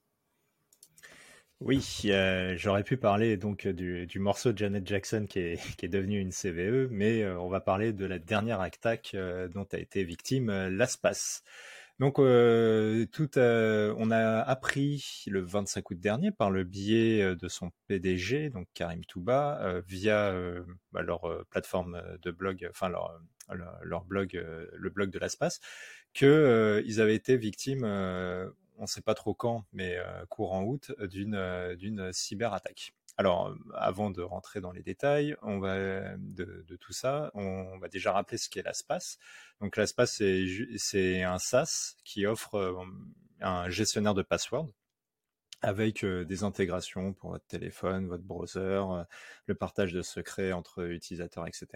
Oui, 1.62 2.02
euh, 2.06 2.56
j'aurais 2.58 2.84
pu 2.84 2.98
parler 2.98 3.38
donc 3.38 3.66
du, 3.66 4.20
morceau 4.20 4.52
de 4.52 4.58
Janet 4.58 4.86
Jackson 4.86 5.26
qui 5.28 5.40
est, 5.40 5.86
devenu 5.88 6.20
une 6.20 6.32
CVE, 6.32 6.90
mais 6.92 7.24
euh, 7.24 7.40
on 7.40 7.48
va 7.48 7.62
parler 7.62 7.94
de 7.94 8.06
la 8.06 8.20
dernière 8.20 8.60
attaque 8.60 9.16
dont 9.54 9.66
a 9.72 9.78
été 9.78 10.04
victime 10.04 10.52
l'espace. 10.68 11.44
Donc, 12.00 12.16
tout, 12.16 13.30
on 13.38 14.12
a 14.12 14.42
appris 14.42 15.24
le 15.28 15.42
25 15.42 15.90
août 15.92 16.00
dernier 16.00 16.32
par 16.32 16.52
le 16.52 16.64
biais 16.64 17.36
de 17.36 17.48
son 17.48 17.72
PDG, 17.88 18.50
donc 18.50 18.68
Karim 18.74 19.06
Touba, 19.06 19.82
via 19.88 20.34
bah, 20.92 21.02
leur 21.02 21.46
plateforme 21.50 22.02
de 22.22 22.32
blog, 22.32 22.68
enfin 22.70 22.90
leur, 22.90 23.20
leur 23.84 24.06
blog, 24.06 24.36
euh, 24.36 24.68
le 24.74 24.90
blog 24.90 25.12
de 25.12 25.20
l'espace, 25.20 25.60
qu'ils 26.14 26.28
euh, 26.28 26.82
ils 26.86 27.02
avaient 27.02 27.16
été 27.16 27.38
victimes, 27.38 27.84
euh, 27.84 28.50
on 28.78 28.84
ne 28.84 28.88
sait 28.88 29.02
pas 29.02 29.14
trop 29.14 29.34
quand, 29.34 29.66
mais 29.74 29.98
courant 30.30 30.64
août, 30.64 30.92
d'une 31.00 31.76
d'une 31.78 32.12
cyberattaque. 32.12 32.94
Alors, 33.18 33.56
avant 33.74 34.12
de 34.12 34.22
rentrer 34.22 34.60
dans 34.60 34.72
les 34.72 34.84
détails, 34.84 35.38
on 35.42 35.60
va 35.60 36.18
de, 36.18 36.78
tout 36.82 36.92
ça, 36.92 37.32
on 37.34 37.78
va 37.78 37.88
déjà 37.88 38.12
rappeler 38.12 38.38
ce 38.38 38.50
qu'est 38.50 38.64
l'espace. 38.64 39.20
Donc, 39.62 39.78
l'espace, 39.78 40.22
c'est 40.78 41.24
un 41.24 41.40
SaaS 41.40 41.96
qui 42.04 42.26
offre 42.26 42.86
un 43.40 43.70
gestionnaire 43.70 44.14
de 44.14 44.22
password 44.22 44.70
avec 45.62 46.06
des 46.06 46.44
intégrations 46.44 47.14
pour 47.14 47.32
votre 47.32 47.48
téléphone, 47.48 48.08
votre 48.08 48.24
browser, 48.24 48.84
le 49.46 49.56
partage 49.56 49.94
de 49.94 50.02
secrets 50.02 50.52
entre 50.52 50.84
utilisateurs, 50.92 51.48
etc. 51.48 51.68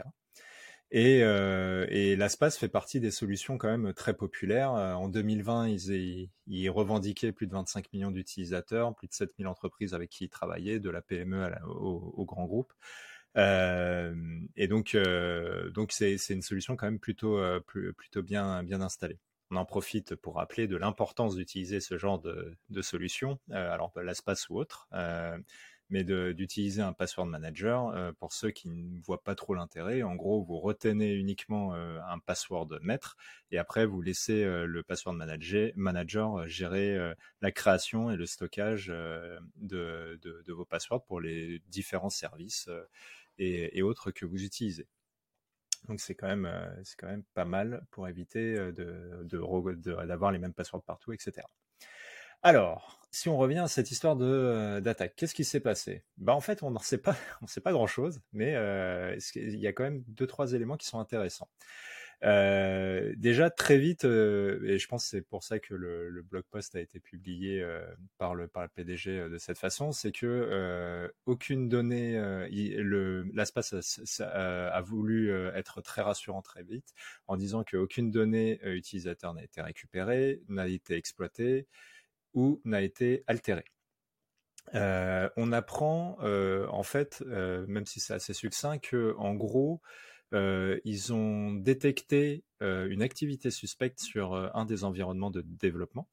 Et, 0.91 1.21
euh, 1.23 1.85
et 1.89 2.15
l'ASPAS 2.15 2.51
fait 2.51 2.67
partie 2.67 2.99
des 2.99 3.11
solutions 3.11 3.57
quand 3.59 3.67
même 3.67 3.93
très 3.93 4.15
populaires. 4.15 4.73
Euh, 4.73 4.93
en 4.93 5.07
2020, 5.07 5.67
ils, 5.67 6.69
revendiquaient 6.69 7.31
plus 7.31 7.45
de 7.45 7.53
25 7.53 7.93
millions 7.93 8.11
d'utilisateurs, 8.11 8.95
plus 8.95 9.07
de 9.07 9.13
7000 9.13 9.47
entreprises 9.47 9.93
avec 9.93 10.09
qui 10.09 10.25
ils 10.25 10.29
travaillaient, 10.29 10.79
de 10.79 10.89
la 10.89 11.01
PME 11.01 11.51
au, 11.67 12.25
grand 12.25 12.45
groupe. 12.45 12.73
Euh, 13.37 14.15
et 14.55 14.67
donc, 14.67 14.97
c'est, 15.89 16.17
une 16.29 16.41
solution 16.41 16.75
quand 16.75 16.87
même 16.87 16.99
plutôt, 16.99 17.39
bien, 18.23 18.65
installée. 18.81 19.19
On 19.51 19.57
en 19.57 19.65
profite 19.65 20.15
pour 20.15 20.35
rappeler 20.35 20.67
de 20.67 20.75
l'importance 20.75 21.35
d'utiliser 21.35 21.81
ce 21.81 21.99
genre 21.99 22.19
de, 22.19 22.55
de 22.69 22.81
solution, 22.81 23.39
alors 23.51 23.91
l'ASPAS 23.95 24.47
ou 24.49 24.59
autre 24.59 24.87
mais 25.89 26.03
d'utiliser 26.03 26.81
un 26.81 26.93
password 26.93 27.27
manager 27.27 27.89
euh, 27.89 28.11
pour 28.13 28.33
ceux 28.33 28.51
qui 28.51 28.69
ne 28.69 29.01
voient 29.01 29.23
pas 29.23 29.35
trop 29.35 29.55
l'intérêt. 29.55 30.03
En 30.03 30.15
gros, 30.15 30.43
vous 30.43 30.59
retenez 30.59 31.13
uniquement 31.13 31.73
euh, 31.73 31.99
un 32.07 32.19
password 32.19 32.79
maître 32.81 33.17
et 33.51 33.57
après 33.57 33.85
vous 33.85 34.01
laissez 34.01 34.43
euh, 34.43 34.65
le 34.65 34.83
password 34.83 35.15
manager, 35.15 35.71
manager 35.75 36.47
gérer 36.47 36.97
la 37.41 37.51
création 37.51 38.11
et 38.11 38.15
le 38.15 38.25
stockage 38.25 38.87
de, 38.87 40.19
vos 40.47 40.65
passwords 40.65 41.03
pour 41.05 41.21
les 41.21 41.61
différents 41.67 42.09
services 42.09 42.69
et, 43.37 43.81
autres 43.81 44.11
que 44.11 44.25
vous 44.25 44.43
utilisez. 44.43 44.87
Donc 45.87 46.01
c'est 46.01 46.15
quand 46.15 46.27
même 46.27 46.49
quand 46.97 47.07
même 47.07 47.23
pas 47.33 47.45
mal 47.45 47.85
pour 47.91 48.07
éviter 48.07 48.55
de 48.55 49.25
d'avoir 50.05 50.31
les 50.31 50.39
mêmes 50.39 50.53
passwords 50.53 50.83
partout, 50.83 51.13
etc. 51.13 51.45
Alors, 52.41 52.99
si 53.11 53.27
on 53.27 53.37
revient 53.37 53.59
à 53.59 53.67
cette 53.67 53.91
histoire 53.91 54.15
de 54.15 54.25
euh, 54.25 54.81
d'attaque, 54.81 55.13
qu'est-ce 55.15 55.35
qui 55.35 55.43
s'est 55.43 55.59
passé? 55.59 56.03
Bah 56.17 56.33
en 56.33 56.39
fait, 56.41 56.63
on 56.63 56.71
n'en 56.71 56.79
sait 56.79 56.97
pas, 56.97 57.15
on 57.41 57.47
sait 57.47 57.61
pas 57.61 57.71
grand-chose, 57.73 58.21
mais 58.31 58.55
euh, 58.55 59.17
il 59.35 59.59
y 59.59 59.67
a 59.67 59.73
quand 59.73 59.83
même 59.83 60.03
deux 60.07 60.27
trois 60.27 60.53
éléments 60.53 60.77
qui 60.77 60.87
sont 60.87 60.99
intéressants. 60.99 61.49
Euh, 62.23 63.13
déjà 63.17 63.49
très 63.49 63.77
vite, 63.77 64.03
et 64.03 64.77
je 64.77 64.87
pense 64.87 65.03
que 65.05 65.09
c'est 65.09 65.21
pour 65.21 65.43
ça 65.43 65.59
que 65.59 65.73
le, 65.73 66.21
blog 66.21 66.43
post 66.51 66.75
a 66.75 66.81
été 66.81 66.99
publié 66.99 67.65
par 68.17 68.35
le 68.35 68.47
par 68.47 68.63
le 68.63 68.69
PDG 68.69 69.29
de 69.29 69.37
cette 69.37 69.57
façon, 69.57 69.91
c'est 69.93 70.11
que 70.11 71.09
aucune 71.25 71.69
donnée, 71.69 72.19
l'espace 73.33 73.73
a, 74.19 74.67
a, 74.67 74.81
voulu 74.81 75.31
être 75.55 75.81
très 75.81 76.01
rassurant 76.01 76.41
très 76.41 76.63
vite 76.63 76.93
en 77.27 77.37
disant 77.37 77.63
qu'aucune 77.63 78.11
donnée 78.11 78.59
utilisateur 78.65 79.33
n'a 79.33 79.43
été 79.43 79.61
récupérée, 79.61 80.41
n'a 80.49 80.67
été 80.67 80.95
exploitée 80.95 81.67
ou 82.33 82.61
n'a 82.65 82.81
été 82.81 83.23
altéré. 83.27 83.65
Euh, 84.75 85.29
on 85.35 85.51
apprend 85.51 86.17
euh, 86.21 86.67
en 86.69 86.83
fait, 86.83 87.23
euh, 87.27 87.65
même 87.67 87.85
si 87.85 87.99
c'est 87.99 88.13
assez 88.13 88.33
succinct, 88.33 88.77
que 88.77 89.15
en 89.17 89.33
gros, 89.35 89.81
ils 90.31 91.11
ont 91.11 91.53
détecté 91.53 92.43
une 92.61 93.01
activité 93.01 93.49
suspecte 93.49 93.99
sur 93.99 94.35
un 94.55 94.65
des 94.65 94.83
environnements 94.83 95.31
de 95.31 95.41
développement. 95.41 96.07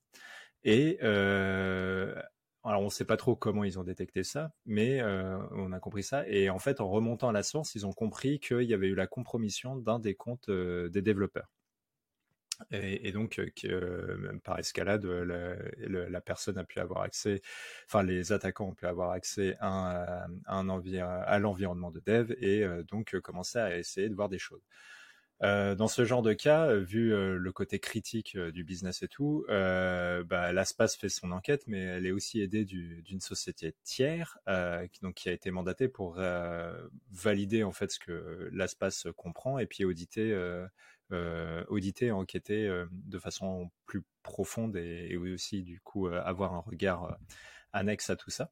Et 0.64 0.98
alors 1.00 2.80
on 2.82 2.86
ne 2.86 2.90
sait 2.90 3.04
pas 3.04 3.18
trop 3.18 3.36
comment 3.36 3.62
ils 3.62 3.78
ont 3.78 3.84
détecté 3.84 4.24
ça, 4.24 4.52
mais 4.64 5.02
on 5.02 5.72
a 5.72 5.80
compris 5.80 6.02
ça. 6.02 6.26
Et 6.28 6.48
en 6.48 6.58
fait, 6.58 6.80
en 6.80 6.88
remontant 6.88 7.28
à 7.28 7.32
la 7.32 7.42
source, 7.42 7.74
ils 7.74 7.86
ont 7.86 7.92
compris 7.92 8.40
qu'il 8.40 8.62
y 8.62 8.72
avait 8.72 8.88
eu 8.88 8.94
la 8.94 9.06
compromission 9.06 9.76
d'un 9.76 9.98
des 9.98 10.14
comptes 10.14 10.50
des 10.50 11.02
développeurs. 11.02 11.52
Et, 12.70 13.12
donc, 13.12 13.40
que, 13.56 14.38
par 14.44 14.58
escalade, 14.58 15.04
la, 15.04 16.20
personne 16.20 16.58
a 16.58 16.64
pu 16.64 16.80
avoir 16.80 17.02
accès, 17.02 17.40
enfin 17.86 18.02
les 18.02 18.32
attaquants 18.32 18.68
ont 18.68 18.74
pu 18.74 18.86
avoir 18.86 19.10
accès 19.10 19.56
à, 19.60 20.26
l'environnement 20.62 21.90
de 21.90 22.00
dev 22.04 22.32
et 22.40 22.64
donc 22.88 23.18
commencer 23.20 23.58
à 23.58 23.76
essayer 23.76 24.08
de 24.08 24.14
voir 24.14 24.28
des 24.28 24.38
choses. 24.38 24.62
dans 25.40 25.88
ce 25.88 26.04
genre 26.04 26.22
de 26.22 26.32
cas, 26.32 26.74
vu 26.74 27.10
le 27.10 27.52
côté 27.52 27.78
critique 27.78 28.36
du 28.36 28.64
business 28.64 29.02
et 29.02 29.08
tout, 29.08 29.44
bah, 29.48 30.52
l'ASPAS 30.52 30.96
fait 30.98 31.08
son 31.08 31.32
enquête, 31.32 31.64
mais 31.66 31.80
elle 31.80 32.06
est 32.06 32.12
aussi 32.12 32.40
aidée 32.40 32.64
d'une 32.64 33.20
société 33.20 33.74
tiers, 33.84 34.38
qui, 34.92 35.00
donc 35.00 35.14
qui 35.14 35.28
a 35.28 35.32
été 35.32 35.50
mandatée 35.50 35.88
pour 35.88 36.18
valider 37.12 37.62
en 37.62 37.72
fait 37.72 37.90
ce 37.92 37.98
que 37.98 38.48
l'ASPAS 38.52 39.06
comprend 39.16 39.58
et 39.58 39.66
puis 39.66 39.84
auditer 39.84 40.32
euh, 40.32 40.66
auditer, 41.68 42.10
enquêter 42.10 42.66
euh, 42.66 42.86
de 42.90 43.18
façon 43.18 43.70
plus 43.86 44.02
profonde 44.22 44.76
et, 44.76 45.16
aussi 45.16 45.62
du 45.62 45.80
coup 45.80 46.08
euh, 46.08 46.20
avoir 46.24 46.54
un 46.54 46.60
regard 46.60 47.16
annexe 47.72 48.10
à 48.10 48.16
tout 48.16 48.30
ça. 48.30 48.50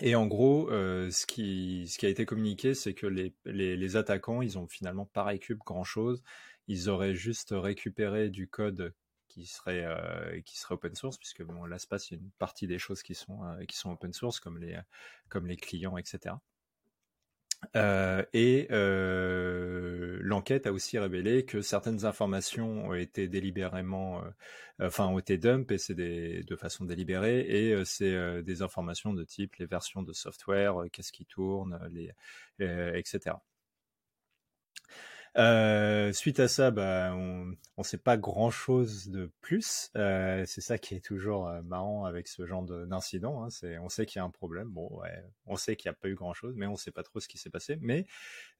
Et 0.00 0.16
en 0.16 0.26
gros, 0.26 0.68
ce, 0.70 1.24
qui, 1.24 1.88
a 2.02 2.08
été 2.08 2.26
communiqué, 2.26 2.74
c'est 2.74 2.94
que 2.94 3.06
les, 3.06 3.32
les, 3.44 3.96
attaquants, 3.96 4.42
ils 4.42 4.58
ont 4.58 4.66
finalement 4.66 5.06
pas 5.06 5.22
récupéré 5.22 5.60
grand-chose. 5.64 6.24
Ils 6.66 6.88
auraient 6.88 7.14
juste 7.14 7.54
récupéré 7.56 8.28
du 8.28 8.48
code 8.48 8.92
qui 9.28 9.46
serait 9.46 9.86
qui 10.44 10.58
serait 10.58 10.74
open 10.74 10.94
source 10.96 11.16
puisque 11.16 11.42
bon 11.42 11.66
il 12.10 12.14
y 12.14 12.18
a 12.18 12.22
une 12.22 12.30
partie 12.38 12.66
des 12.66 12.78
choses 12.78 13.02
qui 13.02 13.14
sont 13.14 13.40
qui 13.66 13.76
sont 13.76 13.90
open 13.90 14.12
source 14.12 14.38
comme 14.38 14.58
les 14.58 14.78
comme 15.28 15.46
les 15.46 15.56
clients 15.56 15.96
etc 15.96 16.36
euh, 17.76 18.24
et 18.32 18.68
euh, 18.70 20.18
l'enquête 20.22 20.66
a 20.66 20.72
aussi 20.72 20.98
révélé 20.98 21.44
que 21.44 21.60
certaines 21.62 22.04
informations 22.04 22.86
ont 22.88 22.94
été 22.94 23.28
délibérément, 23.28 24.22
euh, 24.22 24.86
enfin 24.86 25.06
ont 25.06 25.18
été 25.18 25.38
dump 25.38 25.70
et 25.70 25.78
c'est 25.78 25.94
de 25.94 26.56
façon 26.56 26.84
délibérée 26.84 27.40
et 27.40 27.84
c'est 27.84 28.42
des 28.42 28.62
informations 28.62 29.12
de 29.12 29.24
type 29.24 29.56
les 29.56 29.66
versions 29.66 30.02
de 30.02 30.12
software, 30.12 30.76
qu'est-ce 30.92 31.12
qui 31.12 31.26
tourne, 31.26 31.78
les, 31.92 32.12
etc. 32.58 33.36
Euh, 35.36 36.12
suite 36.12 36.38
à 36.38 36.46
ça, 36.46 36.70
bah, 36.70 37.12
on 37.14 37.56
ne 37.78 37.82
sait 37.82 37.98
pas 37.98 38.16
grand-chose 38.16 39.08
de 39.08 39.30
plus. 39.40 39.90
Euh, 39.96 40.44
c'est 40.46 40.60
ça 40.60 40.78
qui 40.78 40.94
est 40.94 41.04
toujours 41.04 41.48
euh, 41.48 41.60
marrant 41.62 42.04
avec 42.04 42.28
ce 42.28 42.46
genre 42.46 42.62
d'incident. 42.62 43.44
Hein. 43.44 43.48
On 43.82 43.88
sait 43.88 44.06
qu'il 44.06 44.20
y 44.20 44.22
a 44.22 44.24
un 44.24 44.30
problème. 44.30 44.72
On 45.46 45.56
sait 45.56 45.74
qu'il 45.76 45.90
n'y 45.90 45.94
a 45.94 45.98
pas 45.98 46.08
eu 46.08 46.14
grand-chose, 46.14 46.54
mais 46.56 46.66
on 46.66 46.72
ne 46.72 46.76
sait 46.76 46.92
pas 46.92 47.02
trop 47.02 47.18
ce 47.18 47.26
qui 47.26 47.38
s'est 47.38 47.50
passé. 47.50 47.78
Mais 47.80 48.06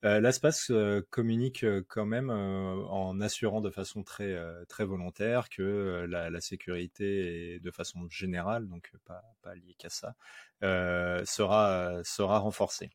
euh, 0.05 0.20
l'espace 0.20 0.72
communique 1.11 1.64
quand 1.89 2.07
même 2.07 2.31
en 2.31 3.20
assurant 3.20 3.61
de 3.61 3.70
façon 3.70 4.03
très 4.03 4.37
très 4.68 4.85
volontaire 4.85 5.49
que 5.51 6.07
la, 6.09 6.41
sécurité 6.41 7.61
de 7.61 7.70
façon 7.70 8.09
générale, 8.11 8.68
donc 8.68 8.93
pas 9.05 9.22
pas 9.43 9.55
liée 9.55 9.75
qu'à 9.79 9.89
ça, 9.91 10.14
sera 10.61 12.01
sera 12.05 12.39
renforcée. 12.39 12.91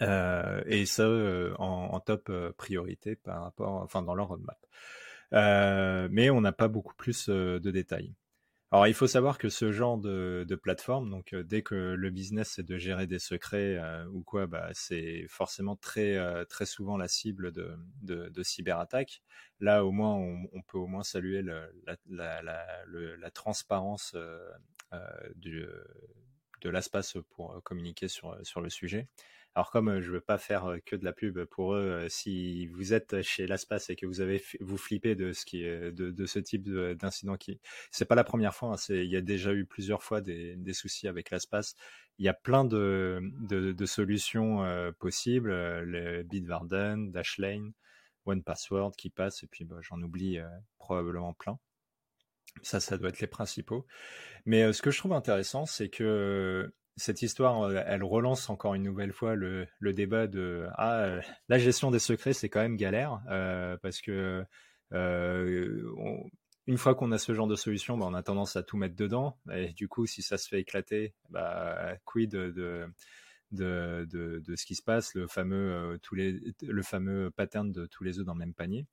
Et 0.00 0.86
ça 0.86 1.08
en, 1.58 1.88
en, 1.92 2.00
top 2.00 2.30
priorité 2.56 3.16
par 3.16 3.42
rapport, 3.42 3.74
enfin 3.82 4.02
dans 4.02 4.14
leur 4.14 4.28
roadmap. 4.28 4.58
mais 6.10 6.30
on 6.30 6.40
n'a 6.40 6.52
pas 6.52 6.68
beaucoup 6.68 6.94
plus 6.94 7.28
de 7.28 7.70
détails. 7.70 8.14
Alors, 8.74 8.88
il 8.88 8.94
faut 8.94 9.06
savoir 9.06 9.38
que 9.38 9.48
ce 9.50 9.70
genre 9.70 9.98
de, 9.98 10.58
plateforme, 10.60 11.08
donc 11.08 11.32
euh, 11.32 11.44
dès 11.44 11.62
que 11.62 11.76
le 11.76 12.10
business 12.10 12.54
c'est 12.56 12.66
de 12.66 12.76
gérer 12.76 13.06
des 13.06 13.20
secrets 13.20 13.76
euh, 13.76 14.04
ou 14.08 14.24
quoi, 14.24 14.48
bah, 14.48 14.68
c'est 14.72 15.26
forcément 15.28 15.76
très 15.76 16.16
euh, 16.16 16.44
très 16.44 16.66
souvent 16.66 16.96
la 16.96 17.06
cible 17.06 17.52
de, 17.52 18.42
cyberattaques. 18.42 19.22
Là, 19.60 19.84
au 19.84 19.92
moins, 19.92 20.16
on, 20.16 20.60
peut 20.62 20.78
au 20.78 20.88
moins 20.88 21.04
saluer 21.04 21.40
la, 21.40 23.30
transparence 23.30 24.16
de 25.36 25.68
l'espace 26.64 27.16
pour 27.30 27.62
communiquer 27.62 28.08
sur 28.08 28.60
le 28.60 28.70
sujet. 28.70 29.06
Alors 29.56 29.70
comme 29.70 30.00
je 30.00 30.10
veux 30.10 30.20
pas 30.20 30.38
faire 30.38 30.78
que 30.84 30.96
de 30.96 31.04
la 31.04 31.12
pub 31.12 31.44
pour 31.44 31.74
eux, 31.74 32.06
si 32.08 32.66
vous 32.66 32.92
êtes 32.92 33.22
chez 33.22 33.46
Laspace 33.46 33.88
et 33.88 33.94
que 33.96 34.04
vous 34.04 34.20
avez 34.20 34.42
vous 34.60 34.76
flippez 34.76 35.14
de 35.14 35.32
ce 35.32 35.44
qui 35.44 35.62
de, 35.62 35.92
de 35.92 36.26
ce 36.26 36.40
type 36.40 36.68
d'incident 36.68 37.36
qui 37.36 37.60
c'est 37.92 38.04
pas 38.04 38.16
la 38.16 38.24
première 38.24 38.54
fois, 38.54 38.72
hein, 38.72 38.76
il 38.88 39.04
y 39.04 39.16
a 39.16 39.20
déjà 39.20 39.52
eu 39.52 39.64
plusieurs 39.64 40.02
fois 40.02 40.20
des, 40.20 40.56
des 40.56 40.72
soucis 40.72 41.06
avec 41.06 41.30
Laspace. 41.30 41.76
Il 42.18 42.24
y 42.24 42.28
a 42.28 42.34
plein 42.34 42.64
de, 42.64 43.20
de, 43.48 43.72
de 43.72 43.86
solutions 43.86 44.64
possibles, 44.98 45.50
le 45.52 46.22
Bitwarden, 46.24 47.12
Dashlane, 47.12 47.72
OnePassword 48.26 48.96
qui 48.96 49.10
passe 49.10 49.44
et 49.44 49.46
puis 49.46 49.64
bah, 49.64 49.76
j'en 49.82 50.02
oublie 50.02 50.38
probablement 50.78 51.32
plein. 51.32 51.58
Ça, 52.62 52.80
ça 52.80 52.98
doit 52.98 53.08
être 53.08 53.20
les 53.20 53.26
principaux. 53.26 53.86
Mais 54.46 54.72
ce 54.72 54.82
que 54.82 54.90
je 54.90 54.98
trouve 54.98 55.12
intéressant, 55.12 55.66
c'est 55.66 55.88
que 55.88 56.72
cette 56.96 57.22
histoire, 57.22 57.62
euh, 57.62 57.82
elle 57.86 58.04
relance 58.04 58.48
encore 58.50 58.74
une 58.74 58.82
nouvelle 58.82 59.12
fois 59.12 59.34
le, 59.34 59.66
débat 59.80 60.26
de 60.26 60.66
ah 60.74 60.98
euh, 61.00 61.20
la 61.48 61.58
gestion 61.58 61.90
des 61.90 61.98
secrets, 61.98 62.32
c'est 62.32 62.48
quand 62.48 62.60
même 62.60 62.76
galère 62.76 63.20
euh, 63.30 63.76
parce 63.82 64.00
que 64.00 64.44
une 66.66 66.78
fois 66.78 66.94
qu'on 66.94 67.12
a 67.12 67.18
ce 67.18 67.34
genre 67.34 67.48
de 67.48 67.56
solution, 67.56 67.98
bah, 67.98 68.06
on 68.08 68.14
a 68.14 68.22
tendance 68.22 68.56
à 68.56 68.62
tout 68.62 68.76
mettre 68.78 68.96
dedans. 68.96 69.38
Et 69.52 69.72
du 69.72 69.86
coup, 69.88 70.06
si 70.06 70.22
ça 70.22 70.38
se 70.38 70.48
fait 70.48 70.60
éclater, 70.60 71.12
bah, 71.28 71.96
quid 72.06 72.30
de, 72.30 72.88
de, 73.50 74.06
de, 74.08 74.56
ce 74.56 74.64
qui 74.64 74.74
se 74.74 74.82
passe, 74.82 75.14
le 75.14 75.26
fameux, 75.26 75.98
tous 76.02 76.14
les, 76.14 76.40
le 76.62 76.82
fameux 76.82 77.30
pattern 77.30 77.70
de 77.70 77.86
tous 77.86 78.04
les 78.04 78.18
œufs 78.18 78.24
dans 78.24 78.32
le 78.34 78.38
même 78.38 78.54
panier? 78.54 78.86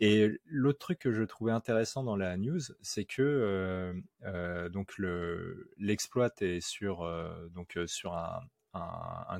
Et 0.00 0.30
l'autre 0.46 0.78
truc 0.78 1.00
que 1.00 1.12
je 1.12 1.22
trouvais 1.24 1.52
intéressant 1.52 2.04
dans 2.04 2.16
la 2.16 2.36
news, 2.36 2.60
c'est 2.82 3.04
que 3.04 3.22
euh, 3.22 3.92
euh, 4.24 4.68
donc 4.68 4.96
le 4.96 5.72
l'exploit 5.76 6.30
est 6.40 6.60
sur 6.60 7.02
euh, 7.02 7.48
donc 7.48 7.76
sur 7.86 8.14
un, 8.14 8.40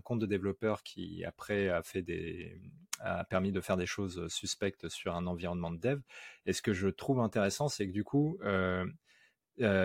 compte 0.03 0.19
de 0.19 0.27
développeur 0.27 0.83
qui 0.83 1.25
après 1.25 1.69
a 1.69 1.83
des 1.95 2.61
a 2.99 3.25
permis 3.25 3.53
de 3.53 3.61
faire 3.61 3.77
des 3.77 3.87
choses 3.87 4.27
suspectes 4.29 4.89
sur 4.89 5.15
un 5.15 5.27
environnement 5.29 5.71
de 5.71 5.79
dev. 5.79 6.01
Et 6.47 6.53
ce 6.53 6.63
que 6.63 6.73
je 6.73 6.89
trouve 6.89 7.21
intéressant, 7.21 7.69
c'est 7.69 7.87
que 7.87 7.93
du 7.93 8.03
coup 8.03 8.39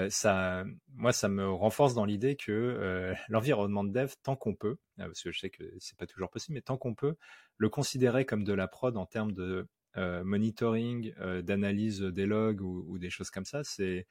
ça, 0.10 0.64
moi, 0.96 1.14
ça 1.14 1.30
me 1.30 1.50
renforce 1.50 1.94
dans 1.94 2.06
l'idée 2.06 2.36
que 2.36 3.14
l'environnement 3.30 3.84
de 3.84 3.92
dev, 3.92 4.14
tant 4.24 4.36
qu'on 4.36 4.56
peut, 4.56 4.78
parce 4.98 5.22
que 5.22 5.32
je 5.32 5.40
sais 5.40 5.50
que 5.52 5.64
c'est 5.80 5.98
pas 5.98 6.08
toujours 6.08 6.32
possible, 6.32 6.56
mais 6.56 6.62
tant 6.62 6.78
qu'on 6.78 6.96
peut, 6.96 7.16
le 7.58 7.70
considérer 7.70 8.26
comme 8.26 8.44
de 8.44 8.54
la 8.54 8.68
prod 8.68 8.98
en 8.98 9.06
termes 9.06 9.34
de 9.34 9.68
monitoring, 9.96 11.14
euh, 11.20 11.42
d'analyse 11.42 12.02
des 12.02 12.26
logs 12.26 12.62
ou, 12.62 12.98
des 12.98 13.10
choses 13.10 13.30
comme 13.30 13.46
ça, 13.46 13.64
c'est 13.64 14.08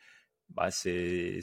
bah, 0.51 0.71
c'est 0.71 1.41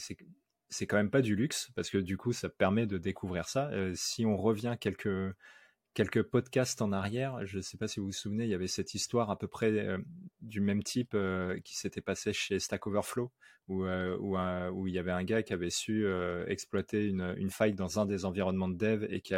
quand 0.88 0.98
même 0.98 1.10
pas 1.10 1.22
du 1.22 1.36
luxe 1.36 1.72
parce 1.76 1.90
que 1.90 1.98
du 1.98 2.18
coup 2.18 2.32
ça 2.32 2.50
permet 2.50 2.86
de 2.88 2.98
découvrir 2.98 3.48
ça. 3.48 3.70
Euh, 3.70 3.94
si 3.96 4.26
on 4.26 4.38
revient 4.38 4.78
quelques 4.80 6.24
podcasts 6.24 6.82
en 6.82 6.92
arrière, 6.92 7.46
je 7.46 7.58
ne 7.58 7.62
sais 7.62 7.78
pas 7.78 7.88
si 7.88 8.00
vous 8.00 8.08
vous 8.08 8.12
souvenez, 8.12 8.46
il 8.46 8.50
y 8.50 8.54
avait 8.54 8.68
cette 8.68 8.94
histoire 8.94 9.30
à 9.32 9.38
peu 9.38 9.48
près 9.48 9.98
du 10.42 10.62
même 10.62 10.84
type 10.84 11.18
qui 11.66 11.78
s'était 11.78 12.02
passé 12.02 12.34
chez 12.34 12.60
Stack 12.60 12.88
Overflow, 12.88 13.32
où, 13.68 13.86
il 13.86 14.94
y 14.94 15.00
avait 15.00 15.12
un 15.12 15.24
gars 15.24 15.44
qui 15.44 15.54
avait 15.54 15.70
su 15.70 16.08
exploiter 16.48 17.08
une, 17.08 17.36
une, 17.38 17.50
faille 17.50 17.74
dans 17.74 18.00
un 18.00 18.06
des 18.06 18.26
environnements 18.26 18.70
de 18.70 18.78
dev 18.78 19.06
et 19.10 19.22
qui, 19.22 19.34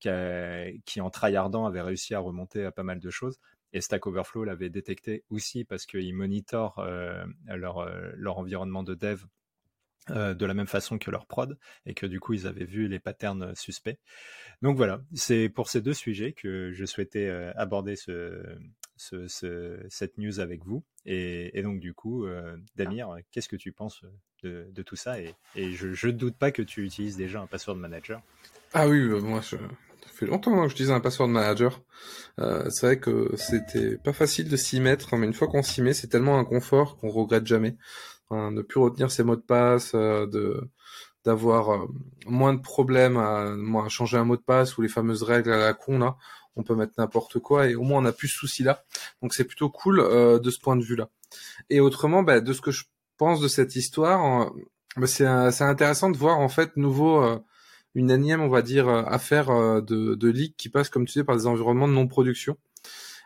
qui, 0.00 0.08
qui 0.84 1.00
en 1.00 1.10
tryhardant 1.10 1.66
avait 1.66 1.82
réussi 1.82 2.14
à 2.14 2.20
remonter 2.20 2.64
à 2.64 2.72
pas 2.72 2.82
mal 2.82 3.00
de 3.00 3.10
choses. 3.10 3.38
Et 3.76 3.82
Stack 3.82 4.06
Overflow 4.06 4.44
l'avait 4.44 4.70
détecté 4.70 5.22
aussi 5.28 5.64
parce 5.64 5.84
qu'ils 5.84 6.14
monitorent 6.14 6.78
euh, 6.78 7.26
leur, 7.44 7.80
euh, 7.80 8.10
leur 8.14 8.38
environnement 8.38 8.82
de 8.82 8.94
dev 8.94 9.20
euh, 10.08 10.32
de 10.32 10.46
la 10.46 10.54
même 10.54 10.66
façon 10.66 10.96
que 10.96 11.10
leur 11.10 11.26
prod 11.26 11.58
et 11.84 11.92
que 11.92 12.06
du 12.06 12.18
coup 12.18 12.32
ils 12.32 12.46
avaient 12.46 12.64
vu 12.64 12.88
les 12.88 12.98
patterns 12.98 13.54
suspects. 13.54 13.98
Donc 14.62 14.78
voilà, 14.78 15.02
c'est 15.12 15.50
pour 15.50 15.68
ces 15.68 15.82
deux 15.82 15.92
sujets 15.92 16.32
que 16.32 16.72
je 16.72 16.86
souhaitais 16.86 17.28
aborder 17.54 17.96
ce, 17.96 18.42
ce, 18.96 19.84
cette 19.90 20.16
news 20.16 20.40
avec 20.40 20.64
vous. 20.64 20.82
Et, 21.04 21.60
donc 21.60 21.78
du 21.78 21.92
coup, 21.92 22.26
Damir, 22.76 23.14
qu'est-ce 23.30 23.50
que 23.50 23.56
tu 23.56 23.72
penses 23.72 24.06
de, 24.42 24.82
tout 24.86 24.96
ça? 24.96 25.20
Et, 25.20 25.34
et 25.54 25.72
je 25.72 26.06
ne 26.06 26.12
doute 26.12 26.38
pas 26.38 26.50
que 26.50 26.62
tu 26.62 26.82
utilises 26.82 27.18
déjà 27.18 27.42
un 27.42 27.46
password 27.46 27.76
manager. 27.76 28.22
Ah 28.72 28.88
oui, 28.88 29.00
moi 29.20 29.42
je, 29.42 29.56
fait 30.12 30.26
longtemps 30.26 30.62
que 30.62 30.68
je 30.68 30.76
disais 30.76 30.92
un 30.92 31.00
password 31.00 31.28
manager. 31.28 31.82
Euh, 32.38 32.68
c'est 32.70 32.86
vrai 32.86 32.98
que 32.98 33.30
c'était 33.36 33.96
pas 33.96 34.12
facile 34.12 34.48
de 34.48 34.56
s'y 34.56 34.80
mettre, 34.80 35.16
mais 35.16 35.26
une 35.26 35.32
fois 35.34 35.48
qu'on 35.48 35.62
s'y 35.62 35.82
met, 35.82 35.94
c'est 35.94 36.08
tellement 36.08 36.38
un 36.38 36.44
confort 36.44 36.98
qu'on 36.98 37.10
regrette 37.10 37.46
jamais. 37.46 37.76
Hein, 38.30 38.50
ne 38.50 38.62
plus 38.62 38.80
retenir 38.80 39.10
ses 39.10 39.22
mots 39.22 39.36
de 39.36 39.40
passe, 39.40 39.92
euh, 39.94 40.26
de 40.26 40.68
d'avoir 41.24 41.70
euh, 41.72 41.86
moins 42.26 42.54
de 42.54 42.60
problèmes 42.60 43.16
à, 43.16 43.52
à, 43.84 43.88
changer 43.88 44.16
un 44.16 44.24
mot 44.24 44.36
de 44.36 44.42
passe 44.42 44.78
ou 44.78 44.82
les 44.82 44.88
fameuses 44.88 45.22
règles 45.22 45.52
à 45.52 45.58
la 45.58 45.74
con 45.74 45.98
là. 45.98 46.16
On 46.56 46.62
peut 46.62 46.74
mettre 46.74 46.94
n'importe 46.98 47.38
quoi 47.40 47.68
et 47.68 47.74
au 47.74 47.82
moins 47.82 47.98
on 47.98 48.02
n'a 48.02 48.12
plus 48.12 48.28
ce 48.28 48.38
souci 48.38 48.62
là. 48.62 48.84
Donc 49.22 49.34
c'est 49.34 49.44
plutôt 49.44 49.70
cool 49.70 50.00
euh, 50.00 50.38
de 50.38 50.50
ce 50.50 50.58
point 50.58 50.76
de 50.76 50.84
vue 50.84 50.96
là. 50.96 51.08
Et 51.70 51.80
autrement, 51.80 52.22
bah, 52.22 52.40
de 52.40 52.52
ce 52.52 52.60
que 52.60 52.70
je 52.70 52.84
pense 53.16 53.40
de 53.40 53.48
cette 53.48 53.76
histoire, 53.76 54.50
bah, 54.96 55.06
c'est 55.06 55.26
intéressant 55.26 56.10
de 56.10 56.16
voir 56.16 56.38
en 56.38 56.48
fait 56.48 56.76
nouveau 56.76 57.40
une 57.96 58.10
énième, 58.10 58.42
on 58.42 58.48
va 58.48 58.60
dire, 58.60 58.88
euh, 58.88 59.02
affaire 59.06 59.48
euh, 59.48 59.80
de, 59.80 60.14
de 60.14 60.28
leak 60.28 60.54
qui 60.58 60.68
passe, 60.68 60.90
comme 60.90 61.06
tu 61.06 61.12
sais, 61.12 61.24
par 61.24 61.34
des 61.34 61.46
environnements 61.46 61.88
de 61.88 61.94
non-production. 61.94 62.58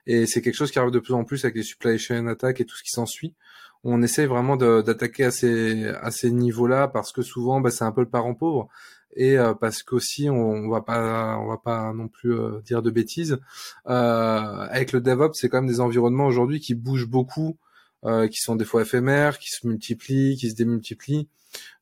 Et 0.06 0.26
c'est 0.26 0.42
quelque 0.42 0.54
chose 0.54 0.70
qui 0.70 0.78
arrive 0.78 0.92
de 0.92 1.00
plus 1.00 1.12
en 1.12 1.24
plus 1.24 1.44
avec 1.44 1.56
les 1.56 1.64
supply 1.64 1.98
chain 1.98 2.28
attaques 2.28 2.60
et 2.60 2.64
tout 2.64 2.76
ce 2.76 2.84
qui 2.84 2.90
s'ensuit. 2.90 3.34
On 3.82 4.00
essaye 4.00 4.26
vraiment 4.26 4.56
d'attaquer 4.56 5.24
à 5.24 5.32
ces, 5.32 5.88
à 5.88 6.12
ces 6.12 6.30
niveaux-là 6.30 6.86
parce 6.86 7.10
que 7.12 7.20
souvent, 7.20 7.60
bah, 7.60 7.70
c'est 7.70 7.84
un 7.84 7.90
peu 7.90 8.00
le 8.02 8.08
parent 8.08 8.34
pauvre 8.34 8.68
et 9.16 9.36
euh, 9.36 9.54
parce 9.54 9.82
qu'aussi 9.82 10.30
on, 10.30 10.36
on 10.36 10.68
va 10.68 10.82
pas 10.82 11.36
on 11.40 11.48
va 11.48 11.56
pas 11.56 11.92
non 11.92 12.06
plus 12.06 12.32
dire 12.64 12.80
de 12.80 12.92
bêtises 12.92 13.40
avec 13.84 14.92
le 14.92 15.00
DevOps 15.00 15.32
c'est 15.34 15.48
quand 15.48 15.60
même 15.60 15.68
des 15.68 15.80
environnements 15.80 16.26
aujourd'hui 16.26 16.60
qui 16.60 16.76
bougent 16.76 17.08
beaucoup 17.08 17.58
euh, 18.04 18.28
qui 18.28 18.40
sont 18.40 18.56
des 18.56 18.64
fois 18.64 18.82
éphémères 18.82 19.38
qui 19.38 19.50
se 19.50 19.66
multiplient 19.66 20.36
qui 20.36 20.50
se 20.50 20.54
démultiplient 20.54 21.28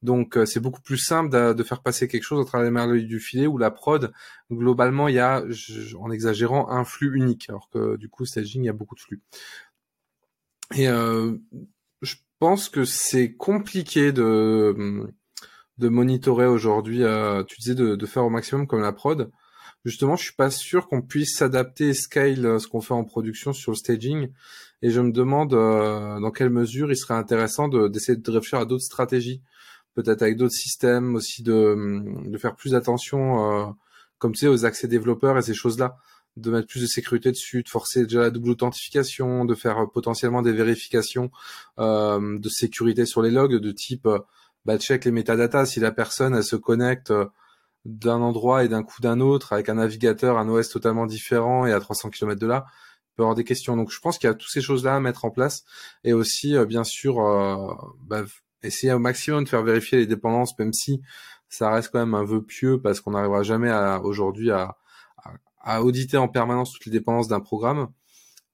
donc 0.02 0.36
euh, 0.36 0.46
c'est 0.46 0.60
beaucoup 0.60 0.80
plus 0.80 0.98
simple 0.98 1.54
de, 1.54 1.62
faire 1.62 1.82
passer 1.82 2.08
quelque 2.08 2.22
chose 2.22 2.40
à 2.40 2.44
travers 2.44 2.64
les 2.64 2.70
merveilles 2.70 3.06
du 3.06 3.20
filet 3.20 3.46
où 3.46 3.58
la 3.58 3.70
prod, 3.70 4.12
globalement, 4.50 5.08
il 5.08 5.14
y 5.14 5.18
a, 5.18 5.44
en 5.98 6.10
exagérant, 6.10 6.70
un 6.70 6.84
flux 6.84 7.14
unique, 7.14 7.48
alors 7.48 7.68
que 7.70 7.96
du 7.96 8.08
coup, 8.08 8.24
staging, 8.24 8.62
il 8.62 8.66
y 8.66 8.70
a 8.70 8.72
beaucoup 8.72 8.94
de 8.94 9.00
flux. 9.00 9.20
Et 10.74 10.88
euh, 10.88 11.36
je 12.02 12.16
pense 12.38 12.68
que 12.68 12.84
c'est 12.84 13.34
compliqué 13.34 14.12
de, 14.12 15.10
de 15.78 15.88
monitorer 15.88 16.46
aujourd'hui, 16.46 17.02
euh, 17.02 17.42
tu 17.44 17.58
disais 17.58 17.74
de, 17.74 17.96
de, 17.96 18.06
faire 18.06 18.24
au 18.24 18.30
maximum 18.30 18.66
comme 18.66 18.80
la 18.82 18.92
prod. 18.92 19.30
Justement, 19.84 20.16
je 20.16 20.24
suis 20.24 20.34
pas 20.34 20.50
sûr 20.50 20.88
qu'on 20.88 21.02
puisse 21.02 21.36
s'adapter 21.36 21.88
et 21.88 21.94
scale 21.94 22.60
ce 22.60 22.66
qu'on 22.66 22.80
fait 22.80 22.94
en 22.94 23.04
production 23.04 23.52
sur 23.52 23.72
le 23.72 23.76
staging. 23.76 24.28
Et 24.82 24.90
je 24.90 25.00
me 25.00 25.12
demande 25.12 25.50
dans 25.50 26.30
quelle 26.30 26.50
mesure 26.50 26.90
il 26.90 26.96
serait 26.96 27.14
intéressant 27.14 27.68
d'essayer 27.68 28.16
de 28.16 28.30
réfléchir 28.30 28.58
à 28.58 28.64
d'autres 28.64 28.84
stratégies. 28.84 29.42
Peut-être 29.94 30.22
avec 30.22 30.36
d'autres 30.36 30.54
systèmes 30.54 31.14
aussi 31.14 31.42
de, 31.42 32.36
faire 32.38 32.54
plus 32.54 32.74
attention, 32.74 33.68
euh, 33.68 33.72
comme 34.18 34.32
tu 34.32 34.40
sais, 34.40 34.46
aux 34.46 34.64
accès 34.64 34.86
développeurs 34.86 35.38
et 35.38 35.42
ces 35.42 35.54
choses-là, 35.54 35.96
de 36.38 36.50
mettre 36.50 36.68
plus 36.68 36.82
de 36.82 36.86
sécurité 36.86 37.30
dessus, 37.30 37.62
de 37.62 37.68
forcer 37.68 38.04
déjà 38.04 38.20
la 38.20 38.30
double 38.30 38.50
authentification, 38.50 39.44
de 39.44 39.54
faire 39.54 39.78
euh, 39.78 39.86
potentiellement 39.86 40.42
des 40.42 40.52
vérifications 40.52 41.30
euh, 41.78 42.38
de 42.38 42.48
sécurité 42.48 43.06
sur 43.06 43.22
les 43.22 43.30
logs 43.30 43.56
de 43.56 43.72
type 43.72 44.06
euh, 44.06 44.18
bah, 44.64 44.78
check 44.78 45.04
les 45.04 45.10
métadatas. 45.10 45.66
Si 45.66 45.80
la 45.80 45.92
personne 45.92 46.34
elle 46.34 46.44
se 46.44 46.56
connecte 46.56 47.12
d'un 47.84 48.20
endroit 48.20 48.64
et 48.64 48.68
d'un 48.68 48.82
coup 48.82 49.00
d'un 49.00 49.20
autre 49.20 49.52
avec 49.52 49.68
un 49.68 49.74
navigateur, 49.74 50.38
un 50.38 50.48
OS 50.48 50.68
totalement 50.68 51.06
différent 51.06 51.66
et 51.66 51.72
à 51.72 51.80
300 51.80 52.10
km 52.10 52.40
de 52.40 52.46
là, 52.46 52.66
peut 53.16 53.22
avoir 53.22 53.34
des 53.34 53.44
questions. 53.44 53.76
Donc 53.76 53.90
je 53.90 54.00
pense 54.00 54.18
qu'il 54.18 54.28
y 54.28 54.30
a 54.30 54.34
toutes 54.34 54.50
ces 54.50 54.60
choses-là 54.60 54.96
à 54.96 55.00
mettre 55.00 55.24
en 55.24 55.30
place 55.30 55.64
et 56.04 56.12
aussi 56.12 56.56
bien 56.66 56.84
sûr 56.84 57.20
euh, 57.20 57.72
bah, 58.02 58.24
essayer 58.62 58.92
au 58.92 58.98
maximum 58.98 59.44
de 59.44 59.48
faire 59.48 59.62
vérifier 59.62 59.98
les 59.98 60.06
dépendances, 60.06 60.58
même 60.58 60.72
si 60.72 61.00
ça 61.48 61.70
reste 61.70 61.90
quand 61.92 61.98
même 61.98 62.14
un 62.14 62.24
vœu 62.24 62.42
pieux 62.42 62.80
parce 62.80 63.00
qu'on 63.00 63.12
n'arrivera 63.12 63.42
jamais 63.42 63.72
aujourd'hui 64.02 64.50
à, 64.50 64.76
à, 65.60 65.82
auditer 65.82 66.16
en 66.16 66.28
permanence 66.28 66.72
toutes 66.72 66.86
les 66.86 66.92
dépendances 66.92 67.28
d'un 67.28 67.40
programme. 67.40 67.88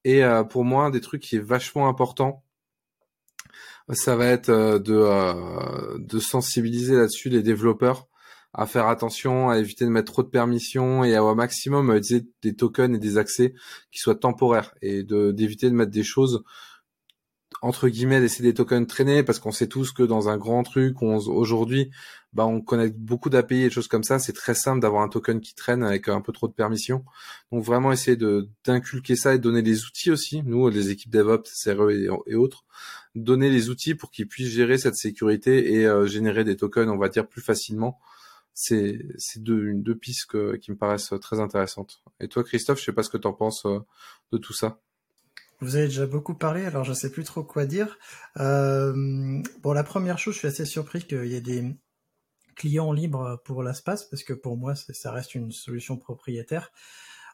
Et 0.05 0.25
euh, 0.25 0.45
pour 0.45 0.64
moi, 0.64 0.91
des 0.91 1.01
trucs 1.01 1.22
qui 1.22 1.37
est 1.37 1.45
vachement 1.45 1.89
important, 1.89 2.45
ça 3.91 4.16
va 4.16 4.27
être 4.27 4.51
euh, 4.51 4.79
de, 4.79 4.95
euh, 4.95 5.99
de 5.99 6.18
sensibiliser 6.18 6.97
là-dessus 6.97 7.31
les 7.31 7.43
développeurs 7.43 8.09
à 8.55 8.66
faire 8.66 8.86
attention, 8.86 9.50
à 9.50 9.59
éviter 9.59 9.84
de 9.84 9.90
mettre 9.90 10.12
trop 10.12 10.22
de 10.22 10.28
permissions 10.28 11.05
et 11.05 11.14
à 11.16 11.24
au 11.24 11.34
maximum 11.34 11.94
utiliser 11.94 12.26
des 12.42 12.55
tokens 12.55 12.94
et 12.94 12.98
des 12.98 13.18
accès 13.18 13.55
qui 13.90 13.98
soient 14.00 14.14
temporaires 14.14 14.74
et 14.80 15.02
de 15.02 15.32
d'éviter 15.32 15.68
de 15.68 15.74
mettre 15.74 15.90
des 15.90 16.05
choses 16.05 16.44
entre 17.62 17.88
guillemets 17.88 18.20
laisser 18.20 18.42
des 18.42 18.55
tokens 18.55 18.86
traîner 18.86 19.22
parce 19.22 19.38
qu'on 19.38 19.52
sait 19.52 19.68
tous 19.68 19.92
que 19.92 20.02
dans 20.02 20.28
un 20.28 20.36
grand 20.36 20.62
truc 20.62 21.02
aujourd'hui 21.02 21.90
bah 22.32 22.46
on 22.46 22.61
connecte 22.61 22.96
beaucoup 22.98 23.30
d'API 23.30 23.61
et 23.61 23.64
des 23.64 23.70
choses 23.70 23.88
comme 23.88 24.02
ça. 24.02 24.18
C'est 24.18 24.32
très 24.32 24.55
simple 24.55 24.80
d'avoir 24.80 25.02
un 25.02 25.09
token 25.09 25.40
qui 25.40 25.55
traîne 25.55 25.82
avec 25.84 26.09
un 26.09 26.20
peu 26.20 26.32
trop 26.32 26.48
de 26.48 26.52
permissions. 26.52 27.05
Donc 27.52 27.64
vraiment 27.64 27.92
essayer 27.92 28.16
de 28.16 28.48
d'inculquer 28.64 29.16
ça 29.16 29.34
et 29.34 29.38
donner 29.38 29.62
les 29.62 29.84
outils 29.84 30.11
aussi. 30.11 30.42
Nous 30.44 30.68
les 30.68 30.90
équipes 30.90 31.11
DevOps 31.11 31.50
CRE 31.64 31.90
et, 31.90 32.34
autres 32.34 32.64
donner 33.14 33.50
les 33.50 33.70
outils 33.70 33.94
pour 33.94 34.11
qu'ils 34.11 34.26
puissent 34.26 34.52
gérer 34.52 34.76
cette 34.78 34.96
sécurité 34.96 35.74
et 35.74 35.86
euh, 35.86 36.07
générer 36.07 36.42
des 36.42 36.57
tokens 36.57 36.90
on 36.90 36.98
va 36.98 37.09
dire 37.09 37.28
plus 37.28 37.42
facilement 37.42 38.00
c'est 38.55 38.98
deux, 39.36 39.98
pistes 40.00 40.59
qui 40.59 40.70
me 40.70 40.76
paraissent 40.76 41.12
très 41.20 41.40
intéressantes 41.40 42.02
et 42.20 42.28
toi 42.28 42.44
Christophe 42.44 42.78
je 42.78 42.84
sais 42.84 42.92
pas 42.92 43.02
ce 43.02 43.11
que 43.11 43.18
tu 43.18 43.26
en 43.26 43.32
penses 43.32 43.66
euh, 43.66 43.80
de 44.32 44.38
tout 44.38 44.52
ça 44.52 44.80
vous 45.61 45.76
avez 45.76 45.86
déjà 45.86 46.07
beaucoup 46.07 46.34
parlé, 46.34 46.64
alors 46.64 46.84
je 46.84 46.90
ne 46.90 46.96
sais 46.96 47.11
plus 47.11 47.24
trop 47.24 47.42
quoi 47.42 47.64
dire. 47.64 47.96
Euh, 48.38 49.40
bon, 49.62 49.72
la 49.72 49.84
première 49.84 50.18
chose, 50.18 50.34
je 50.34 50.40
suis 50.40 50.48
assez 50.48 50.66
surpris 50.66 51.02
qu'il 51.02 51.26
y 51.26 51.34
ait 51.34 51.40
des 51.40 51.64
clients 52.55 52.92
libres 52.92 53.40
pour 53.44 53.62
l'espace, 53.62 54.05
parce 54.05 54.24
que 54.24 54.32
pour 54.32 54.57
moi, 54.57 54.74
ça 54.74 55.12
reste 55.12 55.34
une 55.34 55.52
solution 55.52 55.96
propriétaire. 55.96 56.70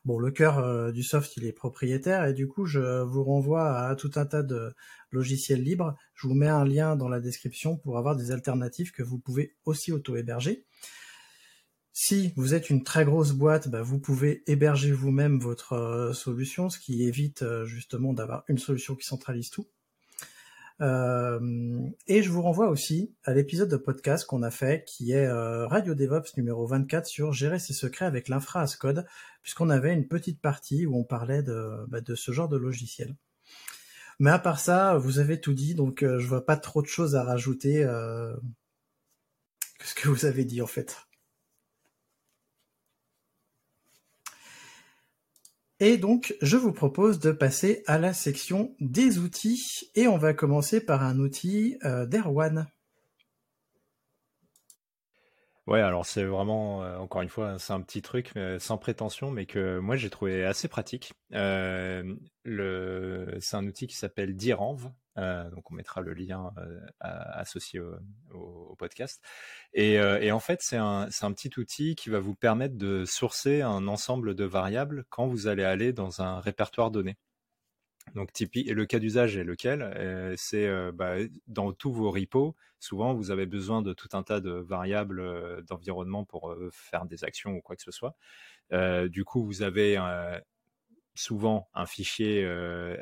Bon, 0.05 0.19
le 0.19 0.31
cœur 0.31 0.59
euh, 0.59 0.93
du 0.93 1.03
soft, 1.03 1.37
il 1.37 1.45
est 1.45 1.53
propriétaire, 1.53 2.25
et 2.25 2.33
du 2.33 2.47
coup, 2.47 2.67
je 2.67 3.03
vous 3.03 3.25
renvoie 3.25 3.87
à 3.87 3.97
tout 3.97 4.13
un 4.15 4.27
tas 4.27 4.43
de 4.43 4.73
logiciels 5.11 5.63
libres. 5.63 5.97
Je 6.15 6.29
vous 6.29 6.35
mets 6.35 6.49
un 6.49 6.65
lien 6.65 6.97
dans 6.97 7.09
la 7.09 7.21
description 7.21 7.77
pour 7.77 7.99
avoir 7.99 8.17
des 8.17 8.31
alternatives 8.31 8.93
que 8.93 9.03
vous 9.03 9.19
pouvez 9.19 9.57
aussi 9.65 9.93
auto-héberger. 9.93 10.65
Si 11.93 12.33
vous 12.37 12.55
êtes 12.55 12.71
une 12.71 12.85
très 12.85 13.05
grosse 13.05 13.33
boîte, 13.33 13.69
bah, 13.69 13.83
vous 13.83 13.99
pouvez 13.99 14.45
héberger 14.47 14.93
vous-même 14.93 15.41
votre 15.41 15.73
euh, 15.73 16.13
solution, 16.13 16.71
ce 16.71 16.79
qui 16.79 17.03
évite 17.03 17.43
euh, 17.43 17.65
justement 17.65 18.13
d'avoir 18.13 18.45
une 18.49 18.59
solution 18.59 18.95
qui 18.95 19.07
centralise 19.07 19.51
tout. 19.51 19.67
Euh, 20.81 21.81
et 22.07 22.23
je 22.23 22.31
vous 22.31 22.43
renvoie 22.43 22.69
aussi 22.69 23.15
à 23.25 23.35
l'épisode 23.35 23.69
de 23.69 23.77
podcast 23.77 24.25
qu'on 24.25 24.43
a 24.43 24.51
fait, 24.51 24.85
qui 24.87 25.13
est 25.13 25.31
Radio 25.31 25.95
DevOps 25.95 26.37
numéro 26.39 26.67
24 26.67 27.07
sur 27.07 27.33
gérer 27.33 27.59
ses 27.59 27.75
secrets 27.75 28.07
avec 28.07 28.29
l'infra 28.29 28.63
as 28.63 28.77
code, 28.77 29.05
puisqu'on 29.43 29.69
avait 29.69 29.93
une 29.93 30.09
petite 30.09 30.41
partie 30.41 30.87
où 30.87 30.97
on 30.97 31.05
parlait 31.05 31.43
de, 31.43 31.85
bah, 31.89 31.99
ce 32.15 32.33
genre 32.33 32.49
de 32.49 32.57
logiciel. 32.57 33.15
Mais 34.21 34.31
à 34.31 34.39
part 34.39 34.61
ça, 34.61 34.97
vous 34.97 35.19
avez 35.19 35.39
tout 35.41 35.53
dit, 35.53 35.75
donc 35.75 36.03
je 36.03 36.27
vois 36.27 36.47
pas 36.47 36.57
trop 36.57 36.81
de 36.81 36.87
choses 36.87 37.15
à 37.15 37.25
rajouter 37.25 37.83
que 39.79 39.87
ce 39.87 39.95
que 39.95 40.09
vous 40.09 40.25
avez 40.25 40.47
dit 40.47 40.63
en 40.63 40.67
fait? 40.67 41.10
Et 45.83 45.97
donc, 45.97 46.37
je 46.43 46.59
vous 46.59 46.73
propose 46.73 47.21
de 47.21 47.33
passer 47.33 47.83
à 47.87 47.97
la 47.97 48.13
section 48.13 48.77
des 48.81 49.19
outils 49.19 49.91
et 49.95 50.09
on 50.09 50.19
va 50.19 50.35
commencer 50.35 50.85
par 50.85 51.03
un 51.03 51.19
outil 51.19 51.79
euh, 51.87 52.05
d'Erwan. 52.05 52.67
Ouais, 55.67 55.81
alors 55.81 56.05
c'est 56.05 56.25
vraiment, 56.25 56.83
euh, 56.83 56.99
encore 56.99 57.23
une 57.23 57.31
fois, 57.31 57.59
c'est 57.59 57.73
un 57.73 57.81
petit 57.81 58.03
truc 58.03 58.35
sans 58.59 58.77
prétention, 58.77 59.31
mais 59.31 59.47
que 59.47 59.79
moi 59.79 59.97
j'ai 59.97 60.11
trouvé 60.11 60.45
assez 60.45 60.69
pratique. 60.69 61.15
Euh, 61.33 62.15
c'est 62.45 63.57
un 63.57 63.67
outil 63.67 63.87
qui 63.87 63.97
s'appelle 63.97 64.37
Diranv, 64.37 64.91
euh, 65.19 65.51
donc 65.51 65.71
on 65.71 65.75
mettra 65.75 66.01
le 66.01 66.15
lien 66.15 66.53
euh, 66.59 66.81
associé 67.01 67.81
au, 68.33 68.75
podcast. 68.79 69.23
Euh, 69.77 70.19
et, 70.21 70.33
en 70.33 70.41
fait, 70.41 70.63
c'est 70.63 70.77
un, 70.77 71.09
petit 71.09 71.51
outil 71.59 71.95
qui 71.95 72.09
va 72.11 72.21
vous 72.21 72.35
permettre 72.35 72.77
de 72.77 73.05
sourcer 73.05 73.63
un 73.63 73.89
ensemble 73.89 74.35
de 74.35 74.45
variables 74.45 75.05
quand 75.11 75.27
vous 75.27 75.47
allez 75.47 75.65
aller 75.65 75.93
dans 75.93 76.23
un 76.23 76.41
répertoire 76.41 76.91
donné. 76.91 77.17
Donc 78.15 78.33
Tipeee, 78.33 78.69
et 78.69 78.73
le 78.75 78.87
cas 78.87 78.99
d'usage 78.99 79.37
est 79.37 79.45
lequel? 79.45 80.35
C'est 80.39 80.69
bah, 80.93 81.17
dans 81.47 81.73
tous 81.73 81.93
vos 81.93 82.11
repos, 82.11 82.57
souvent 82.79 83.15
vous 83.15 83.31
avez 83.31 83.47
besoin 83.47 83.83
de 83.83 83.93
tout 83.93 84.09
un 84.15 84.23
tas 84.23 84.41
de 84.41 84.51
variables 84.51 85.63
d'environnement 85.67 86.25
pour 86.25 86.57
faire 86.73 87.05
des 87.05 87.23
actions 87.25 87.53
ou 87.53 87.61
quoi 87.61 87.77
que 87.77 87.83
ce 87.83 87.93
soit. 87.93 88.17
du 89.09 89.25
coup, 89.25 89.45
vous 89.45 89.63
avez 89.63 89.99
souvent 91.21 91.69
un 91.75 91.87
fichier 91.87 92.45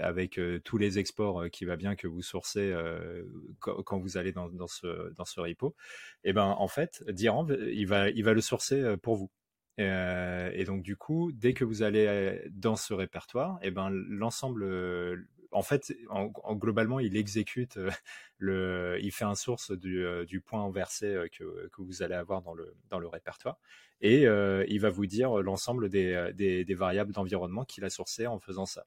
avec 0.01 0.41
tous 0.65 0.79
les 0.79 0.99
exports 0.99 1.49
qui 1.51 1.65
va 1.65 1.77
bien 1.77 1.97
que 1.97 2.07
vous 2.07 2.23
sourcez 2.23 2.75
quand, 3.61 3.99
vous 3.99 4.17
allez 4.17 4.33
dans, 4.33 4.67
ce, 4.67 5.13
dans 5.15 5.25
ce 5.25 5.41
repo, 5.41 5.75
et 6.25 6.33
ben 6.33 6.55
en 6.59 6.69
fait, 6.69 7.05
Diran, 7.09 7.47
il 7.49 7.87
va, 7.87 8.11
il 8.11 8.25
va 8.25 8.33
le 8.33 8.41
sourcer 8.41 8.97
pour 9.03 9.17
vous. 9.17 9.31
Et, 9.79 10.65
donc 10.65 10.83
du 10.83 10.97
coup, 10.97 11.31
dès 11.33 11.55
que 11.55 11.65
vous 11.65 11.83
allez 11.83 12.43
dans 12.51 12.77
ce 12.77 12.93
répertoire, 12.95 13.59
et 13.63 13.71
ben 13.71 13.91
l'ensemble, 13.91 14.65
en 15.51 15.63
fait, 15.63 15.95
en, 16.11 16.31
globalement, 16.55 17.01
il 17.01 17.17
exécute 17.17 17.79
le, 18.39 18.99
il 19.01 19.13
fait 19.13 19.25
un 19.25 19.35
source 19.35 19.73
du, 19.73 20.07
du 20.27 20.41
point 20.41 20.65
inversé 20.65 21.29
que, 21.37 21.69
que, 21.69 21.83
vous 21.83 22.03
allez 22.03 22.15
avoir 22.15 22.43
dans 22.43 22.55
le, 22.55 23.09
répertoire 23.09 23.59
et 24.01 24.27
euh, 24.27 24.65
il 24.69 24.81
va 24.81 24.91
vous 24.91 25.07
dire 25.07 25.43
l'ensemble 25.43 25.89
des, 25.89 26.75
variables 26.75 27.13
d'environnement 27.13 27.65
qu'il 27.65 27.85
a 27.85 27.91
sourcées 27.91 28.27
en 28.27 28.39
faisant 28.39 28.67
ça. 28.67 28.85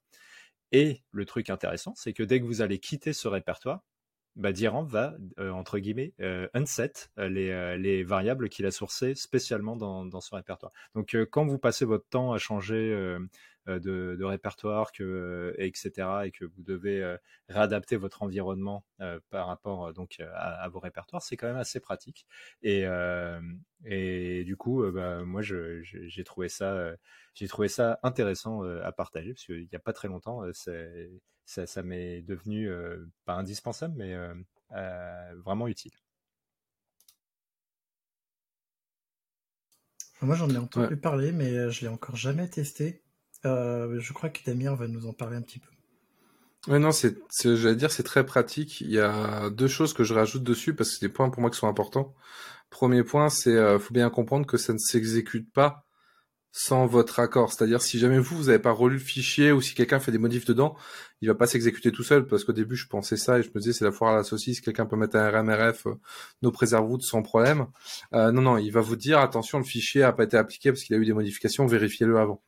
Et 0.71 1.01
le 1.11 1.25
truc 1.25 1.49
intéressant, 1.49 1.93
c'est 1.95 2.13
que 2.13 2.23
dès 2.23 2.39
que 2.39 2.45
vous 2.45 2.61
allez 2.61 2.79
quitter 2.79 3.13
ce 3.13 3.27
répertoire, 3.27 3.83
bah, 4.37 4.53
Diran 4.53 4.83
va, 4.83 5.15
euh, 5.39 5.51
entre 5.51 5.79
guillemets, 5.79 6.13
euh, 6.21 6.47
unset 6.53 6.93
les, 7.17 7.77
les 7.77 8.03
variables 8.03 8.47
qu'il 8.47 8.65
a 8.65 8.71
sourcées 8.71 9.13
spécialement 9.15 9.75
dans, 9.75 10.05
dans 10.05 10.21
ce 10.21 10.33
répertoire. 10.33 10.71
Donc, 10.95 11.17
quand 11.31 11.45
vous 11.45 11.59
passez 11.59 11.83
votre 11.83 12.07
temps 12.07 12.31
à 12.31 12.37
changer 12.37 13.17
euh, 13.67 13.79
de, 13.79 14.23
répertoire, 14.23 14.91
que, 14.91 15.03
euh, 15.03 15.53
etc., 15.59 16.25
et 16.25 16.31
que 16.31 16.45
vous 16.45 16.63
devez 16.63 17.03
euh, 17.03 17.15
réadapter 17.47 17.95
votre 17.95 18.23
environnement 18.23 18.85
par 19.29 19.47
rapport 19.47 19.93
donc 19.93 20.19
à, 20.33 20.67
vos 20.69 20.79
répertoires, 20.79 21.21
c'est 21.21 21.37
quand 21.37 21.47
même 21.47 21.57
assez 21.57 21.79
pratique. 21.79 22.25
Et, 22.63 22.85
et 23.85 24.43
du 24.43 24.55
coup, 24.57 24.83
bah, 24.91 25.23
moi, 25.23 25.41
j'ai 25.41 26.23
trouvé 26.23 26.49
ça, 26.49 26.93
j'ai 27.33 27.47
trouvé 27.47 27.67
ça 27.67 27.99
intéressant 28.03 28.63
à 28.63 28.91
partager 28.91 29.33
parce 29.33 29.45
qu'il 29.45 29.67
n'y 29.67 29.75
a 29.75 29.79
pas 29.79 29.93
très 29.93 30.07
longtemps, 30.07 30.41
ça, 30.53 31.65
ça 31.65 31.83
m'est 31.83 32.21
devenu 32.21 32.69
pas 33.25 33.33
indispensable, 33.33 33.95
mais 33.97 34.15
vraiment 35.43 35.67
utile. 35.67 35.93
Moi, 40.21 40.35
j'en 40.35 40.49
ai 40.49 40.57
entendu 40.57 40.97
parler, 40.97 41.31
mais 41.31 41.71
je 41.71 41.81
l'ai 41.81 41.87
encore 41.87 42.15
jamais 42.15 42.47
testé. 42.47 43.00
Euh, 43.45 43.99
je 43.99 44.13
crois 44.13 44.29
que 44.29 44.39
Damien 44.45 44.75
va 44.75 44.87
nous 44.87 45.07
en 45.07 45.13
parler 45.13 45.37
un 45.37 45.41
petit 45.41 45.59
peu. 45.59 45.69
Oui, 46.67 46.79
non, 46.79 46.91
c'est, 46.91 47.17
j'allais 47.43 47.75
dire, 47.75 47.91
c'est 47.91 48.03
très 48.03 48.25
pratique. 48.25 48.81
Il 48.81 48.91
y 48.91 48.99
a 48.99 49.49
deux 49.49 49.67
choses 49.67 49.93
que 49.93 50.03
je 50.03 50.13
rajoute 50.13 50.43
dessus 50.43 50.75
parce 50.75 50.89
que 50.89 50.95
c'est 50.95 51.07
des 51.07 51.11
points 51.11 51.29
pour 51.29 51.41
moi 51.41 51.49
qui 51.49 51.57
sont 51.57 51.67
importants. 51.67 52.13
Premier 52.69 53.03
point, 53.03 53.29
c'est, 53.29 53.55
euh, 53.55 53.79
faut 53.79 53.93
bien 53.93 54.09
comprendre 54.09 54.45
que 54.45 54.57
ça 54.57 54.73
ne 54.73 54.77
s'exécute 54.77 55.51
pas 55.51 55.85
sans 56.51 56.85
votre 56.85 57.19
accord. 57.19 57.53
C'est-à-dire 57.53 57.81
si 57.81 57.97
jamais 57.99 58.19
vous, 58.19 58.37
vous 58.37 58.43
n'avez 58.45 58.59
pas 58.59 58.71
relu 58.71 58.95
le 58.95 59.01
fichier 59.01 59.51
ou 59.51 59.61
si 59.61 59.73
quelqu'un 59.73 59.99
fait 59.99 60.11
des 60.11 60.17
modifs 60.17 60.45
dedans, 60.45 60.75
il 61.21 61.27
va 61.27 61.35
pas 61.35 61.47
s'exécuter 61.47 61.91
tout 61.91 62.03
seul 62.03 62.25
parce 62.25 62.43
qu'au 62.43 62.51
début 62.51 62.75
je 62.75 62.87
pensais 62.87 63.15
ça 63.15 63.39
et 63.39 63.43
je 63.43 63.49
me 63.53 63.59
disais 63.59 63.73
c'est 63.73 63.85
la 63.85 63.91
foire 63.91 64.13
à 64.13 64.17
la 64.17 64.23
saucisse, 64.23 64.59
quelqu'un 64.59 64.85
peut 64.85 64.97
mettre 64.97 65.15
un 65.15 65.29
RMRF, 65.29 65.87
euh, 65.87 65.95
nos 66.41 66.51
préserve 66.51 66.99
sans 67.01 67.21
problème. 67.21 67.67
Euh, 68.13 68.31
non, 68.31 68.41
non, 68.41 68.57
il 68.57 68.71
va 68.71 68.81
vous 68.81 68.95
dire 68.95 69.19
attention 69.19 69.59
le 69.59 69.63
fichier 69.63 70.03
a 70.03 70.11
pas 70.11 70.23
été 70.23 70.35
appliqué 70.35 70.71
parce 70.71 70.83
qu'il 70.83 70.95
a 70.95 70.99
eu 70.99 71.05
des 71.05 71.13
modifications, 71.13 71.65
vérifiez-le 71.65 72.17
avant. 72.17 72.41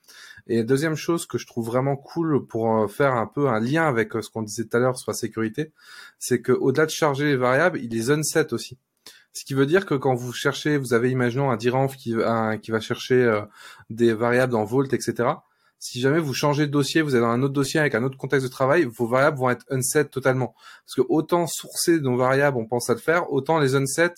Et 0.47 0.64
deuxième 0.64 0.95
chose 0.95 1.26
que 1.26 1.38
je 1.38 1.45
trouve 1.45 1.66
vraiment 1.68 1.95
cool 1.95 2.45
pour 2.47 2.76
euh, 2.76 2.88
faire 2.88 3.14
un 3.14 3.28
peu 3.28 3.47
un 3.47 3.60
lien 3.60 3.88
avec 3.88 4.12
ce 4.14 4.30
qu'on 4.30 4.41
disait 4.41 4.66
tout 4.66 4.76
à 4.76 4.80
l'heure 4.80 4.97
sur 4.97 5.12
la 5.12 5.16
sécurité, 5.16 5.72
c'est 6.20 6.41
que 6.41 6.51
au-delà 6.51 6.86
de 6.86 6.91
charger 6.91 7.26
les 7.26 7.38
variables, 7.38 7.80
il 7.80 7.89
les 7.89 8.12
unset 8.12 8.54
aussi. 8.54 8.78
Ce 9.34 9.45
qui 9.45 9.55
veut 9.55 9.65
dire 9.65 9.86
que 9.86 9.95
quand 9.95 10.13
vous 10.13 10.31
cherchez, 10.31 10.77
vous 10.77 10.93
avez, 10.93 11.09
imaginons, 11.09 11.49
un 11.49 11.57
diranf 11.57 11.97
qui, 11.97 12.13
va 12.13 12.79
chercher 12.79 13.15
euh, 13.15 13.41
des 13.89 14.13
variables 14.13 14.53
dans 14.53 14.63
Vault, 14.63 14.86
etc. 14.93 15.29
Si 15.79 15.99
jamais 15.99 16.19
vous 16.19 16.34
changez 16.34 16.67
de 16.67 16.71
dossier, 16.71 17.01
vous 17.01 17.15
êtes 17.15 17.21
dans 17.21 17.27
un 17.27 17.41
autre 17.41 17.53
dossier 17.53 17.79
avec 17.79 17.95
un 17.95 18.03
autre 18.03 18.17
contexte 18.17 18.45
de 18.45 18.51
travail, 18.51 18.86
vos 18.86 19.07
variables 19.07 19.38
vont 19.38 19.49
être 19.49 19.65
unset 19.69 20.05
totalement. 20.05 20.55
Parce 20.86 20.95
que 20.95 21.01
autant 21.09 21.45
sourcer 21.47 21.99
nos 21.99 22.15
variables, 22.15 22.57
on 22.57 22.65
pense 22.65 22.89
à 22.89 22.93
le 22.93 22.99
faire, 22.99 23.34
autant 23.34 23.59
les 23.59 23.75
unset, 23.75 24.13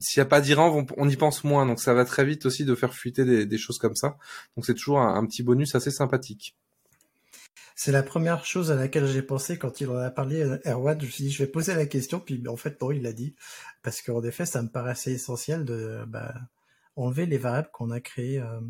s'il 0.00 0.20
n'y 0.20 0.22
a 0.22 0.26
pas 0.26 0.40
d'Iran, 0.40 0.86
on, 0.96 1.08
y 1.08 1.16
pense 1.16 1.44
moins. 1.44 1.64
Donc 1.64 1.80
ça 1.80 1.94
va 1.94 2.04
très 2.04 2.24
vite 2.24 2.46
aussi 2.46 2.64
de 2.64 2.74
faire 2.74 2.94
fuiter 2.94 3.46
des, 3.46 3.58
choses 3.58 3.78
comme 3.78 3.96
ça. 3.96 4.16
Donc 4.56 4.66
c'est 4.66 4.74
toujours 4.74 5.00
un, 5.00 5.24
petit 5.26 5.42
bonus 5.42 5.74
assez 5.74 5.90
sympathique. 5.90 6.56
C'est 7.80 7.92
la 7.92 8.02
première 8.02 8.44
chose 8.44 8.72
à 8.72 8.74
laquelle 8.74 9.06
j'ai 9.06 9.22
pensé 9.22 9.56
quand 9.56 9.80
il 9.80 9.88
en 9.88 9.98
a 9.98 10.10
parlé, 10.10 10.42
Erwan. 10.66 11.00
Je 11.00 11.06
me 11.06 11.10
suis 11.12 11.24
dit, 11.26 11.30
je 11.30 11.44
vais 11.44 11.48
poser 11.48 11.76
la 11.76 11.86
question, 11.86 12.18
puis 12.18 12.42
en 12.48 12.56
fait, 12.56 12.76
bon, 12.76 12.90
il 12.90 13.02
l'a 13.02 13.12
dit. 13.12 13.36
Parce 13.84 14.02
qu'en 14.02 14.20
effet, 14.24 14.46
ça 14.46 14.62
me 14.62 14.68
paraissait 14.68 15.12
essentiel 15.12 15.64
de 15.64 16.04
bah, 16.08 16.34
enlever 16.96 17.24
les 17.24 17.38
variables 17.38 17.70
qu'on 17.72 17.92
a 17.92 18.00
créées 18.00 18.40
euh, 18.40 18.60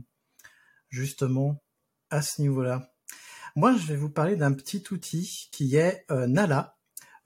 justement 0.91 1.63
à 2.11 2.21
ce 2.21 2.43
niveau-là. 2.43 2.93
Moi, 3.57 3.75
je 3.79 3.87
vais 3.87 3.97
vous 3.97 4.11
parler 4.11 4.37
d'un 4.37 4.53
petit 4.53 4.85
outil 4.91 5.49
qui 5.53 5.77
est 5.77 6.05
euh, 6.11 6.27
Nala. 6.27 6.78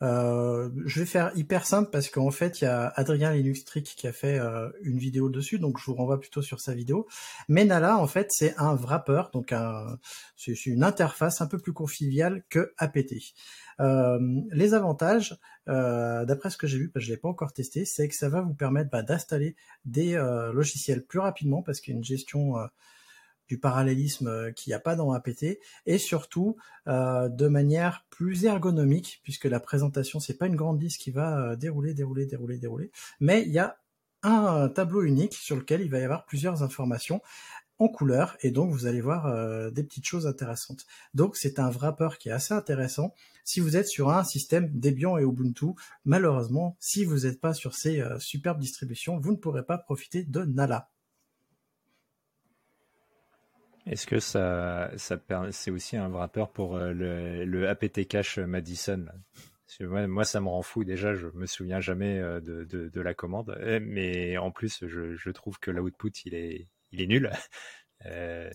Euh, 0.02 0.68
je 0.84 1.00
vais 1.00 1.06
faire 1.06 1.30
hyper 1.36 1.64
simple 1.64 1.90
parce 1.90 2.08
qu'en 2.08 2.30
fait, 2.30 2.60
il 2.60 2.64
y 2.64 2.66
a 2.66 2.88
Adrien 2.96 3.32
Linuxtrick 3.32 3.94
qui 3.96 4.06
a 4.08 4.12
fait 4.12 4.38
euh, 4.38 4.68
une 4.82 4.98
vidéo 4.98 5.28
dessus, 5.28 5.58
donc 5.58 5.78
je 5.78 5.86
vous 5.86 5.94
renvoie 5.94 6.18
plutôt 6.18 6.42
sur 6.42 6.60
sa 6.60 6.74
vidéo. 6.74 7.06
Mais 7.48 7.64
Nala, 7.64 7.98
en 7.98 8.06
fait, 8.06 8.26
c'est 8.30 8.54
un 8.58 8.74
wrapper, 8.74 9.22
donc 9.32 9.54
c'est 10.36 10.66
une 10.66 10.82
interface 10.82 11.40
un 11.40 11.46
peu 11.46 11.58
plus 11.58 11.72
conviviale 11.72 12.42
que 12.48 12.72
APT. 12.78 13.14
Euh, 13.80 14.18
les 14.50 14.74
avantages, 14.74 15.38
euh, 15.68 16.24
d'après 16.24 16.50
ce 16.50 16.56
que 16.56 16.66
j'ai 16.66 16.78
vu, 16.78 16.88
parce 16.90 17.04
que 17.04 17.06
je 17.06 17.12
l'ai 17.12 17.18
pas 17.18 17.28
encore 17.28 17.52
testé, 17.52 17.84
c'est 17.84 18.08
que 18.08 18.14
ça 18.14 18.28
va 18.28 18.40
vous 18.40 18.54
permettre 18.54 18.90
bah, 18.90 19.02
d'installer 19.02 19.54
des 19.84 20.14
logiciels 20.52 21.04
plus 21.04 21.20
rapidement 21.20 21.62
parce 21.62 21.80
qu'il 21.80 21.92
y 21.92 21.96
a 21.96 21.98
une 21.98 22.04
gestion 22.04 22.54
du 23.52 23.58
parallélisme 23.58 24.28
euh, 24.28 24.50
qu'il 24.50 24.70
n'y 24.70 24.74
a 24.74 24.80
pas 24.80 24.96
dans 24.96 25.12
APT 25.12 25.58
et 25.84 25.98
surtout 25.98 26.56
euh, 26.88 27.28
de 27.28 27.48
manière 27.48 28.06
plus 28.08 28.46
ergonomique 28.46 29.20
puisque 29.24 29.44
la 29.44 29.60
présentation 29.60 30.20
c'est 30.20 30.38
pas 30.38 30.46
une 30.46 30.56
grande 30.56 30.80
liste 30.80 31.02
qui 31.02 31.10
va 31.10 31.38
euh, 31.38 31.54
dérouler 31.54 31.92
dérouler 31.92 32.24
dérouler 32.24 32.56
dérouler 32.56 32.90
mais 33.20 33.42
il 33.42 33.50
y 33.50 33.58
a 33.58 33.76
un 34.22 34.70
tableau 34.70 35.02
unique 35.02 35.34
sur 35.34 35.56
lequel 35.56 35.82
il 35.82 35.90
va 35.90 35.98
y 35.98 36.02
avoir 36.02 36.24
plusieurs 36.24 36.62
informations 36.62 37.20
en 37.78 37.88
couleur 37.88 38.38
et 38.40 38.52
donc 38.52 38.72
vous 38.72 38.86
allez 38.86 39.02
voir 39.02 39.72
des 39.72 39.82
petites 39.82 40.06
choses 40.06 40.28
intéressantes. 40.28 40.86
Donc 41.12 41.34
c'est 41.34 41.58
un 41.58 41.68
wrapper 41.70 42.10
qui 42.20 42.28
est 42.28 42.32
assez 42.32 42.54
intéressant 42.54 43.14
si 43.42 43.58
vous 43.58 43.76
êtes 43.76 43.88
sur 43.88 44.10
un 44.10 44.22
système 44.22 44.70
Debian 44.72 45.18
et 45.18 45.24
Ubuntu. 45.24 45.74
Malheureusement, 46.04 46.76
si 46.78 47.04
vous 47.04 47.26
n'êtes 47.26 47.40
pas 47.40 47.52
sur 47.52 47.74
ces 47.74 48.00
superbes 48.20 48.60
distributions, 48.60 49.18
vous 49.18 49.32
ne 49.32 49.38
pourrez 49.38 49.64
pas 49.64 49.78
profiter 49.78 50.22
de 50.22 50.44
Nala. 50.44 50.92
Est-ce 53.86 54.06
que 54.06 54.20
ça, 54.20 54.90
ça 54.96 55.18
c'est 55.50 55.70
aussi 55.70 55.96
un 55.96 56.08
wrapper 56.08 56.44
pour 56.54 56.76
euh, 56.76 56.92
le, 56.92 57.44
le, 57.44 57.68
apt 57.68 58.06
cache 58.06 58.38
Madison? 58.38 59.06
Moi, 59.80 60.24
ça 60.24 60.40
me 60.40 60.48
rend 60.48 60.62
fou. 60.62 60.84
Déjà, 60.84 61.14
je 61.14 61.28
me 61.28 61.46
souviens 61.46 61.80
jamais 61.80 62.18
euh, 62.18 62.40
de, 62.40 63.00
la 63.00 63.14
commande, 63.14 63.58
eh, 63.64 63.80
mais 63.80 64.36
en 64.36 64.50
plus, 64.50 64.84
je, 64.86 65.30
trouve 65.30 65.58
que 65.58 65.70
l'output 65.70 66.12
il 66.24 66.34
est, 66.34 66.68
il 66.90 67.00
est 67.00 67.06
nul. 67.06 67.30
Euh, 68.04 68.50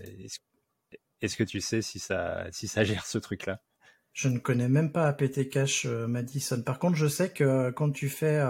est-ce, 1.22 1.38
que 1.38 1.46
tu 1.46 1.62
sais 1.62 1.82
si 1.82 2.00
ça, 2.00 2.48
si 2.52 2.68
ça 2.68 2.84
gère 2.84 3.06
ce 3.06 3.18
truc-là? 3.18 3.62
Je 4.18 4.30
ne 4.30 4.40
connais 4.40 4.68
même 4.68 4.92
pas 4.92 5.08
apt 5.08 5.48
cache 5.48 5.86
Madison. 5.86 6.64
Par 6.64 6.80
contre, 6.80 6.96
je 6.96 7.06
sais 7.06 7.30
que 7.30 7.70
quand 7.70 7.92
tu 7.92 8.10
fais, 8.10 8.44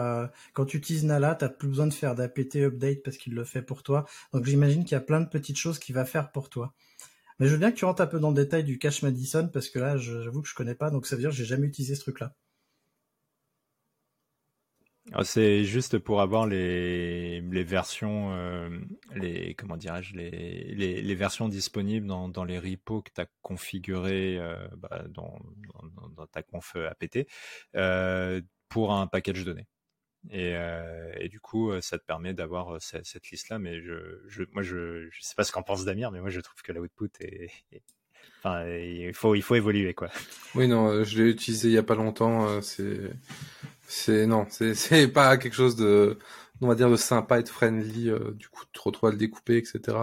quand 0.54 0.66
tu 0.66 0.78
utilises 0.78 1.04
Nala, 1.04 1.36
t'as 1.36 1.50
plus 1.50 1.68
besoin 1.68 1.88
de 1.88 1.94
faire 1.94 2.16
d'apt 2.16 2.56
update 2.56 3.04
parce 3.04 3.18
qu'il 3.18 3.36
le 3.36 3.44
fait 3.44 3.62
pour 3.62 3.84
toi. 3.84 4.06
Donc 4.32 4.46
j'imagine 4.46 4.86
qu'il 4.86 4.94
y 4.94 4.96
a 4.96 5.02
plein 5.02 5.20
de 5.20 5.28
petites 5.28 5.58
choses 5.58 5.78
qu'il 5.78 5.94
va 5.94 6.06
faire 6.06 6.32
pour 6.32 6.50
toi. 6.50 6.74
Mais 7.40 7.48
je 7.48 7.52
veux 7.52 7.58
bien 7.58 7.72
que 7.72 7.76
tu 7.76 7.84
rentres 7.84 8.02
un 8.02 8.08
peu 8.08 8.20
dans 8.20 8.30
le 8.30 8.36
détail 8.36 8.64
du 8.64 8.80
cache 8.80 9.02
Madison 9.02 9.50
parce 9.52 9.70
que 9.70 9.80
là, 9.80 9.98
j'avoue 9.98 10.42
que 10.42 10.48
je 10.48 10.56
connais 10.56 10.74
pas, 10.74 10.90
donc 10.90 11.06
ça 11.06 11.18
veut 11.18 11.22
dire 11.22 11.32
que 11.32 11.36
j'ai 11.36 11.44
jamais 11.44 11.68
utilisé 11.68 11.96
ce 11.96 12.02
truc-là. 12.02 12.34
Ah, 15.14 15.24
c'est 15.24 15.64
juste 15.64 16.00
pour 16.00 16.22
avoir 16.22 16.46
les, 16.46 17.40
versions, 17.64 18.34
euh, 18.34 18.70
les 19.16 19.54
comment 19.56 19.78
dirais-je, 19.78 20.16
les, 20.16 21.16
versions 21.16 21.48
disponibles 21.48 22.08
dans, 22.08 22.44
les 22.44 22.60
repos 22.60 23.02
que 23.02 23.12
tu 23.14 23.22
as 23.22 23.28
configurés 23.42 24.38
euh, 24.38 24.68
bah, 24.76 25.06
dans, 25.10 25.40
ta 26.32 26.44
conf 26.44 26.76
apt 26.76 27.20
euh, 27.76 28.42
pour 28.68 28.94
un 28.94 29.08
package 29.08 29.46
donné. 29.46 29.68
Et, 30.30 31.30
du 31.30 31.40
coup, 31.40 31.72
ça 31.80 31.98
te 31.98 32.04
permet 32.04 32.34
d'avoir 32.34 32.82
cette, 32.82 33.30
liste-là. 33.32 33.60
Mais 33.60 33.82
je, 33.82 34.44
moi, 34.52 34.62
je, 34.62 35.08
je 35.10 35.22
sais 35.22 35.36
pas 35.36 35.46
ce 35.46 35.54
qu'en 35.54 35.64
pense 35.64 35.86
Damir, 35.86 36.12
mais 36.12 36.20
moi, 36.20 36.30
je 36.30 36.42
trouve 36.42 36.62
que 36.62 36.74
l'output 36.74 37.12
est, 37.22 37.50
est, 37.72 37.84
il 38.46 39.14
faut, 39.14 39.36
il 39.36 39.42
faut 39.42 39.56
évoluer, 39.56 39.94
quoi. 39.94 40.10
Oui, 40.54 40.68
non, 40.68 41.04
je 41.06 41.24
l'ai 41.24 41.30
utilisé 41.30 41.70
il 41.70 41.74
y 41.74 41.78
a 41.78 41.84
pas 41.84 41.96
longtemps. 41.96 42.62
C'est, 42.62 43.10
c'est 43.88 44.28
non, 44.28 44.46
c'est 44.50 45.08
pas 45.08 45.38
quelque 45.38 45.56
chose 45.56 45.76
de, 45.76 46.20
on 46.62 46.68
va 46.68 46.76
dire 46.76 46.92
de 46.92 46.98
sympa 46.98 47.40
et 47.40 47.44
de 47.44 47.50
friendly. 47.50 48.10
Euh, 48.10 48.32
du 48.34 48.50
coup, 48.50 48.64
tu 48.72 48.80
retrouves 48.84 49.10
à 49.10 49.12
le 49.12 49.18
découper, 49.18 49.58
etc. 49.58 49.98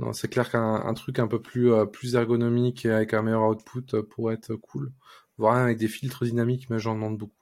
Non, 0.00 0.12
c'est 0.12 0.28
clair 0.28 0.50
qu'un 0.50 0.94
truc 0.94 1.20
un 1.20 1.28
peu 1.28 1.40
plus 1.40 1.72
euh, 1.72 1.84
plus 1.84 2.16
ergonomique 2.16 2.84
et 2.84 2.90
avec 2.90 3.14
un 3.14 3.22
meilleur 3.22 3.48
output 3.48 3.94
euh, 3.94 4.02
pourrait 4.02 4.34
être 4.34 4.56
cool. 4.56 4.92
Voire 5.38 5.56
avec 5.56 5.78
des 5.78 5.88
filtres 5.88 6.24
dynamiques, 6.24 6.68
mais 6.70 6.78
j'en 6.78 6.94
demande 6.94 7.18
beaucoup. 7.18 7.32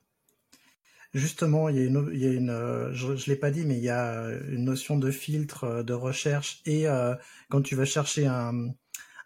Justement, 1.15 1.69
il 1.69 1.77
y 1.77 1.81
a 1.81 1.85
une, 1.85 2.11
il 2.13 2.21
y 2.21 2.27
a 2.27 2.33
une 2.33 2.91
je, 2.93 3.17
je 3.17 3.31
l'ai 3.31 3.37
pas 3.37 3.51
dit, 3.51 3.67
mais 3.67 3.77
il 3.77 3.85
y 3.85 3.91
a 3.91 4.31
une 4.49 4.65
notion 4.65 4.99
de 4.99 5.11
filtre, 5.11 5.83
de 5.83 5.93
recherche, 5.93 6.63
et 6.65 6.87
quand 7.51 7.61
tu 7.61 7.77
vas 7.77 7.85
chercher 7.85 8.27
un, 8.27 8.69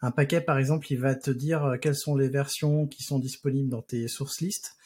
un 0.03 0.11
paquet, 0.11 0.41
par 0.41 0.59
exemple, 0.59 0.89
il 0.91 0.99
va 0.99 1.15
te 1.15 1.31
dire 1.31 1.77
quelles 1.81 1.95
sont 1.95 2.17
les 2.17 2.29
versions 2.29 2.89
qui 2.89 3.05
sont 3.05 3.21
disponibles 3.21 3.69
dans 3.71 3.83
tes 3.83 4.09
sources 4.09 4.41
listes 4.41 4.77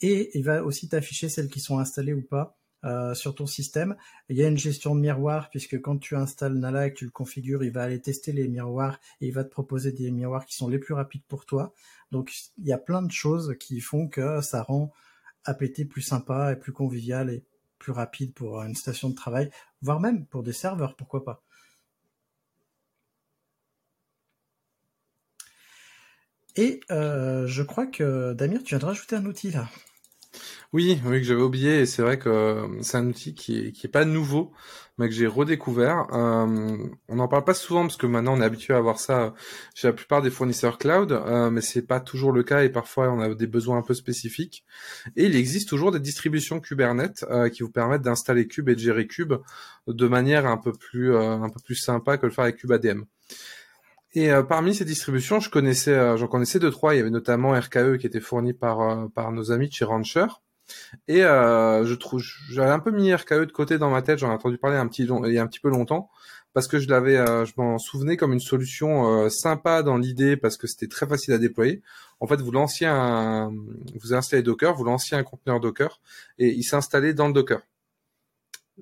et 0.00 0.36
il 0.38 0.44
va 0.44 0.62
aussi 0.62 0.88
t'afficher 0.88 1.28
celles 1.28 1.48
qui 1.48 1.60
sont 1.60 1.78
installées 1.78 2.14
ou 2.14 2.22
pas 2.22 2.56
euh, 2.84 3.14
sur 3.14 3.34
ton 3.34 3.46
système. 3.46 3.96
Il 4.28 4.36
y 4.36 4.44
a 4.44 4.48
une 4.48 4.58
gestion 4.58 4.94
de 4.94 5.00
miroir 5.00 5.50
puisque 5.50 5.80
quand 5.80 5.98
tu 5.98 6.14
installes 6.14 6.54
Nala 6.54 6.86
et 6.86 6.92
que 6.92 6.98
tu 6.98 7.04
le 7.04 7.10
configures, 7.10 7.64
il 7.64 7.72
va 7.72 7.82
aller 7.82 8.00
tester 8.00 8.32
les 8.32 8.46
miroirs 8.46 9.00
et 9.20 9.26
il 9.26 9.32
va 9.34 9.44
te 9.44 9.50
proposer 9.50 9.92
des 9.92 10.10
miroirs 10.10 10.46
qui 10.46 10.54
sont 10.54 10.68
les 10.68 10.78
plus 10.78 10.94
rapides 10.94 11.24
pour 11.26 11.44
toi. 11.44 11.74
Donc 12.12 12.32
il 12.58 12.66
y 12.66 12.72
a 12.72 12.78
plein 12.78 13.02
de 13.02 13.10
choses 13.10 13.56
qui 13.58 13.80
font 13.80 14.08
que 14.08 14.40
ça 14.42 14.62
rend 14.62 14.92
APT 15.44 15.88
plus 15.88 16.02
sympa 16.02 16.52
et 16.52 16.56
plus 16.56 16.72
convivial 16.72 17.30
et 17.30 17.44
plus 17.78 17.92
rapide 17.92 18.32
pour 18.34 18.62
une 18.62 18.74
station 18.74 19.08
de 19.10 19.14
travail, 19.14 19.50
voire 19.82 20.00
même 20.00 20.26
pour 20.26 20.42
des 20.42 20.52
serveurs, 20.52 20.96
pourquoi 20.96 21.24
pas. 21.24 21.42
Et 26.56 26.80
euh, 26.90 27.46
je 27.46 27.62
crois 27.62 27.86
que 27.86 28.32
Damir, 28.34 28.62
tu 28.62 28.70
viens 28.70 28.78
de 28.78 28.84
rajouter 28.84 29.16
un 29.16 29.24
outil 29.26 29.50
là. 29.50 29.68
Oui, 30.74 31.00
oui, 31.06 31.20
que 31.20 31.24
j'avais 31.26 31.40
oublié, 31.40 31.80
et 31.80 31.86
c'est 31.86 32.02
vrai 32.02 32.18
que 32.18 32.28
euh, 32.28 32.82
c'est 32.82 32.98
un 32.98 33.06
outil 33.06 33.34
qui 33.34 33.56
est, 33.56 33.88
pas 33.88 34.04
nouveau, 34.04 34.52
mais 34.98 35.08
que 35.08 35.14
j'ai 35.14 35.26
redécouvert. 35.26 36.06
Euh, 36.12 36.76
on 37.08 37.16
n'en 37.16 37.26
parle 37.28 37.44
pas 37.44 37.54
souvent 37.54 37.82
parce 37.82 37.96
que 37.96 38.06
maintenant 38.06 38.34
on 38.36 38.40
est 38.42 38.44
habitué 38.44 38.74
à 38.74 38.76
avoir 38.76 38.98
ça 38.98 39.32
chez 39.74 39.88
la 39.88 39.94
plupart 39.94 40.20
des 40.20 40.30
fournisseurs 40.30 40.76
cloud, 40.76 41.12
euh, 41.12 41.50
mais 41.50 41.62
c'est 41.62 41.86
pas 41.86 42.00
toujours 42.00 42.32
le 42.32 42.42
cas 42.42 42.64
et 42.64 42.68
parfois 42.68 43.10
on 43.10 43.20
a 43.20 43.34
des 43.34 43.46
besoins 43.46 43.78
un 43.78 43.82
peu 43.82 43.94
spécifiques. 43.94 44.64
Et 45.16 45.24
il 45.24 45.36
existe 45.36 45.68
toujours 45.68 45.92
des 45.92 46.00
distributions 46.00 46.60
Kubernetes 46.60 47.24
euh, 47.30 47.48
qui 47.48 47.62
vous 47.62 47.70
permettent 47.70 48.02
d'installer 48.02 48.46
Kube 48.46 48.68
et 48.68 48.74
de 48.74 48.80
gérer 48.80 49.06
Kube 49.06 49.34
de 49.86 50.06
manière 50.06 50.46
un 50.46 50.58
peu 50.58 50.72
plus 50.72 51.16
un 51.16 51.50
sympa 51.74 52.18
que 52.18 52.26
le 52.26 52.32
faire 52.32 52.44
avec 52.44 52.58
KubeADM. 52.58 53.04
Et 54.14 54.30
parmi 54.48 54.74
ces 54.74 54.84
distributions, 54.84 55.38
je 55.40 55.50
connaissais, 55.50 56.16
j'en 56.16 56.26
connaissais 56.28 56.58
deux 56.58 56.70
trois. 56.70 56.94
Il 56.94 56.98
y 56.98 57.00
avait 57.00 57.10
notamment 57.10 57.52
RKE 57.52 57.98
qui 57.98 58.06
était 58.06 58.20
fourni 58.20 58.52
par 58.54 59.10
par 59.12 59.32
nos 59.32 59.52
amis 59.52 59.70
chez 59.70 59.84
Rancher. 59.84 60.26
Et 61.06 61.24
euh, 61.24 61.84
je 61.84 61.94
trouve, 61.94 62.22
j'avais 62.50 62.70
un 62.70 62.78
peu 62.78 62.90
mis 62.90 63.12
RKE 63.12 63.46
de 63.46 63.52
côté 63.52 63.78
dans 63.78 63.90
ma 63.90 64.02
tête. 64.02 64.18
J'en 64.18 64.30
ai 64.30 64.34
entendu 64.34 64.58
parler 64.58 64.76
un 64.76 64.86
petit 64.88 65.02
il 65.02 65.32
y 65.32 65.38
a 65.38 65.42
un 65.42 65.46
petit 65.46 65.60
peu 65.60 65.70
longtemps 65.70 66.10
parce 66.54 66.66
que 66.66 66.78
je 66.78 66.88
l'avais, 66.88 67.16
euh, 67.16 67.44
je 67.44 67.52
m'en 67.56 67.78
souvenais 67.78 68.16
comme 68.16 68.32
une 68.32 68.40
solution 68.40 69.24
euh, 69.24 69.28
sympa 69.28 69.82
dans 69.82 69.96
l'idée 69.96 70.36
parce 70.36 70.56
que 70.56 70.66
c'était 70.66 70.88
très 70.88 71.06
facile 71.06 71.34
à 71.34 71.38
déployer. 71.38 71.82
En 72.20 72.26
fait, 72.26 72.40
vous 72.40 72.50
lanciez 72.50 72.86
un, 72.86 73.52
vous 74.00 74.14
installez 74.14 74.42
Docker, 74.42 74.74
vous 74.74 74.84
lanciez 74.84 75.16
un 75.16 75.22
conteneur 75.22 75.60
Docker 75.60 76.00
et 76.38 76.48
il 76.48 76.64
s'installait 76.64 77.14
dans 77.14 77.28
le 77.28 77.32
Docker 77.32 77.60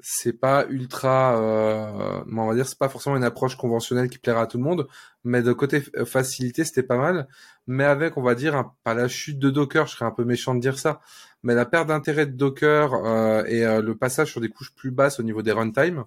c'est 0.03 0.33
pas 0.33 0.67
ultra, 0.69 1.41
euh, 1.41 2.25
on 2.31 2.47
va 2.47 2.55
dire, 2.55 2.67
c'est 2.67 2.79
pas 2.79 2.89
forcément 2.89 3.17
une 3.17 3.25
approche 3.25 3.57
conventionnelle 3.57 4.09
qui 4.09 4.19
plaira 4.19 4.43
à 4.43 4.47
tout 4.47 4.59
le 4.59 4.65
monde, 4.65 4.87
mais 5.27 5.43
de 5.43 5.53
côté 5.53 5.83
euh, 5.97 6.05
facilité, 6.05 6.65
c'était 6.65 6.83
pas 6.83 6.97
mal. 6.97 7.29
Mais 7.67 7.85
avec, 7.85 8.17
on 8.17 8.23
va 8.23 8.35
dire, 8.35 8.71
pas 8.85 8.95
la 8.95 9.09
chute 9.09 9.39
de 9.39 9.51
Docker, 9.51 9.87
je 9.87 9.93
serais 9.93 10.05
un 10.05 10.13
peu 10.13 10.25
méchant 10.25 10.55
de 10.55 10.61
dire 10.61 10.79
ça, 10.79 11.01
mais 11.43 11.55
la 11.55 11.67
perte 11.67 11.89
d'intérêt 11.89 12.27
de 12.27 12.33
Docker 12.33 12.95
euh, 12.95 13.45
et 13.47 13.65
euh, 13.65 13.83
le 13.83 13.97
passage 13.97 14.31
sur 14.31 14.41
des 14.41 14.49
couches 14.49 14.75
plus 14.75 14.91
basses 14.91 15.19
au 15.19 15.23
niveau 15.25 15.43
des 15.43 15.53
runtime, 15.53 16.05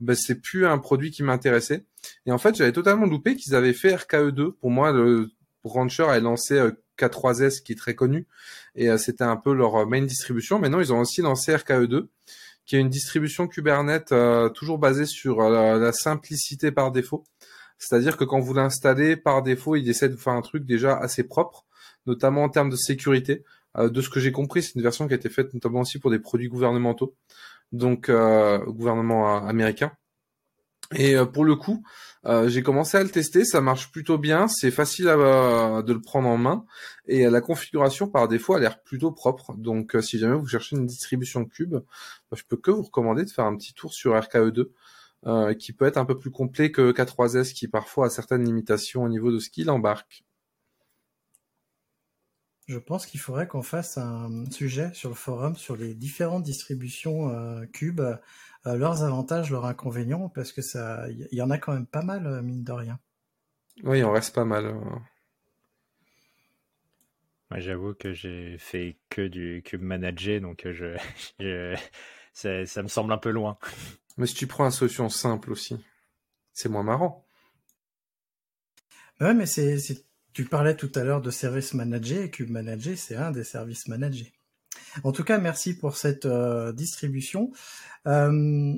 ben, 0.00 0.16
c'est 0.16 0.40
plus 0.40 0.66
un 0.66 0.78
produit 0.78 1.10
qui 1.10 1.22
m'intéressait. 1.22 1.84
Et 2.26 2.32
en 2.32 2.38
fait, 2.38 2.54
j'avais 2.54 2.72
totalement 2.72 3.06
loupé 3.06 3.36
qu'ils 3.36 3.54
avaient 3.54 3.74
fait 3.74 3.94
RKE2. 3.94 4.52
Pour 4.52 4.70
moi, 4.70 4.92
le 4.92 5.30
Rancher 5.64 6.04
a 6.04 6.18
lancé 6.18 6.60
K3S 6.98 7.62
qui 7.62 7.72
est 7.72 7.76
très 7.76 7.94
connu 7.94 8.26
et 8.74 8.96
c'était 8.98 9.22
un 9.24 9.36
peu 9.36 9.54
leur 9.54 9.86
main 9.86 10.02
distribution. 10.02 10.58
Maintenant, 10.58 10.80
ils 10.80 10.92
ont 10.92 11.00
aussi 11.00 11.22
lancé 11.22 11.54
RKE2 11.54 12.08
qui 12.66 12.76
est 12.76 12.80
une 12.80 12.88
distribution 12.88 13.48
Kubernetes 13.48 14.12
euh, 14.12 14.48
toujours 14.48 14.78
basée 14.78 15.06
sur 15.06 15.40
euh, 15.40 15.78
la 15.78 15.92
simplicité 15.92 16.70
par 16.70 16.92
défaut. 16.92 17.24
C'est-à-dire 17.78 18.16
que 18.16 18.24
quand 18.24 18.40
vous 18.40 18.54
l'installez 18.54 19.16
par 19.16 19.42
défaut, 19.42 19.76
il 19.76 19.88
essaie 19.88 20.08
de 20.08 20.16
faire 20.16 20.34
un 20.34 20.42
truc 20.42 20.64
déjà 20.64 20.96
assez 20.96 21.24
propre, 21.24 21.66
notamment 22.06 22.44
en 22.44 22.48
termes 22.48 22.70
de 22.70 22.76
sécurité. 22.76 23.44
Euh, 23.76 23.88
de 23.88 24.00
ce 24.00 24.08
que 24.08 24.20
j'ai 24.20 24.32
compris, 24.32 24.62
c'est 24.62 24.74
une 24.76 24.82
version 24.82 25.08
qui 25.08 25.14
a 25.14 25.16
été 25.16 25.28
faite 25.28 25.52
notamment 25.54 25.80
aussi 25.80 25.98
pour 25.98 26.10
des 26.10 26.18
produits 26.18 26.48
gouvernementaux, 26.48 27.16
donc 27.72 28.10
gouvernement 28.10 29.46
américain. 29.46 29.92
Et 30.94 31.16
pour 31.32 31.44
le 31.44 31.56
coup, 31.56 31.82
euh, 32.24 32.48
j'ai 32.48 32.62
commencé 32.62 32.96
à 32.96 33.02
le 33.02 33.08
tester, 33.08 33.44
ça 33.44 33.60
marche 33.60 33.90
plutôt 33.90 34.16
bien, 34.16 34.46
c'est 34.46 34.70
facile 34.70 35.08
à, 35.08 35.82
de 35.82 35.92
le 35.92 36.00
prendre 36.00 36.28
en 36.28 36.38
main 36.38 36.64
et 37.06 37.28
la 37.28 37.40
configuration 37.40 38.08
par 38.08 38.28
défaut 38.28 38.54
a 38.54 38.60
l'air 38.60 38.80
plutôt 38.82 39.10
propre. 39.10 39.54
Donc 39.56 39.96
euh, 39.96 40.02
si 40.02 40.18
jamais 40.18 40.36
vous 40.36 40.46
cherchez 40.46 40.76
une 40.76 40.86
distribution 40.86 41.44
cube, 41.44 41.74
bah, 41.74 42.36
je 42.36 42.44
peux 42.44 42.56
que 42.56 42.70
vous 42.70 42.82
recommander 42.82 43.24
de 43.24 43.30
faire 43.30 43.44
un 43.44 43.56
petit 43.56 43.74
tour 43.74 43.92
sur 43.92 44.14
RKE2 44.14 44.68
euh, 45.26 45.54
qui 45.54 45.72
peut 45.72 45.86
être 45.86 45.96
un 45.96 46.04
peu 46.04 46.16
plus 46.18 46.30
complet 46.30 46.70
que 46.70 46.92
K3S 46.92 47.52
qui 47.52 47.66
parfois 47.66 48.06
a 48.06 48.10
certaines 48.10 48.44
limitations 48.44 49.02
au 49.02 49.08
niveau 49.08 49.32
de 49.32 49.40
ce 49.40 49.50
qu'il 49.50 49.68
embarque. 49.70 50.24
Je 52.68 52.78
pense 52.78 53.06
qu'il 53.06 53.18
faudrait 53.18 53.48
qu'on 53.48 53.62
fasse 53.62 53.98
un 53.98 54.44
sujet 54.50 54.90
sur 54.94 55.08
le 55.08 55.16
forum 55.16 55.56
sur 55.56 55.76
les 55.76 55.94
différentes 55.94 56.44
distributions 56.44 57.28
euh, 57.30 57.66
Cube, 57.66 58.00
euh, 58.00 58.16
leurs 58.64 59.02
avantages, 59.04 59.50
leurs 59.50 59.66
inconvénients, 59.66 60.28
parce 60.28 60.52
que 60.52 60.62
ça, 60.62 61.08
il 61.10 61.28
y, 61.32 61.36
y 61.36 61.42
en 61.42 61.50
a 61.50 61.58
quand 61.58 61.72
même 61.74 61.86
pas 61.86 62.02
mal, 62.02 62.26
euh, 62.26 62.42
mine 62.42 62.64
de 62.64 62.72
rien. 62.72 62.98
Oui, 63.84 63.98
il 63.98 64.04
en 64.04 64.10
reste 64.12 64.34
pas 64.34 64.44
mal. 64.44 64.66
euh. 64.66 64.74
Moi, 67.50 67.60
j'avoue 67.60 67.94
que 67.94 68.12
j'ai 68.12 68.56
fait 68.58 68.98
que 69.10 69.26
du 69.28 69.62
Cube 69.64 69.82
Manager, 69.82 70.40
donc 70.40 70.66
euh, 70.66 70.72
je, 70.72 70.96
je- 71.40 71.76
ça, 72.32 72.66
ça 72.66 72.82
me 72.82 72.88
semble 72.88 73.12
un 73.12 73.18
peu 73.18 73.30
loin. 73.30 73.58
Mais 74.16 74.26
si 74.26 74.34
tu 74.34 74.46
prends 74.46 74.64
la 74.64 74.70
solution 74.70 75.08
simple 75.08 75.52
aussi, 75.52 75.76
c'est 76.54 76.68
moins 76.70 76.84
marrant. 76.84 77.26
Ouais, 79.20 79.32
mais 79.32 79.46
c'est, 79.46 79.78
c'est- 79.78 80.04
tu 80.34 80.44
parlais 80.44 80.76
tout 80.76 80.90
à 80.96 81.02
l'heure 81.04 81.22
de 81.22 81.30
service 81.30 81.72
manager 81.72 82.22
et 82.24 82.30
Cube 82.30 82.50
Manager, 82.50 82.96
c'est 82.98 83.16
un 83.16 83.30
des 83.30 83.44
services 83.44 83.88
managés. 83.88 84.34
En 85.04 85.12
tout 85.12 85.24
cas, 85.24 85.38
merci 85.38 85.76
pour 85.76 85.96
cette 85.96 86.26
euh, 86.26 86.72
distribution. 86.72 87.50
Euh, 88.06 88.74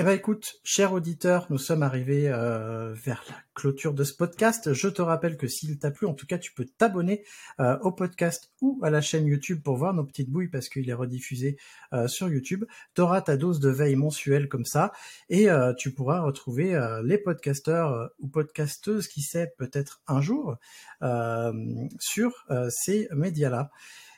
eh 0.00 0.04
ben, 0.04 0.12
écoute, 0.12 0.60
cher 0.62 0.92
auditeur, 0.92 1.48
nous 1.50 1.58
sommes 1.58 1.82
arrivés 1.82 2.28
euh, 2.28 2.94
vers 2.94 3.24
la 3.28 3.34
clôture 3.54 3.94
de 3.94 4.04
ce 4.04 4.14
podcast. 4.14 4.72
Je 4.72 4.86
te 4.86 5.02
rappelle 5.02 5.36
que 5.36 5.48
s'il 5.48 5.76
t'a 5.80 5.90
plu, 5.90 6.06
en 6.06 6.14
tout 6.14 6.26
cas, 6.26 6.38
tu 6.38 6.52
peux 6.52 6.66
t'abonner 6.66 7.24
euh, 7.58 7.76
au 7.80 7.90
podcast 7.90 8.52
ou 8.60 8.78
à 8.84 8.90
la 8.90 9.00
chaîne 9.00 9.26
YouTube 9.26 9.60
pour 9.60 9.76
voir 9.76 9.94
nos 9.94 10.04
petites 10.04 10.30
bouilles 10.30 10.50
parce 10.50 10.68
qu'il 10.68 10.88
est 10.88 10.94
rediffusé 10.94 11.58
sur 12.06 12.28
YouTube. 12.28 12.64
Tu 12.94 13.00
auras 13.00 13.22
ta 13.22 13.36
dose 13.36 13.58
de 13.58 13.70
veille 13.70 13.96
mensuelle 13.96 14.48
comme 14.48 14.66
ça 14.66 14.92
et 15.30 15.48
tu 15.78 15.92
pourras 15.92 16.20
retrouver 16.20 16.78
les 17.02 17.18
podcasteurs 17.18 18.10
ou 18.20 18.28
podcasteuses, 18.28 19.08
qui 19.08 19.22
sait, 19.22 19.52
peut-être 19.58 20.00
un 20.06 20.20
jour, 20.20 20.58
sur 21.98 22.46
ces 22.68 23.08
médias-là. 23.12 23.70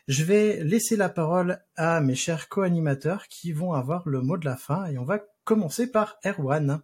Je 0.08 0.24
vais 0.24 0.62
laisser 0.64 0.96
la 0.96 1.08
parole 1.08 1.62
à 1.76 2.00
mes 2.00 2.14
chers 2.14 2.48
co-animateurs 2.48 3.28
qui 3.28 3.52
vont 3.52 3.72
avoir 3.72 4.08
le 4.08 4.22
mot 4.22 4.36
de 4.36 4.44
la 4.44 4.56
fin 4.56 4.86
et 4.86 4.98
on 4.98 5.04
va 5.04 5.20
commencer 5.44 5.90
par 5.90 6.18
Erwan. 6.24 6.82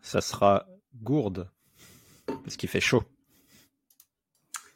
Ça 0.00 0.20
sera 0.20 0.66
gourde, 1.00 1.50
parce 2.26 2.56
qu'il 2.56 2.68
fait 2.68 2.80
chaud. 2.80 3.04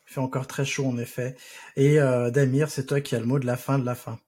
Il 0.09 0.12
fait 0.14 0.21
encore 0.21 0.47
très 0.47 0.64
chaud 0.64 0.87
en 0.87 0.99
effet. 0.99 1.37
Et 1.75 2.01
euh, 2.01 2.31
Damir, 2.31 2.71
c'est 2.71 2.87
toi 2.87 3.01
qui 3.01 3.14
as 3.17 3.21
le 3.21 3.27
mot 3.27 3.39
de 3.39 3.47
la 3.47 3.57
fin 3.57 3.79
de 3.79 3.85
la 3.85 3.95
fin. 3.95 4.19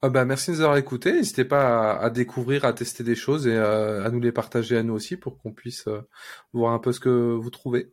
Ah 0.00 0.10
bah, 0.10 0.24
merci 0.24 0.50
de 0.50 0.56
nous 0.56 0.62
avoir 0.62 0.76
écoutés. 0.76 1.12
N'hésitez 1.12 1.44
pas 1.44 1.92
à, 1.92 2.04
à 2.04 2.10
découvrir, 2.10 2.64
à 2.64 2.72
tester 2.72 3.02
des 3.02 3.16
choses 3.16 3.46
et 3.48 3.56
euh, 3.56 4.04
à 4.04 4.10
nous 4.10 4.20
les 4.20 4.30
partager 4.30 4.76
à 4.76 4.82
nous 4.82 4.94
aussi 4.94 5.16
pour 5.16 5.38
qu'on 5.38 5.52
puisse 5.52 5.88
euh, 5.88 6.00
voir 6.52 6.72
un 6.72 6.78
peu 6.78 6.92
ce 6.92 7.00
que 7.00 7.08
vous 7.08 7.50
trouvez. 7.50 7.92